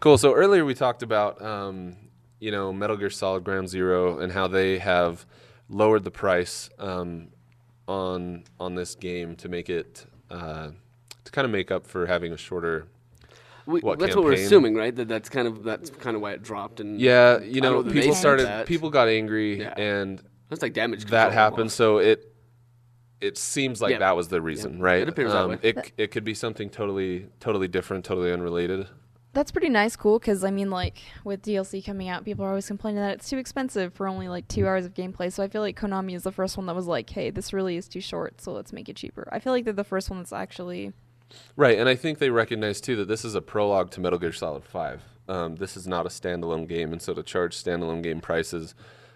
Cool. 0.00 0.16
So 0.16 0.32
earlier 0.32 0.64
we 0.64 0.72
talked 0.74 1.02
about, 1.02 1.42
um, 1.42 1.96
you 2.40 2.50
know, 2.50 2.72
Metal 2.72 2.96
Gear 2.96 3.10
Solid 3.10 3.44
Ground 3.44 3.68
Zero 3.68 4.18
and 4.18 4.32
how 4.32 4.48
they 4.48 4.78
have 4.78 5.26
lowered 5.68 6.02
the 6.04 6.10
price 6.10 6.68
um, 6.78 7.28
on 7.86 8.44
on 8.58 8.74
this 8.74 8.94
game 8.94 9.36
to 9.36 9.48
make 9.48 9.70
it 9.70 10.06
uh, 10.30 10.70
to 11.24 11.32
kind 11.32 11.44
of 11.44 11.50
make 11.52 11.70
up 11.70 11.86
for 11.86 12.06
having 12.06 12.32
a 12.32 12.36
shorter. 12.36 12.86
We, 13.66 13.80
What 13.80 13.98
that's 13.98 14.16
what 14.16 14.24
we're 14.24 14.32
assuming, 14.32 14.74
right? 14.74 14.94
That 14.94 15.06
that's 15.06 15.28
kind 15.28 15.46
of 15.46 15.62
that's 15.62 15.90
kind 15.90 16.16
of 16.16 16.22
why 16.22 16.32
it 16.32 16.42
dropped. 16.42 16.80
And 16.80 16.98
Yeah, 17.00 17.40
you 17.40 17.60
know, 17.60 17.82
know 17.82 17.92
people 17.92 18.14
started, 18.14 18.46
that. 18.46 18.66
people 18.66 18.90
got 18.90 19.06
angry, 19.08 19.60
Yeah. 19.60 19.74
and 19.76 20.20
that's 20.48 20.62
like 20.62 20.72
damage. 20.72 21.04
that 21.06 21.32
happened. 21.32 21.70
So 21.70 21.98
it 21.98 22.26
it 23.20 23.36
seems 23.36 23.82
like 23.82 23.92
Yeah. 23.92 23.98
that 23.98 24.16
was 24.16 24.28
the 24.28 24.40
reason, 24.40 24.78
Yeah. 24.78 24.84
right? 24.84 25.02
It 25.02 25.08
appears 25.10 25.32
that 25.32 25.42
um, 25.44 25.50
way. 25.50 25.58
It 25.62 25.92
it 25.98 26.10
could 26.10 26.24
be 26.24 26.34
something 26.34 26.70
totally 26.70 27.26
totally 27.38 27.68
different, 27.68 28.04
totally 28.04 28.32
unrelated. 28.32 28.88
That's 29.32 29.52
pretty 29.52 29.68
nice, 29.68 29.94
cool. 29.94 30.18
Because 30.18 30.42
I 30.42 30.50
mean, 30.50 30.70
like 30.70 30.98
with 31.24 31.42
DLC 31.42 31.84
coming 31.84 32.08
out, 32.08 32.24
people 32.24 32.44
are 32.44 32.48
always 32.48 32.66
complaining 32.66 33.00
that 33.00 33.14
it's 33.14 33.30
too 33.30 33.38
expensive 33.38 33.94
for 33.94 34.08
only 34.08 34.28
like 34.28 34.48
two 34.48 34.66
hours 34.66 34.84
of 34.84 34.94
gameplay. 34.94 35.32
So 35.32 35.42
I 35.42 35.48
feel 35.48 35.62
like 35.62 35.78
Konami 35.78 36.14
is 36.14 36.24
the 36.24 36.32
first 36.32 36.56
one 36.56 36.66
that 36.66 36.74
was 36.74 36.86
like, 36.86 37.08
"Hey, 37.10 37.30
this 37.30 37.52
really 37.52 37.76
is 37.76 37.86
too 37.86 38.00
short, 38.00 38.40
so 38.40 38.52
let's 38.52 38.72
make 38.72 38.88
it 38.88 38.96
cheaper." 38.96 39.28
I 39.30 39.38
feel 39.38 39.52
like 39.52 39.64
they're 39.64 39.72
the 39.72 39.84
first 39.84 40.10
one 40.10 40.18
that's 40.18 40.32
actually 40.32 40.92
Right, 41.56 41.78
and 41.78 41.88
I 41.88 41.94
think 41.94 42.18
they 42.18 42.30
recognize 42.30 42.80
too 42.80 42.96
that 42.96 43.08
this 43.08 43.24
is 43.24 43.34
a 43.34 43.40
prologue 43.40 43.90
to 43.92 44.00
Metal 44.00 44.18
Gear 44.18 44.32
Solid 44.32 44.64
Five. 44.64 45.02
Um, 45.28 45.56
this 45.56 45.76
is 45.76 45.86
not 45.86 46.06
a 46.06 46.08
standalone 46.08 46.68
game, 46.68 46.92
and 46.92 47.00
so 47.00 47.14
to 47.14 47.22
charge 47.22 47.56
standalone 47.56 48.02
game 48.02 48.20
prices, 48.20 48.74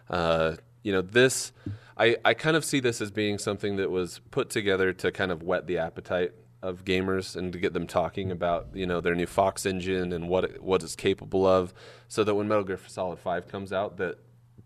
uh, 0.08 0.56
you 0.82 0.92
know, 0.92 1.02
this 1.02 1.52
I 1.96 2.16
I 2.24 2.34
kind 2.34 2.56
of 2.56 2.64
see 2.64 2.80
this 2.80 3.00
as 3.00 3.10
being 3.10 3.38
something 3.38 3.76
that 3.76 3.90
was 3.90 4.20
put 4.30 4.50
together 4.50 4.92
to 4.92 5.10
kind 5.10 5.32
of 5.32 5.42
whet 5.42 5.66
the 5.66 5.78
appetite 5.78 6.32
of 6.64 6.84
gamers 6.84 7.36
and 7.36 7.52
to 7.52 7.58
get 7.58 7.74
them 7.74 7.86
talking 7.86 8.32
about 8.32 8.68
you 8.72 8.86
know 8.86 9.00
their 9.00 9.14
new 9.14 9.26
Fox 9.26 9.66
engine 9.66 10.12
and 10.12 10.28
what 10.28 10.44
it, 10.44 10.62
what 10.62 10.82
it's 10.82 10.96
capable 10.96 11.46
of, 11.46 11.74
so 12.08 12.24
that 12.24 12.34
when 12.34 12.48
Metal 12.48 12.64
Gear 12.64 12.80
Solid 12.86 13.18
Five 13.18 13.46
comes 13.46 13.72
out, 13.72 13.98
that 13.98 14.16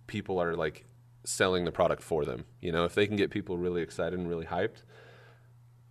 people 0.06 0.40
are 0.40 0.54
like 0.54 0.84
selling 1.24 1.64
the 1.64 1.72
product 1.72 2.02
for 2.02 2.24
them. 2.24 2.44
You 2.60 2.70
know, 2.70 2.84
if 2.84 2.94
they 2.94 3.06
can 3.06 3.16
get 3.16 3.30
people 3.30 3.58
really 3.58 3.82
excited 3.82 4.16
and 4.18 4.28
really 4.28 4.46
hyped, 4.46 4.84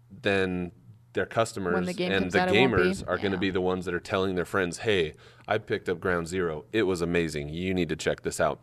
then 0.09 0.71
their 1.11 1.25
customers 1.25 1.85
the 1.85 2.03
and 2.05 2.31
the 2.31 2.41
out, 2.41 2.55
it 2.55 2.59
won't 2.59 2.75
be. 2.77 2.83
gamers 2.83 3.03
are 3.05 3.17
going 3.17 3.33
to 3.33 3.37
be 3.37 3.49
the 3.49 3.61
ones 3.61 3.83
that 3.85 3.93
are 3.93 3.99
telling 3.99 4.35
their 4.35 4.45
friends, 4.45 4.79
"Hey, 4.79 5.13
I 5.45 5.57
picked 5.57 5.89
up 5.89 5.99
Ground 5.99 6.29
Zero. 6.29 6.63
It 6.71 6.83
was 6.83 7.01
amazing. 7.01 7.49
You 7.49 7.73
need 7.73 7.89
to 7.89 7.97
check 7.97 8.21
this 8.21 8.39
out." 8.39 8.61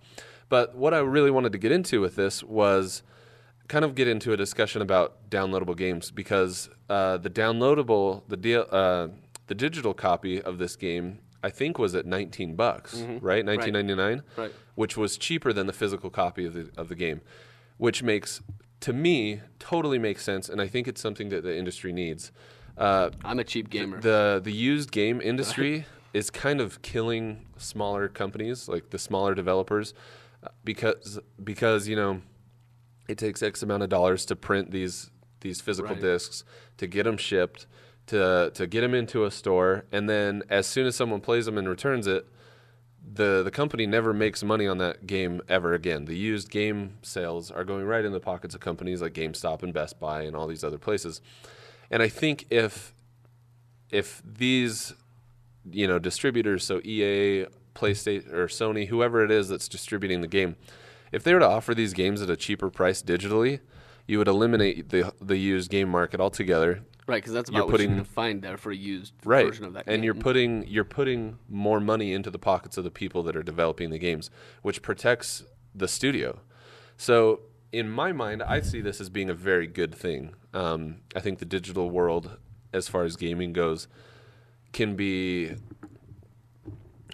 But 0.49 0.75
what 0.75 0.95
I 0.95 0.99
really 0.99 1.31
wanted 1.31 1.53
to 1.53 1.59
get 1.59 1.73
into 1.73 2.01
with 2.01 2.17
this 2.17 2.43
was 2.43 3.03
kind 3.69 3.85
of 3.85 3.95
get 3.95 4.09
into 4.09 4.33
a 4.33 4.37
discussion 4.37 4.83
about 4.83 5.31
downloadable 5.31 5.77
games 5.77 6.11
because 6.11 6.69
uh, 6.91 7.17
the 7.19 7.31
downloadable, 7.31 8.23
the 8.29 8.37
deal, 8.37 8.67
uh, 8.71 9.09
the 9.47 9.55
digital 9.55 9.95
copy 9.95 10.41
of 10.41 10.59
this 10.59 10.77
game, 10.77 11.19
I 11.43 11.51
think 11.51 11.79
was 11.79 11.95
at 11.95 12.07
19 12.07 12.57
bucks, 12.57 12.95
right? 13.21 13.45
19.99, 13.45 13.73
Mm-hmm. 13.97 14.41
Right. 14.41 14.53
which 14.75 14.97
was 14.97 15.17
cheaper 15.19 15.53
than 15.53 15.67
the 15.67 15.73
physical 15.73 16.11
copy 16.11 16.45
of 16.47 16.55
the 16.55 16.71
of 16.77 16.89
the 16.89 16.95
game, 16.95 17.21
which 17.77 18.03
makes 18.03 18.41
to 18.81 18.93
me 18.93 19.41
totally 19.59 19.99
makes 19.99 20.23
sense, 20.23 20.49
and 20.49 20.61
I 20.61 20.67
think 20.69 20.89
it's 20.89 21.01
something 21.01 21.29
that 21.31 21.43
the 21.43 21.57
industry 21.57 21.93
needs. 21.93 22.33
Uh, 22.77 23.11
I'm 23.25 23.39
a 23.39 23.45
cheap 23.45 23.71
gamer. 23.71 24.01
the 24.01 24.41
the 24.43 24.53
used 24.53 24.91
game 24.91 25.21
industry 25.33 25.87
is 26.13 26.31
kind 26.31 26.61
of 26.61 26.81
killing 26.83 27.47
smaller 27.57 28.09
companies 28.09 28.69
like 28.69 28.91
the 28.91 28.99
smaller 28.99 29.35
developers 29.35 29.95
uh, 30.43 30.49
because 30.65 31.19
because 31.43 31.89
you 31.89 31.97
know 31.97 32.21
it 33.09 33.19
takes 33.19 33.43
X 33.43 33.63
amount 33.63 33.83
of 33.83 33.89
dollars 33.89 34.25
to 34.27 34.37
print 34.37 34.71
these 34.71 35.11
these 35.41 35.61
physical 35.61 35.93
Right. 35.93 36.01
discs 36.03 36.45
to 36.79 36.87
get 36.87 37.05
them 37.05 37.17
shipped 37.17 37.67
to 38.07 38.51
to 38.55 38.67
get 38.67 38.81
them 38.81 38.95
into 38.95 39.25
a 39.25 39.31
store 39.31 39.85
and 39.93 40.09
then 40.09 40.43
as 40.49 40.67
soon 40.67 40.87
as 40.87 40.97
someone 40.97 41.21
plays 41.21 41.47
them 41.47 41.59
and 41.59 41.69
returns 41.69 42.07
it 42.07 42.27
the 43.07 43.43
the 43.43 43.51
company 43.51 43.87
never 43.87 44.15
makes 44.15 44.43
money 44.43 44.67
on 44.67 44.79
that 44.79 45.07
game 45.07 45.43
ever 45.47 45.75
again. 45.75 46.07
The 46.07 46.17
used 46.17 46.51
game 46.51 46.97
sales 47.03 47.51
are 47.51 47.63
going 47.65 47.85
right 47.85 48.03
in 48.05 48.13
the 48.13 48.21
pockets 48.21 48.55
of 48.55 48.63
companies 48.63 49.03
like 49.03 49.13
GameStop 49.13 49.63
and 49.63 49.75
Best 49.75 50.01
Buy 50.01 50.23
and 50.23 50.35
all 50.35 50.47
these 50.47 50.65
other 50.65 50.79
places. 50.79 51.21
And 51.91 52.03
I 52.03 52.09
think 52.09 52.47
if 52.49 52.95
if 53.91 54.23
these 54.25 54.95
you 55.71 55.87
know 55.87 55.99
distributors, 55.99 56.65
so 56.65 56.81
EA, 56.83 57.47
PlayStation 57.75 58.33
or 58.33 58.47
Sony, 58.47 58.89
whoever 58.89 59.23
it 59.23 59.31
is 59.31 59.49
that's 59.51 59.69
distributing 59.69 60.23
the 60.23 60.27
game, 60.29 60.57
if 61.15 61.23
they 61.25 61.33
were 61.35 61.41
to 61.41 61.49
offer 61.49 61.75
these 61.75 61.93
games 61.93 62.21
at 62.23 62.29
a 62.31 62.37
cheaper 62.37 62.69
price 62.71 63.03
digitally, 63.03 63.61
you 64.07 64.19
would 64.19 64.29
eliminate 64.29 64.91
the 64.91 65.13
the 65.21 65.37
used 65.37 65.71
game 65.71 65.89
market 65.89 66.21
altogether. 66.21 66.83
Right, 67.07 67.17
because 67.19 67.35
that's 67.35 67.51
You're 67.51 67.61
about 67.61 67.73
what 67.73 67.81
you're 67.81 67.89
putting- 67.89 67.91
going 67.97 68.05
to 68.05 68.11
find 68.11 68.41
there 68.43 68.57
for 68.57 68.73
a 68.73 68.77
used 68.77 69.13
right 69.27 69.45
version 69.47 69.67
of 69.67 69.75
that 69.75 69.85
and 69.87 69.97
game. 69.97 70.05
you're 70.05 70.15
putting 70.15 70.67
you're 70.67 70.85
putting 70.85 71.39
more 71.51 71.79
money 71.79 72.15
into 72.15 72.31
the 72.31 72.39
pockets 72.39 72.79
of 72.79 72.85
the 72.85 72.91
people 72.91 73.23
that 73.25 73.37
are 73.37 73.43
developing 73.43 73.91
the 73.91 73.99
games 73.99 74.31
which 74.63 74.81
protects 74.83 75.45
the 75.75 75.87
studio. 75.89 76.41
So 76.97 77.41
in 77.73 77.91
my 77.91 78.13
mind 78.13 78.41
i 78.43 78.61
see 78.61 78.81
this 78.81 79.01
as 79.01 79.11
being 79.11 79.29
a 79.29 79.35
very 79.35 79.67
good 79.67 79.95
thing. 79.95 80.35
Um, 80.55 80.99
i 81.15 81.21
think 81.21 81.41
the 81.41 81.45
digital 81.45 81.91
world 81.91 82.39
as 82.73 82.89
far 82.89 83.05
as 83.05 83.17
gaming 83.17 83.53
goes 83.53 83.87
can 84.73 84.97
be 84.97 85.57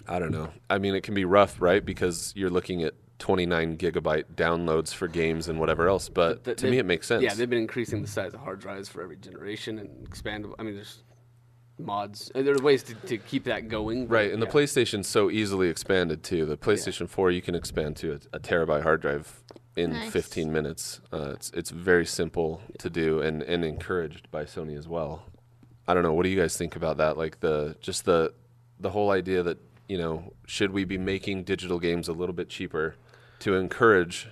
i 0.07 0.19
don't 0.19 0.31
know. 0.31 0.49
I 0.69 0.77
mean 0.77 0.95
it 0.95 1.03
can 1.03 1.13
be 1.15 1.25
rough 1.25 1.61
right? 1.61 1.83
Because 1.85 2.31
you're 2.35 2.49
looking 2.49 2.81
at 2.83 2.93
29 3.21 3.77
gigabyte 3.77 4.25
downloads 4.35 4.91
for 4.93 5.07
games 5.07 5.47
and 5.47 5.59
whatever 5.59 5.87
else 5.87 6.09
but 6.09 6.43
Th- 6.43 6.57
to 6.57 6.69
me 6.69 6.79
it 6.79 6.85
makes 6.87 7.05
sense 7.07 7.21
Yeah, 7.23 7.35
they've 7.35 7.49
been 7.49 7.59
increasing 7.59 8.01
the 8.01 8.07
size 8.07 8.33
of 8.33 8.39
hard 8.39 8.59
drives 8.59 8.89
for 8.89 9.03
every 9.03 9.15
generation 9.17 9.77
and 9.77 10.09
expandable. 10.09 10.55
I 10.57 10.63
mean, 10.63 10.73
there's 10.75 11.03
mods. 11.77 12.31
uh, 12.33 12.41
There 12.41 12.55
are 12.55 12.63
ways 12.63 12.81
to, 12.83 12.95
to 12.95 13.17
keep 13.17 13.43
that 13.45 13.67
going. 13.67 14.07
but 14.07 14.13
Right, 14.15 14.31
and 14.33 14.41
the 14.41 14.47
yeah. 14.47 14.51
PlayStation's 14.51 15.07
so 15.07 15.29
easily 15.29 15.69
expanded 15.69 16.23
too. 16.23 16.45
The 16.47 16.57
PlayStation 16.57 17.07
4 17.07 17.29
you 17.31 17.41
can 17.43 17.53
expand 17.55 17.95
to 17.97 18.13
a, 18.13 18.37
a 18.37 18.39
terabyte 18.39 18.81
hard 18.83 19.01
drive 19.01 19.41
in 19.75 19.91
Nice. 19.93 20.11
15 20.11 20.51
minutes. 20.51 20.99
Uh, 21.13 21.31
it's 21.35 21.49
it's 21.51 21.69
very 21.69 22.05
simple 22.05 22.61
to 22.79 22.89
do 22.89 23.21
and 23.21 23.41
and 23.43 23.63
encouraged 23.63 24.29
by 24.31 24.43
Sony 24.45 24.75
as 24.77 24.87
well. 24.87 25.23
I 25.87 25.93
don't 25.93 26.03
know. 26.03 26.13
What 26.13 26.23
do 26.23 26.29
you 26.29 26.39
guys 26.39 26.57
think 26.57 26.75
about 26.75 26.97
that? 26.97 27.17
Like 27.17 27.39
the 27.39 27.75
just 27.81 28.05
the 28.05 28.33
the 28.79 28.89
whole 28.89 29.11
idea 29.11 29.43
that 29.43 29.59
you 29.87 29.97
know 29.97 30.33
should 30.47 30.71
we 30.71 30.83
be 30.85 30.97
making 30.97 31.43
digital 31.43 31.79
games 31.79 32.07
a 32.07 32.13
little 32.13 32.33
bit 32.33 32.49
cheaper 32.49 32.95
to 33.41 33.55
encourage 33.55 34.29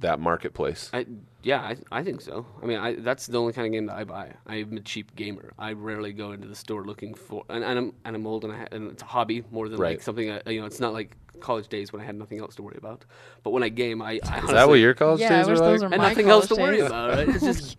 that 0.00 0.20
marketplace? 0.20 0.90
I, 0.92 1.06
yeah, 1.42 1.60
I, 1.60 1.76
I 1.90 2.02
think 2.02 2.20
so. 2.20 2.46
I 2.62 2.66
mean, 2.66 2.78
I, 2.78 2.96
that's 2.96 3.26
the 3.26 3.38
only 3.40 3.52
kind 3.52 3.66
of 3.66 3.72
game 3.72 3.86
that 3.86 3.96
I 3.96 4.04
buy. 4.04 4.32
I'm 4.46 4.76
a 4.76 4.80
cheap 4.80 5.14
gamer. 5.16 5.52
I 5.58 5.72
rarely 5.72 6.12
go 6.12 6.32
into 6.32 6.48
the 6.48 6.54
store 6.54 6.84
looking 6.84 7.14
for, 7.14 7.44
and, 7.48 7.64
and 7.64 7.78
I'm 7.78 7.92
and 8.04 8.16
I'm 8.16 8.26
old, 8.26 8.44
and, 8.44 8.52
I 8.52 8.66
and 8.72 8.90
it's 8.90 9.02
a 9.02 9.06
hobby 9.06 9.44
more 9.50 9.68
than 9.68 9.78
Right. 9.78 9.96
like 9.96 10.02
something. 10.02 10.30
I, 10.30 10.42
you 10.50 10.60
know, 10.60 10.66
it's 10.66 10.80
not 10.80 10.92
like 10.92 11.16
college 11.40 11.68
days 11.68 11.92
when 11.92 12.02
I 12.02 12.04
had 12.04 12.16
nothing 12.16 12.40
else 12.40 12.56
to 12.56 12.62
worry 12.62 12.76
about. 12.78 13.04
But 13.44 13.50
when 13.50 13.62
I 13.62 13.68
game, 13.68 14.02
I, 14.02 14.18
I 14.24 14.38
Is 14.40 14.50
that 14.50 14.68
what 14.68 14.74
your 14.80 14.94
college 14.94 15.20
Yeah, 15.20 15.28
I 15.34 15.36
days 15.38 15.46
were 15.46 15.52
wish 15.52 15.60
like? 15.60 15.68
those 15.70 15.82
were 15.84 15.88
and 15.92 16.02
my 16.02 16.08
nothing 16.08 16.28
else 16.28 16.48
to 16.48 16.54
college 16.56 16.68
worry 16.68 16.76
days. 16.78 16.86
about. 16.86 17.10
Right? 17.10 17.28
It's 17.28 17.44
just 17.44 17.76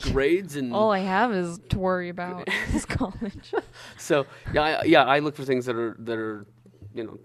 grades 0.12 0.56
and 0.56 0.72
All 0.74 0.90
I 0.90 0.98
have 0.98 1.32
is 1.32 1.58
to 1.70 1.78
worry 1.78 2.08
about 2.08 2.48
is 2.74 2.84
college. 2.84 3.52
So 3.96 4.26
yeah, 4.52 4.62
I, 4.62 4.84
yeah, 4.84 5.04
I 5.04 5.20
look 5.20 5.36
for 5.36 5.44
things 5.44 5.66
that 5.66 5.76
are 5.76 5.94
that 6.00 6.18
are, 6.18 6.46
you 6.94 7.04
know, 7.04 7.18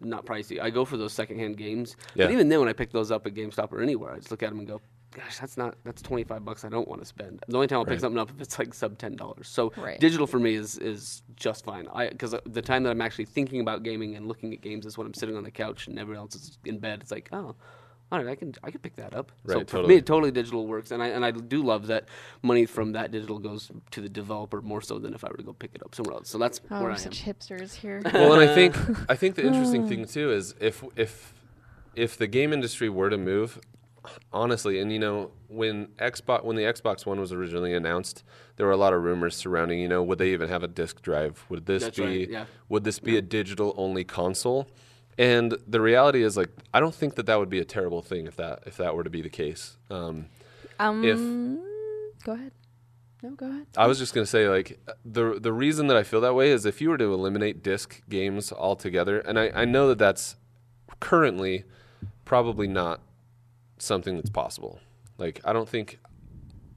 not 0.00 0.24
pricey. 0.26 0.60
I 0.60 0.70
go 0.70 0.84
for 0.84 0.96
those 0.96 1.12
secondhand 1.12 1.56
games. 1.56 1.96
Yeah. 2.14 2.26
But 2.26 2.32
even 2.32 2.48
then, 2.48 2.60
when 2.60 2.68
I 2.68 2.72
pick 2.72 2.90
those 2.92 3.10
up 3.10 3.26
at 3.26 3.34
GameStop 3.34 3.72
or 3.72 3.80
anywhere, 3.80 4.12
I 4.12 4.16
just 4.16 4.30
look 4.30 4.42
at 4.42 4.50
them 4.50 4.58
and 4.58 4.68
go, 4.68 4.80
"Gosh, 5.12 5.38
that's 5.38 5.56
not 5.56 5.76
that's 5.84 6.02
twenty 6.02 6.24
five 6.24 6.44
bucks. 6.44 6.64
I 6.64 6.68
don't 6.68 6.88
want 6.88 7.00
to 7.02 7.06
spend." 7.06 7.42
The 7.48 7.56
only 7.56 7.66
time 7.66 7.78
I'll 7.78 7.84
Right. 7.84 7.92
pick 7.92 8.00
something 8.00 8.18
up 8.18 8.30
if 8.30 8.40
it's 8.40 8.58
like 8.58 8.74
sub 8.74 8.98
ten 8.98 9.16
dollars. 9.16 9.48
So 9.48 9.72
Right. 9.76 9.98
digital 10.00 10.26
for 10.26 10.38
me 10.38 10.54
is 10.54 10.78
is 10.78 11.22
just 11.36 11.64
fine. 11.64 11.88
I 11.92 12.08
because 12.08 12.34
the 12.44 12.62
time 12.62 12.82
that 12.84 12.90
I'm 12.90 13.00
actually 13.00 13.26
thinking 13.26 13.60
about 13.60 13.82
gaming 13.82 14.16
and 14.16 14.26
looking 14.28 14.52
at 14.52 14.60
games 14.60 14.86
is 14.86 14.96
when 14.98 15.06
I'm 15.06 15.14
sitting 15.14 15.36
on 15.36 15.44
the 15.44 15.50
couch 15.50 15.86
and 15.88 15.98
everyone 15.98 16.22
else 16.22 16.34
is 16.34 16.58
in 16.64 16.78
bed. 16.78 17.00
It's 17.02 17.10
like, 17.10 17.28
oh. 17.32 17.54
All 18.12 18.18
right, 18.18 18.28
I 18.28 18.34
can 18.36 18.54
I 18.62 18.70
can 18.70 18.80
pick 18.80 18.94
that 18.96 19.14
up. 19.14 19.32
so 19.46 19.54
Right, 19.56 19.66
for 19.68 19.76
totally. 19.78 19.94
me, 19.96 20.00
totally 20.00 20.30
digital 20.30 20.66
works, 20.66 20.92
and 20.92 21.02
I 21.02 21.08
and 21.08 21.24
I 21.24 21.32
do 21.32 21.62
love 21.62 21.88
that 21.88 22.04
money 22.42 22.64
from 22.64 22.92
that 22.92 23.10
digital 23.10 23.38
goes 23.40 23.70
to 23.90 24.00
the 24.00 24.08
developer 24.08 24.62
more 24.62 24.80
so 24.80 24.98
than 25.00 25.12
if 25.12 25.24
I 25.24 25.28
were 25.28 25.36
to 25.38 25.42
go 25.42 25.52
pick 25.52 25.72
it 25.74 25.82
up 25.82 25.94
somewhere 25.94 26.14
else. 26.14 26.28
So 26.28 26.38
that's 26.38 26.60
Oh, 26.70 26.76
where 26.76 26.82
we're 26.84 26.90
I 26.90 27.02
am. 27.02 27.10
hipsters 27.10 27.74
here. 27.74 28.00
well, 28.14 28.32
and 28.34 28.48
I 28.48 28.54
think 28.54 28.76
I 29.10 29.16
think 29.16 29.34
the 29.34 29.44
interesting 29.44 29.84
oh. 29.84 29.88
thing 29.88 30.04
too 30.04 30.30
is 30.30 30.54
if 30.60 30.84
if 30.94 31.34
if 31.96 32.16
the 32.16 32.28
game 32.28 32.52
industry 32.52 32.88
were 32.88 33.10
to 33.10 33.18
move, 33.18 33.58
honestly, 34.32 34.78
and 34.80 34.92
you 34.92 34.98
know 35.00 35.30
when 35.48 35.88
Xbox 35.98 36.44
when 36.44 36.54
the 36.56 36.62
Xbox 36.62 37.06
One 37.06 37.18
was 37.18 37.32
originally 37.32 37.74
announced, 37.74 38.22
there 38.56 38.66
were 38.66 38.72
a 38.72 38.76
lot 38.76 38.92
of 38.92 39.02
rumors 39.02 39.34
surrounding. 39.36 39.80
You 39.80 39.88
know, 39.88 40.02
would 40.02 40.18
they 40.18 40.32
even 40.32 40.48
have 40.48 40.62
a 40.62 40.68
disc 40.68 41.02
drive? 41.02 41.44
Would 41.48 41.66
this 41.66 41.82
That's 41.82 41.96
be 41.98 42.04
right, 42.04 42.30
yeah. 42.30 42.44
would 42.68 42.84
this 42.84 42.98
be 43.00 43.16
a 43.16 43.22
digital 43.22 43.74
only 43.76 44.04
console? 44.04 44.68
And 45.18 45.56
the 45.66 45.80
reality 45.80 46.22
is, 46.22 46.36
like, 46.36 46.50
I 46.74 46.80
don't 46.80 46.94
think 46.94 47.14
that 47.14 47.26
that 47.26 47.38
would 47.38 47.48
be 47.48 47.58
a 47.58 47.64
terrible 47.64 48.02
thing 48.02 48.26
if 48.26 48.36
that 48.36 48.64
if 48.66 48.76
that 48.76 48.94
were 48.94 49.04
to 49.04 49.10
be 49.10 49.22
the 49.22 49.30
case. 49.30 49.76
Um, 49.90 50.26
Um, 50.78 51.02
go 52.24 52.32
ahead. 52.32 52.52
No, 53.22 53.30
go 53.30 53.46
ahead. 53.48 53.66
I 53.78 53.86
was 53.86 53.98
just 53.98 54.12
gonna 54.14 54.26
say, 54.26 54.48
like, 54.48 54.78
the 55.04 55.38
the 55.40 55.52
reason 55.52 55.86
that 55.86 55.96
I 55.96 56.02
feel 56.02 56.20
that 56.20 56.34
way 56.34 56.50
is 56.50 56.66
if 56.66 56.80
you 56.82 56.90
were 56.90 56.98
to 56.98 57.14
eliminate 57.14 57.62
disc 57.62 58.02
games 58.10 58.52
altogether, 58.52 59.20
and 59.20 59.38
I, 59.38 59.50
I 59.54 59.64
know 59.64 59.88
that 59.88 59.98
that's 59.98 60.36
currently 61.00 61.64
probably 62.26 62.68
not 62.68 63.00
something 63.78 64.16
that's 64.16 64.30
possible. 64.30 64.80
Like, 65.18 65.40
I 65.44 65.52
don't 65.54 65.68
think, 65.68 65.98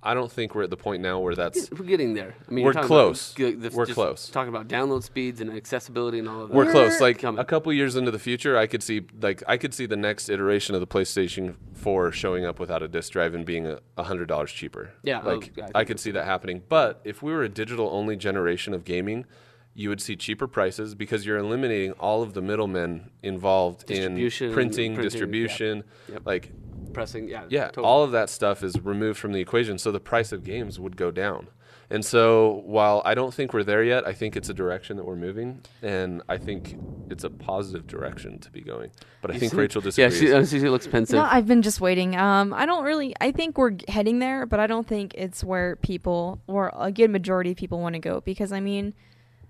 I 0.02 0.14
don't 0.14 0.32
think 0.32 0.56
we're 0.56 0.64
at 0.64 0.70
the 0.70 0.78
point 0.78 1.02
now 1.02 1.20
where 1.20 1.36
that's 1.36 1.70
We're 1.72 1.86
getting 1.86 2.14
there. 2.14 2.36
I 2.48 2.52
mean, 2.52 2.64
We're 2.64 2.70
you're 2.70 2.74
talking 2.74 2.88
close. 2.88 3.36
About, 3.36 3.50
g- 3.50 3.56
the- 3.56 3.70
We're 3.76 3.86
just 3.86 3.96
close. 3.96 4.30
Talking 4.30 4.50
about 4.50 4.68
download 4.70 5.04
speeds 5.04 5.42
and 5.42 5.52
accessibility 5.52 6.20
and 6.20 6.30
all 6.30 6.44
of 6.44 6.50
that. 6.50 6.56
we're 6.56 6.72
close. 6.72 7.02
Like 7.02 7.20
coming. 7.20 7.40
a 7.40 7.46
couple 7.46 7.74
years 7.74 7.96
into 7.98 8.10
the 8.12 8.20
future, 8.20 8.58
I 8.58 8.66
could 8.68 8.82
see 8.82 9.02
like 9.22 9.44
I 9.48 9.58
could 9.58 9.74
see 9.74 9.86
the 9.86 9.98
next 9.98 10.30
iteration 10.30 10.74
of 10.74 10.82
the 10.82 10.88
PlayStation 10.88 11.56
4 11.74 12.12
showing 12.14 12.46
up 12.46 12.60
without 12.60 12.82
a 12.82 12.88
disc 12.88 13.12
drive 13.12 13.34
and 13.36 13.46
being 13.46 13.78
a 13.98 14.04
hundred 14.04 14.28
dollars 14.28 14.52
cheaper. 14.52 14.92
Yeah, 15.04 15.22
oh, 15.24 15.36
like 15.36 15.52
I 15.58 15.62
think 15.62 15.72
I 15.76 15.84
could 15.84 16.00
see 16.00 16.12
that 16.12 16.26
happening. 16.26 16.64
But 16.70 17.02
if 17.04 17.22
we 17.22 17.34
were 17.34 17.44
a 17.44 17.50
digital 17.50 17.90
only 17.92 18.16
generation 18.16 18.74
of 18.74 18.86
gaming, 18.86 19.26
you 19.74 19.90
would 19.90 20.02
see 20.02 20.16
cheaper 20.16 20.48
prices 20.48 20.96
because 20.96 21.26
you're 21.26 21.38
eliminating 21.38 21.92
all 21.94 22.24
of 22.24 22.34
the 22.34 22.42
middlemen 22.42 23.12
involved 23.22 23.86
Distribution, 23.86 24.48
in 24.48 24.54
printing, 24.54 24.94
printing, 24.96 25.04
distribution, 25.04 25.84
yeah. 26.12 26.20
Like 26.26 26.52
pressing. 26.94 27.28
Yeah. 27.30 27.44
yeah, 27.50 27.66
totally. 27.68 27.86
all 27.86 28.04
of 28.04 28.12
that 28.12 28.30
stuff 28.30 28.64
is 28.64 28.80
removed 28.84 29.20
from 29.20 29.32
the 29.34 29.40
equation, 29.42 29.78
so 29.78 29.92
the 29.92 30.00
price 30.00 30.32
of 30.32 30.44
games 30.44 30.80
would 30.80 30.98
go 30.98 31.12
down. 31.12 31.48
And 31.92 32.06
so, 32.06 32.62
while 32.68 33.02
I 33.04 33.16
don't 33.16 33.34
think 33.34 33.52
we're 33.52 33.64
there 33.64 33.84
yet, 33.84 34.06
I 34.08 34.14
think 34.14 34.36
it's 34.38 34.48
a 34.48 34.54
direction 34.54 34.96
that 34.98 35.06
we're 35.06 35.16
moving, 35.16 35.62
and 35.82 36.22
I 36.30 36.38
think 36.38 36.78
it's 37.10 37.24
a 37.24 37.32
positive 37.32 37.88
direction 37.88 38.38
to 38.42 38.52
be 38.52 38.62
going. 38.62 38.92
But 39.24 39.32
I 39.32 39.34
You 39.34 39.40
think 39.40 39.54
see- 39.54 39.58
Rachel 39.58 39.82
Yeah, 39.82 40.10
disagrees. 40.10 40.20
she, 40.20 40.32
uh, 40.60 40.62
she 40.62 40.70
looks 40.70 40.86
pensive. 40.86 41.16
No, 41.16 41.24
I've 41.28 41.48
been 41.48 41.64
just 41.64 41.82
waiting. 41.82 42.16
Um, 42.16 42.54
I 42.54 42.68
don't 42.68 42.84
really. 42.84 43.16
I 43.20 43.32
think 43.32 43.58
we're 43.58 43.74
heading 43.88 44.20
there, 44.20 44.46
but 44.46 44.60
I 44.60 44.68
don't 44.68 44.86
think 44.86 45.16
it's 45.16 45.44
where 45.44 45.78
people, 45.78 46.40
or 46.46 46.72
a 46.78 46.92
good 46.92 47.10
majority 47.10 47.52
of 47.52 47.58
people, 47.58 47.80
want 47.80 47.94
to 47.96 48.00
go. 48.00 48.22
Because 48.22 48.52
I 48.52 48.60
mean, 48.60 48.94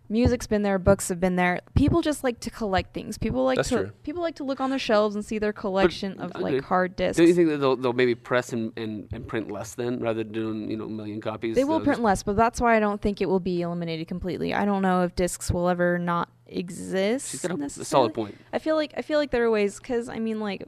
music's 0.10 0.48
been 0.48 0.64
there, 0.64 0.80
books 0.80 1.10
have 1.10 1.20
been 1.20 1.36
there. 1.36 1.62
People 1.76 2.02
just 2.02 2.24
like 2.24 2.40
to 2.42 2.50
collect 2.50 2.94
things. 2.94 3.18
People 3.18 3.46
like 3.46 3.58
That's 3.58 3.70
to. 3.70 3.76
true. 3.76 3.92
People 4.04 4.22
like 4.22 4.36
to 4.36 4.44
look 4.44 4.60
on 4.60 4.70
their 4.70 4.80
shelves 4.80 5.16
and 5.16 5.24
see 5.24 5.40
their 5.40 5.54
collection 5.54 6.20
of 6.20 6.32
agreed. 6.32 6.56
like 6.56 6.64
hard 6.64 6.96
discs. 6.96 7.18
Don't 7.18 7.28
you 7.28 7.34
think 7.34 7.50
that 7.50 7.58
they'll, 7.58 7.76
they'll 7.76 7.94
maybe 7.94 8.16
press 8.16 8.52
and, 8.52 8.74
and, 8.78 9.08
and 9.12 9.28
print 9.28 9.52
less 9.52 9.76
then, 9.76 10.00
rather 10.00 10.24
than 10.24 10.34
doing 10.34 10.72
you 10.72 10.78
know 10.78 10.86
a 10.86 10.90
million 10.90 11.22
copies? 11.22 11.56
They 11.56 11.64
will 11.64 11.80
print 11.82 12.02
less, 12.02 12.24
but 12.24 12.36
that's 12.36 12.60
why 12.60 12.76
I 12.76 12.80
don't 12.80 13.02
think 13.02 13.22
it 13.22 13.28
will 13.28 13.40
be 13.40 13.62
eliminated 13.62 14.08
completely. 14.08 14.54
I 14.54 14.66
don't 14.66 14.82
know 14.82 15.04
if 15.04 15.16
discs 15.16 15.52
will 15.52 15.70
ever 15.70 15.98
not 16.00 16.30
exist. 16.48 17.32
She's 17.32 17.42
got 17.42 17.60
a, 17.60 17.64
a 17.64 17.70
solid 17.70 18.14
point. 18.14 18.36
I 18.52 18.60
feel 18.60 18.76
like 18.76 18.94
I 18.98 19.02
feel 19.02 19.20
like 19.20 19.32
there 19.32 19.44
are 19.44 19.52
ways 19.52 19.80
because 19.80 20.10
I 20.10 20.20
mean 20.20 20.40
like 20.40 20.66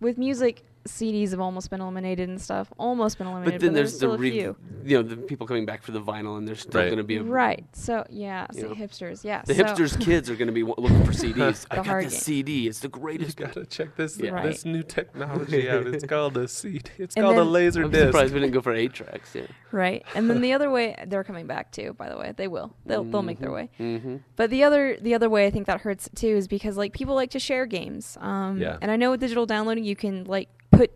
with 0.00 0.18
music, 0.18 0.64
CDs 0.86 1.30
have 1.30 1.40
almost 1.40 1.70
been 1.70 1.80
eliminated 1.80 2.28
and 2.28 2.40
stuff. 2.40 2.72
Almost 2.78 3.18
been 3.18 3.26
eliminated, 3.26 3.60
But 3.60 3.64
then 3.64 3.74
there's 3.74 3.90
there's 3.92 3.96
still 3.96 4.10
the 4.10 4.14
a 4.16 4.18
re- 4.18 4.30
few. 4.30 4.56
you 4.84 4.96
know 4.96 5.02
the 5.08 5.16
people 5.16 5.46
coming 5.46 5.64
back 5.64 5.82
for 5.82 5.92
the 5.92 6.00
vinyl, 6.00 6.38
and 6.38 6.46
there's 6.46 6.60
still 6.60 6.80
Right. 6.80 6.86
going 6.88 6.98
to 6.98 7.04
be 7.04 7.16
a 7.18 7.22
Right. 7.22 7.64
So 7.72 8.04
yeah, 8.10 8.46
You 8.52 8.60
see, 8.62 8.66
know. 8.68 8.74
hipsters. 8.74 9.24
Yeah. 9.24 9.42
The 9.46 9.54
so- 9.54 9.64
hipsters' 9.64 10.00
kids 10.00 10.28
are 10.28 10.34
going 10.36 10.48
to 10.48 10.52
be 10.52 10.62
wa- 10.64 10.74
looking 10.78 11.04
for 11.04 11.12
CDs. 11.12 11.66
I 11.70 11.76
The 11.76 11.82
got 11.82 11.86
hard 11.86 12.06
this. 12.06 12.18
CD. 12.22 12.66
It's 12.68 12.80
the 12.80 12.86
you 12.88 12.90
greatest. 12.90 13.36
gotta 13.36 13.64
check 13.66 13.96
this 13.96 14.18
Yeah. 14.18 14.42
this 14.42 14.64
new 14.64 14.82
technology 14.82 15.68
out. 15.70 15.86
It's 15.86 16.04
called 16.04 16.36
a 16.36 16.48
CD. 16.48 16.90
It's 16.98 17.14
And 17.16 17.24
called 17.24 17.36
a 17.36 17.40
then- 17.44 17.52
laser 17.52 17.84
I'm 17.84 17.90
disc. 17.90 18.06
surprised 18.06 18.34
we 18.34 18.40
didn't 18.40 18.52
go 18.54 18.60
for 18.60 18.72
eight 18.74 18.92
tracks. 18.92 19.34
Yeah. 19.34 19.42
Right. 19.70 20.04
And 20.14 20.28
then 20.28 20.40
the 20.40 20.52
other 20.52 20.70
way 20.70 20.96
they're 21.06 21.24
coming 21.24 21.46
back 21.46 21.70
too. 21.72 21.94
By 21.94 22.08
the 22.08 22.16
way, 22.18 22.32
they 22.36 22.48
will. 22.48 22.74
They'll 22.86 23.04
they'll 23.04 23.22
make 23.22 23.38
their 23.38 23.52
way. 23.52 23.70
Mm-hmm. 23.78 24.16
But 24.36 24.50
the 24.50 24.64
other 24.64 24.96
the 25.00 25.14
other 25.14 25.30
way 25.30 25.46
I 25.46 25.50
think 25.50 25.66
that 25.66 25.80
hurts 25.82 26.08
too 26.14 26.26
is 26.28 26.48
because 26.48 26.76
like 26.76 26.92
people 26.92 27.14
like 27.14 27.30
to 27.30 27.38
share 27.38 27.66
games. 27.66 28.18
Um, 28.20 28.58
Yeah. 28.58 28.78
And 28.82 28.90
I 28.90 28.96
know 28.96 29.12
with 29.12 29.20
digital 29.20 29.46
downloading 29.46 29.84
you 29.84 29.96
can 29.96 30.24
like 30.24 30.48
put 30.72 30.90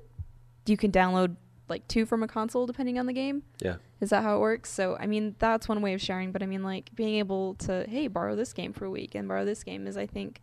you 0.66 0.76
can 0.76 0.90
download 0.90 1.36
like 1.68 1.86
two 1.88 2.06
from 2.06 2.22
a 2.22 2.28
console 2.28 2.66
depending 2.66 2.98
on 2.98 3.06
the 3.06 3.12
game. 3.12 3.42
Yeah. 3.60 3.76
Is 4.00 4.10
that 4.10 4.22
how 4.22 4.36
it 4.36 4.40
works? 4.40 4.70
So 4.70 4.96
I 4.98 5.06
mean 5.06 5.36
that's 5.38 5.68
one 5.68 5.80
way 5.82 5.94
of 5.94 6.00
sharing. 6.02 6.32
But 6.32 6.42
I 6.42 6.46
mean 6.46 6.62
like 6.62 6.90
being 6.94 7.16
able 7.16 7.54
to 7.56 7.84
hey 7.88 8.06
borrow 8.08 8.34
this 8.36 8.52
game 8.52 8.72
for 8.72 8.84
a 8.84 8.90
week 8.90 9.14
and 9.14 9.28
borrow 9.28 9.44
this 9.44 9.62
game 9.64 9.86
is 9.86 9.96
I 9.96 10.06
think 10.06 10.40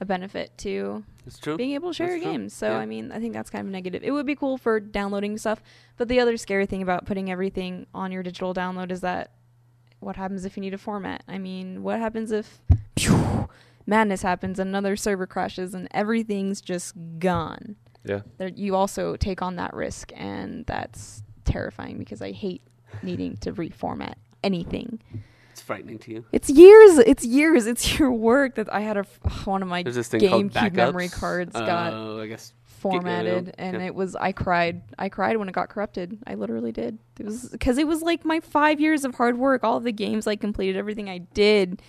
a 0.00 0.04
benefit 0.04 0.56
to 0.58 1.04
It's 1.26 1.38
true. 1.38 1.56
being 1.56 1.72
able 1.72 1.90
to 1.90 1.94
share 1.94 2.08
That's 2.08 2.16
your 2.22 2.24
true. 2.24 2.32
games. 2.32 2.52
So 2.54 2.70
Yeah. 2.70 2.78
I 2.78 2.86
mean, 2.86 3.12
I 3.12 3.20
think 3.20 3.34
that's 3.34 3.50
kind 3.50 3.64
of 3.66 3.72
negative. 3.72 4.02
It 4.02 4.10
would 4.10 4.26
be 4.26 4.34
cool 4.34 4.56
for 4.58 4.80
downloading 4.80 5.38
stuff, 5.38 5.62
but 5.96 6.08
the 6.08 6.18
other 6.18 6.36
scary 6.36 6.66
thing 6.66 6.82
about 6.82 7.06
putting 7.06 7.30
everything 7.30 7.86
on 7.94 8.10
your 8.10 8.22
digital 8.24 8.52
download 8.52 8.90
is 8.90 9.00
that 9.02 9.30
what 10.00 10.16
happens 10.16 10.44
if 10.44 10.56
you 10.56 10.60
need 10.60 10.74
a 10.74 10.78
format? 10.78 11.22
I 11.28 11.38
mean, 11.38 11.84
what 11.84 12.00
happens 12.00 12.32
if 12.32 12.60
madness 13.86 14.22
happens, 14.22 14.58
and 14.58 14.68
another 14.68 14.96
server 14.96 15.26
crashes, 15.26 15.74
and 15.74 15.86
everything's 15.92 16.60
just 16.60 16.94
gone. 17.20 17.76
Yeah. 18.04 18.20
There, 18.38 18.48
you 18.48 18.74
also 18.74 19.16
take 19.16 19.42
on 19.42 19.56
that 19.56 19.74
risk, 19.74 20.12
and 20.14 20.64
that's 20.66 21.22
terrifying 21.44 21.98
because 21.98 22.20
I 22.22 22.32
hate 22.32 22.62
needing 23.02 23.36
to 23.38 23.52
reformat 23.52 24.14
anything. 24.42 25.00
It's 25.52 25.60
frightening 25.60 25.98
to 26.00 26.12
you. 26.12 26.24
It's 26.32 26.48
years. 26.48 26.98
It's 26.98 27.24
years. 27.24 27.66
It's 27.66 27.98
your 27.98 28.10
work 28.12 28.54
that 28.56 28.72
I 28.72 28.80
had 28.80 28.96
a 28.96 29.00
f- 29.00 29.46
one 29.46 29.62
of 29.62 29.68
my 29.68 29.82
There's 29.82 29.94
this 29.96 30.08
thing 30.08 30.20
called 30.28 30.50
GameCube 30.50 30.74
memory 30.74 31.08
backups. 31.08 31.12
cards 31.20 31.52
oh, 31.54 31.66
got 31.66 31.92
Oh, 31.92 32.20
I 32.20 32.26
guess. 32.26 32.54
formatted 32.64 33.54
and 33.58 33.76
yeah. 33.76 33.86
it 33.86 33.94
was 33.94 34.16
I 34.16 34.32
cried. 34.32 34.82
I 34.98 35.08
cried 35.08 35.36
when 35.36 35.48
it 35.48 35.52
got 35.52 35.68
corrupted. 35.68 36.18
I 36.26 36.34
literally 36.34 36.72
did. 36.72 36.98
It 37.20 37.26
was 37.26 37.54
cuz 37.60 37.78
it 37.78 37.86
was 37.86 38.02
like 38.02 38.24
my 38.24 38.40
5 38.40 38.80
years 38.80 39.04
of 39.04 39.14
hard 39.14 39.38
work, 39.38 39.62
all 39.62 39.76
of 39.76 39.84
the 39.84 39.92
games 39.92 40.26
I 40.26 40.36
completed, 40.36 40.76
everything 40.76 41.08
I 41.08 41.18
did. 41.18 41.80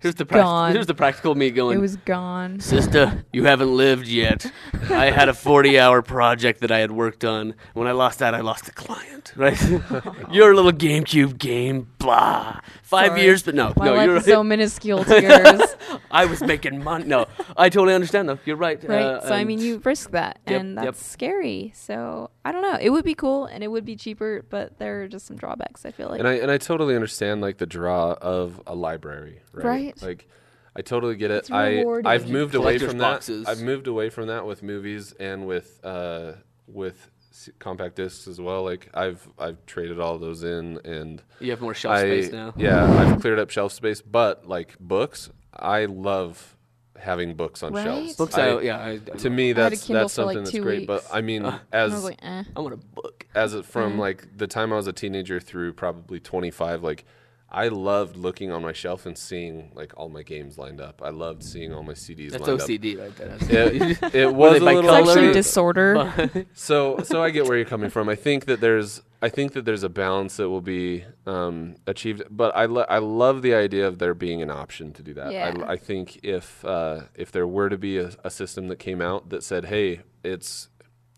Here's 0.00 0.14
the 0.14 0.24
prac- 0.24 0.42
gone. 0.42 0.72
here's 0.72 0.86
the 0.86 0.94
practical 0.94 1.34
me 1.34 1.50
going. 1.50 1.76
It 1.76 1.80
was 1.80 1.96
gone. 1.96 2.58
Sister, 2.60 3.22
you 3.34 3.44
haven't 3.44 3.76
lived 3.76 4.06
yet. 4.08 4.50
I 4.88 5.10
had 5.10 5.28
a 5.28 5.34
40 5.34 5.78
hour 5.78 6.00
project 6.00 6.60
that 6.62 6.70
I 6.70 6.78
had 6.78 6.90
worked 6.90 7.22
on. 7.24 7.54
When 7.74 7.86
I 7.86 7.92
lost 7.92 8.18
that, 8.20 8.34
I 8.34 8.40
lost 8.40 8.66
a 8.68 8.72
client, 8.72 9.32
right? 9.36 9.60
Your 10.32 10.54
little 10.54 10.72
GameCube 10.72 11.36
game, 11.38 11.88
blah. 11.98 12.60
Five 12.82 13.08
Sorry. 13.08 13.22
years, 13.22 13.42
but 13.42 13.54
no, 13.54 13.72
My 13.76 13.84
no, 13.84 13.94
life 13.94 14.06
you're 14.06 14.16
is 14.16 14.26
right. 14.26 14.32
so 14.32 14.42
minuscule 14.42 15.04
to 15.10 15.20
yours, 15.22 15.76
I 16.10 16.24
was 16.24 16.40
making 16.42 16.82
money. 16.82 17.04
No, 17.04 17.26
I 17.56 17.68
totally 17.68 17.94
understand, 17.94 18.28
though. 18.28 18.38
You're 18.46 18.56
right. 18.56 18.82
right? 18.88 19.02
uh, 19.02 19.20
so 19.28 19.34
I 19.34 19.44
mean, 19.44 19.60
you 19.60 19.80
risk 19.84 20.10
that 20.12 20.40
Yep, 20.48 20.60
and 20.60 20.74
yep. 20.76 20.84
that's 20.86 21.04
scary. 21.06 21.72
So, 21.76 22.30
I 22.44 22.52
don't 22.52 22.62
know. 22.62 22.78
It 22.80 22.88
would 22.90 23.04
be 23.04 23.14
cool 23.14 23.44
and 23.44 23.62
it 23.62 23.68
would 23.68 23.84
be 23.84 23.96
cheaper, 23.96 24.44
but 24.48 24.78
there 24.78 25.02
are 25.02 25.08
just 25.08 25.26
some 25.26 25.36
drawbacks, 25.36 25.84
I 25.84 25.90
feel 25.90 26.08
like. 26.08 26.20
and 26.20 26.26
I 26.26 26.32
and 26.34 26.50
I 26.50 26.56
totally 26.58 26.94
understand 26.94 27.42
like 27.42 27.58
the 27.58 27.66
draw 27.66 28.12
of 28.14 28.60
a 28.66 28.74
library, 28.74 29.40
right? 29.52 29.64
Right. 29.64 29.89
Like 30.02 30.28
I 30.76 30.82
totally 30.82 31.16
get 31.16 31.30
it. 31.30 31.34
It's 31.38 31.50
I 31.50 31.84
I've 32.04 32.30
moved 32.30 32.54
away 32.54 32.78
Collector's 32.78 32.88
from 32.90 32.98
that. 32.98 33.12
boxes. 33.14 33.46
I've 33.46 33.60
moved 33.62 33.86
away 33.86 34.10
from 34.10 34.28
that 34.28 34.46
with 34.46 34.62
movies 34.62 35.12
and 35.18 35.46
with 35.46 35.80
uh 35.84 36.32
with 36.66 37.10
s- 37.32 37.50
compact 37.58 37.96
discs 37.96 38.28
as 38.28 38.40
well. 38.40 38.62
Like 38.64 38.88
I've 38.94 39.28
I've 39.38 39.64
traded 39.66 39.98
all 40.00 40.18
those 40.18 40.42
in 40.44 40.78
and 40.84 41.22
You 41.40 41.50
have 41.50 41.60
more 41.60 41.74
shelf 41.74 41.96
I 41.96 42.00
space 42.02 42.32
now. 42.32 42.54
yeah 42.56 42.84
I've 42.84 43.20
cleared 43.20 43.38
up 43.38 43.50
shelf 43.50 43.72
space. 43.72 44.00
But 44.00 44.46
like 44.46 44.78
books, 44.78 45.30
I 45.52 45.86
love 45.86 46.56
having 46.98 47.34
books 47.34 47.62
on 47.62 47.72
Right? 47.72 47.82
shelves. 47.84 48.16
Books, 48.16 48.34
I- 48.36 48.48
I, 48.50 48.60
yeah. 48.60 48.76
I, 48.78 48.90
I 48.90 48.98
to 48.98 49.30
me 49.30 49.48
had 49.48 49.56
a 49.58 49.60
that's 49.70 49.86
Kindle 49.86 50.02
that's 50.04 50.14
for, 50.16 50.24
like, 50.26 50.34
something 50.36 50.44
that's 50.44 50.52
two 50.52 50.62
great. 50.62 50.86
But 50.86 51.00
weeks. 51.02 51.10
I 51.12 51.20
mean 51.22 51.44
Uh, 51.46 51.58
and 51.72 51.80
I 51.80 51.84
was 51.84 51.94
as 51.94 52.04
like, 52.04 52.18
eh. 52.22 52.44
I 52.54 52.60
want 52.60 52.74
a 52.74 52.76
book. 52.76 53.26
as 53.34 53.54
it, 53.54 53.64
from 53.64 53.94
Mm. 53.94 53.98
like 53.98 54.36
the 54.36 54.46
time 54.46 54.72
I 54.72 54.76
was 54.76 54.86
a 54.86 54.92
teenager 54.92 55.40
through 55.40 55.72
probably 55.72 56.20
25, 56.20 56.82
like 56.84 57.04
I 57.52 57.68
loved 57.68 58.16
looking 58.16 58.52
on 58.52 58.62
my 58.62 58.72
shelf 58.72 59.06
and 59.06 59.18
seeing 59.18 59.72
like 59.74 59.92
all 59.96 60.08
my 60.08 60.22
games 60.22 60.56
lined 60.56 60.80
up. 60.80 61.02
I 61.04 61.10
loved 61.10 61.42
seeing 61.42 61.74
all 61.74 61.82
my 61.82 61.94
CDs 61.94 62.30
That's 62.30 62.46
lined 62.46 62.60
OCD 62.60 62.98
right 62.98 63.16
there. 63.16 63.28
That's 63.28 63.42
up. 63.42 64.04
It, 64.04 64.14
it 64.14 64.34
was 64.34 64.52
they 64.52 64.58
a 64.58 64.64
by 64.64 64.74
little 64.74 64.90
color? 64.90 65.32
disorder. 65.32 66.46
so 66.54 67.00
so 67.02 67.22
I 67.22 67.30
get 67.30 67.46
where 67.46 67.56
you're 67.56 67.66
coming 67.66 67.90
from. 67.90 68.08
I 68.08 68.14
think 68.14 68.44
that 68.44 68.60
there's 68.60 69.02
I 69.22 69.28
think 69.28 69.52
that 69.52 69.64
there's 69.64 69.82
a 69.82 69.88
balance 69.88 70.36
that 70.36 70.48
will 70.48 70.62
be 70.62 71.04
um, 71.26 71.76
achieved, 71.86 72.22
but 72.30 72.56
I 72.56 72.64
lo- 72.66 72.86
I 72.88 72.98
love 72.98 73.42
the 73.42 73.54
idea 73.54 73.86
of 73.86 73.98
there 73.98 74.14
being 74.14 74.40
an 74.42 74.50
option 74.50 74.92
to 74.94 75.02
do 75.02 75.12
that. 75.14 75.32
Yeah. 75.32 75.54
I, 75.66 75.72
I 75.72 75.76
think 75.76 76.20
if 76.22 76.64
uh, 76.64 77.02
if 77.14 77.30
there 77.30 77.46
were 77.46 77.68
to 77.68 77.76
be 77.76 77.98
a, 77.98 78.12
a 78.24 78.30
system 78.30 78.68
that 78.68 78.78
came 78.78 79.02
out 79.02 79.28
that 79.30 79.42
said, 79.44 79.66
hey, 79.66 80.00
it's 80.24 80.68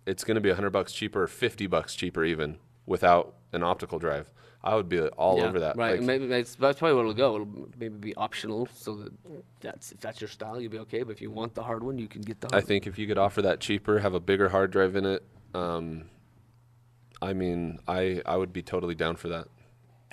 it's 0.07 0.25
going 0.25 0.35
to 0.35 0.41
be 0.41 0.49
100 0.49 0.71
bucks 0.71 0.93
cheaper, 0.93 1.27
50 1.27 1.67
bucks 1.69 1.95
cheaper 1.95 2.25
even 2.25 2.59
without 2.87 3.35
an 3.53 3.63
optical 3.63 3.99
drive, 4.01 4.33
I 4.65 4.77
would 4.77 4.89
be 4.89 5.01
all 5.01 5.39
Yeah, 5.39 5.49
over 5.49 5.61
that. 5.61 5.77
Right. 5.77 5.97
Like, 5.99 6.03
maybe 6.03 6.27
that's, 6.27 6.55
that's 6.55 6.79
probably 6.79 6.95
where 6.95 7.03
it'll 7.05 7.15
go. 7.15 7.35
It'll 7.35 7.69
maybe 7.79 7.97
be 7.97 8.15
optional, 8.15 8.69
so 8.73 8.95
that 8.97 9.13
that's 9.61 9.93
if 9.93 10.01
that's 10.01 10.21
your 10.21 10.29
style, 10.29 10.61
you'll 10.61 10.71
be 10.71 10.79
okay. 10.81 11.03
But 11.03 11.13
if 11.13 11.21
you 11.21 11.31
want 11.31 11.55
the 11.55 11.63
hard 11.63 11.83
one, 11.83 11.99
you 11.99 12.07
can 12.07 12.23
get 12.23 12.41
the. 12.41 12.49
I 12.53 12.57
Hard 12.57 12.67
think 12.67 12.87
if 12.87 12.99
you 12.99 13.09
could 13.09 13.19
offer 13.19 13.43
that 13.43 13.59
cheaper, 13.61 13.99
have 13.99 14.15
a 14.15 14.21
bigger 14.21 14.49
hard 14.51 14.71
drive 14.71 14.95
in 14.95 15.05
it, 15.05 15.25
um, 15.55 16.05
I 17.21 17.33
mean, 17.33 17.81
I 17.89 18.23
I 18.25 18.37
would 18.37 18.53
be 18.53 18.63
totally 18.63 18.95
down 18.95 19.17
for 19.17 19.29
that. 19.29 19.49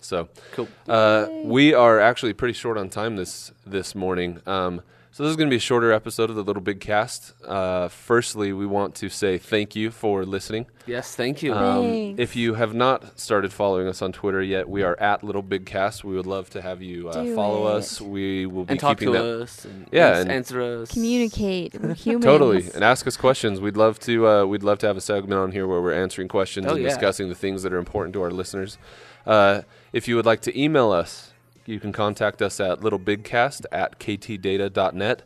So, 0.02 0.30
Cool. 0.54 0.70
uh, 0.88 1.28
we 1.44 1.74
are 1.74 2.00
actually 2.00 2.34
pretty 2.34 2.54
short 2.54 2.78
on 2.78 2.90
time 2.90 3.18
this 3.18 3.52
this 3.68 3.94
morning. 3.94 4.42
Um, 4.48 4.82
so 5.20 5.26
this 5.26 5.32
is 5.32 5.36
going 5.36 5.50
to 5.50 5.54
be 5.54 5.58
a 5.58 5.60
shorter 5.60 5.92
episode 5.92 6.30
of 6.30 6.38
the 6.38 6.46
LittleBigKast. 6.46 7.34
Uh, 7.46 7.90
firstly, 7.90 8.54
we 8.54 8.66
want 8.66 8.96
to 8.96 9.10
say 9.10 9.38
thank 9.38 9.76
you 9.76 9.92
for 9.92 10.24
listening. 10.24 10.66
Yes, 10.86 11.14
thank 11.14 11.44
you. 11.44 11.54
Um, 11.54 12.16
if 12.18 12.38
you 12.38 12.54
have 12.54 12.74
not 12.74 13.20
started 13.20 13.52
following 13.52 13.90
us 13.90 14.02
on 14.02 14.14
Twitter 14.14 14.42
yet, 14.42 14.70
we 14.70 14.82
are 14.82 14.98
at 14.98 15.22
LittleBigKast. 15.22 16.06
We 16.06 16.16
would 16.16 16.26
love 16.26 16.50
to 16.52 16.62
have 16.62 16.82
you 16.82 17.10
uh, 17.10 17.22
Do 17.22 17.36
follow 17.36 17.68
it. 17.68 17.80
us. 17.80 18.00
We 18.00 18.46
will 18.46 18.64
be 18.64 18.72
and 18.72 18.80
talk 18.80 18.98
keeping 19.00 19.14
to 19.14 19.20
that 19.20 19.42
us. 19.42 19.66
And 19.66 19.90
Yeah, 19.92 20.20
and- 20.20 20.32
answer 20.32 20.62
us. 20.62 20.90
Communicate. 20.94 21.78
We're 21.78 21.94
humans. 21.96 22.24
Totally, 22.24 22.70
and 22.74 22.82
ask 22.82 23.06
us 23.06 23.18
questions. 23.18 23.60
We'd 23.60 23.76
love 23.76 24.00
to. 24.00 24.26
Uh, 24.26 24.46
we'd 24.46 24.64
love 24.64 24.80
to 24.80 24.88
have 24.88 24.96
a 24.96 25.02
segment 25.02 25.34
on 25.34 25.52
here 25.52 25.68
where 25.68 25.82
we're 25.82 26.02
answering 26.02 26.30
questions 26.30 26.66
Oh, 26.66 26.76
and 26.76 26.82
yeah. 26.82 26.88
discussing 26.88 27.28
the 27.28 27.36
things 27.36 27.64
that 27.64 27.74
are 27.74 27.78
important 27.78 28.14
to 28.14 28.22
our 28.22 28.32
listeners. 28.32 28.78
Uh, 29.26 29.64
if 29.92 30.08
you 30.08 30.16
would 30.16 30.26
like 30.26 30.40
to 30.44 30.58
email 30.58 30.94
us, 30.94 31.29
you 31.70 31.80
can 31.80 31.92
contact 31.92 32.42
us 32.42 32.60
at 32.60 32.80
littlebigkast 32.80 33.66
at 33.72 34.00
ktdata.net. 34.00 35.22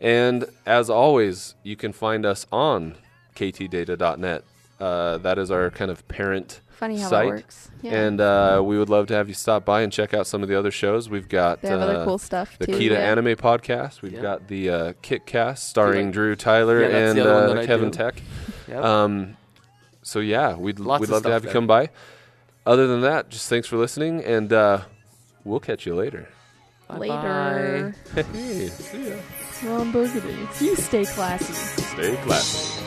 And 0.00 0.44
as 0.66 0.90
always, 0.90 1.54
you 1.62 1.76
can 1.76 1.92
find 1.92 2.26
us 2.26 2.46
on 2.52 2.96
ktdata.net. 3.36 4.44
Uh, 4.80 5.18
that 5.18 5.38
is 5.38 5.50
our 5.50 5.70
kind 5.70 5.90
of 5.90 6.06
parent 6.08 6.60
Funny 6.70 6.98
how 6.98 7.08
site. 7.08 7.24
that 7.26 7.34
works. 7.36 7.70
Yeah. 7.82 7.92
And 7.94 8.20
uh, 8.20 8.60
we 8.64 8.76
would 8.76 8.90
love 8.90 9.06
to 9.06 9.14
have 9.14 9.28
you 9.28 9.34
stop 9.34 9.64
by 9.64 9.82
and 9.82 9.92
check 9.92 10.12
out 10.12 10.26
some 10.26 10.42
of 10.42 10.48
the 10.48 10.58
other 10.58 10.72
shows. 10.72 11.08
We've 11.08 11.28
got 11.28 11.62
they 11.62 11.68
have 11.68 11.80
uh, 11.80 11.84
other 11.84 12.04
cool 12.04 12.18
stuff 12.18 12.58
the 12.58 12.66
too. 12.66 12.76
Key 12.78 12.88
to 12.88 12.94
yeah. 12.94 13.00
Anime 13.00 13.36
podcast. 13.36 14.02
We've 14.02 14.14
Yeah. 14.14 14.20
got 14.22 14.48
the 14.48 14.70
uh, 14.70 14.92
Kitcast 15.02 15.58
starring 15.58 16.06
Yeah. 16.08 16.12
Drew 16.12 16.36
Tyler 16.36 16.80
Yeah, 16.82 16.88
and 17.08 17.18
the 17.18 17.32
other 17.32 17.48
one 17.48 17.58
uh, 17.58 17.66
Kevin 17.66 17.90
do. 17.90 17.96
Tech. 17.98 18.20
Yep. 18.68 18.84
Um, 18.84 19.36
so 20.02 20.18
yeah, 20.18 20.56
we'd 20.56 20.80
Lots 20.80 21.00
we'd 21.02 21.10
love 21.10 21.22
to 21.22 21.28
stuff 21.28 21.32
have 21.32 21.44
you 21.44 21.50
come 21.50 21.68
by. 21.68 21.90
Other 22.66 22.86
than 22.88 23.02
that, 23.02 23.28
just 23.30 23.48
thanks 23.48 23.68
for 23.68 23.76
listening, 23.76 24.24
and 24.24 24.52
uh, 24.52 24.80
We'll 25.44 25.60
catch 25.60 25.86
you 25.86 25.94
later. 25.94 26.28
Later. 26.88 27.94
Hey, 28.14 28.68
see 28.68 29.08
ya. 29.10 29.16
Ron 29.64 29.92
Burgundy. 29.92 30.48
You 30.60 30.76
stay 30.76 31.04
classy. 31.04 31.52
Stay 31.52 32.16
classy. 32.24 32.80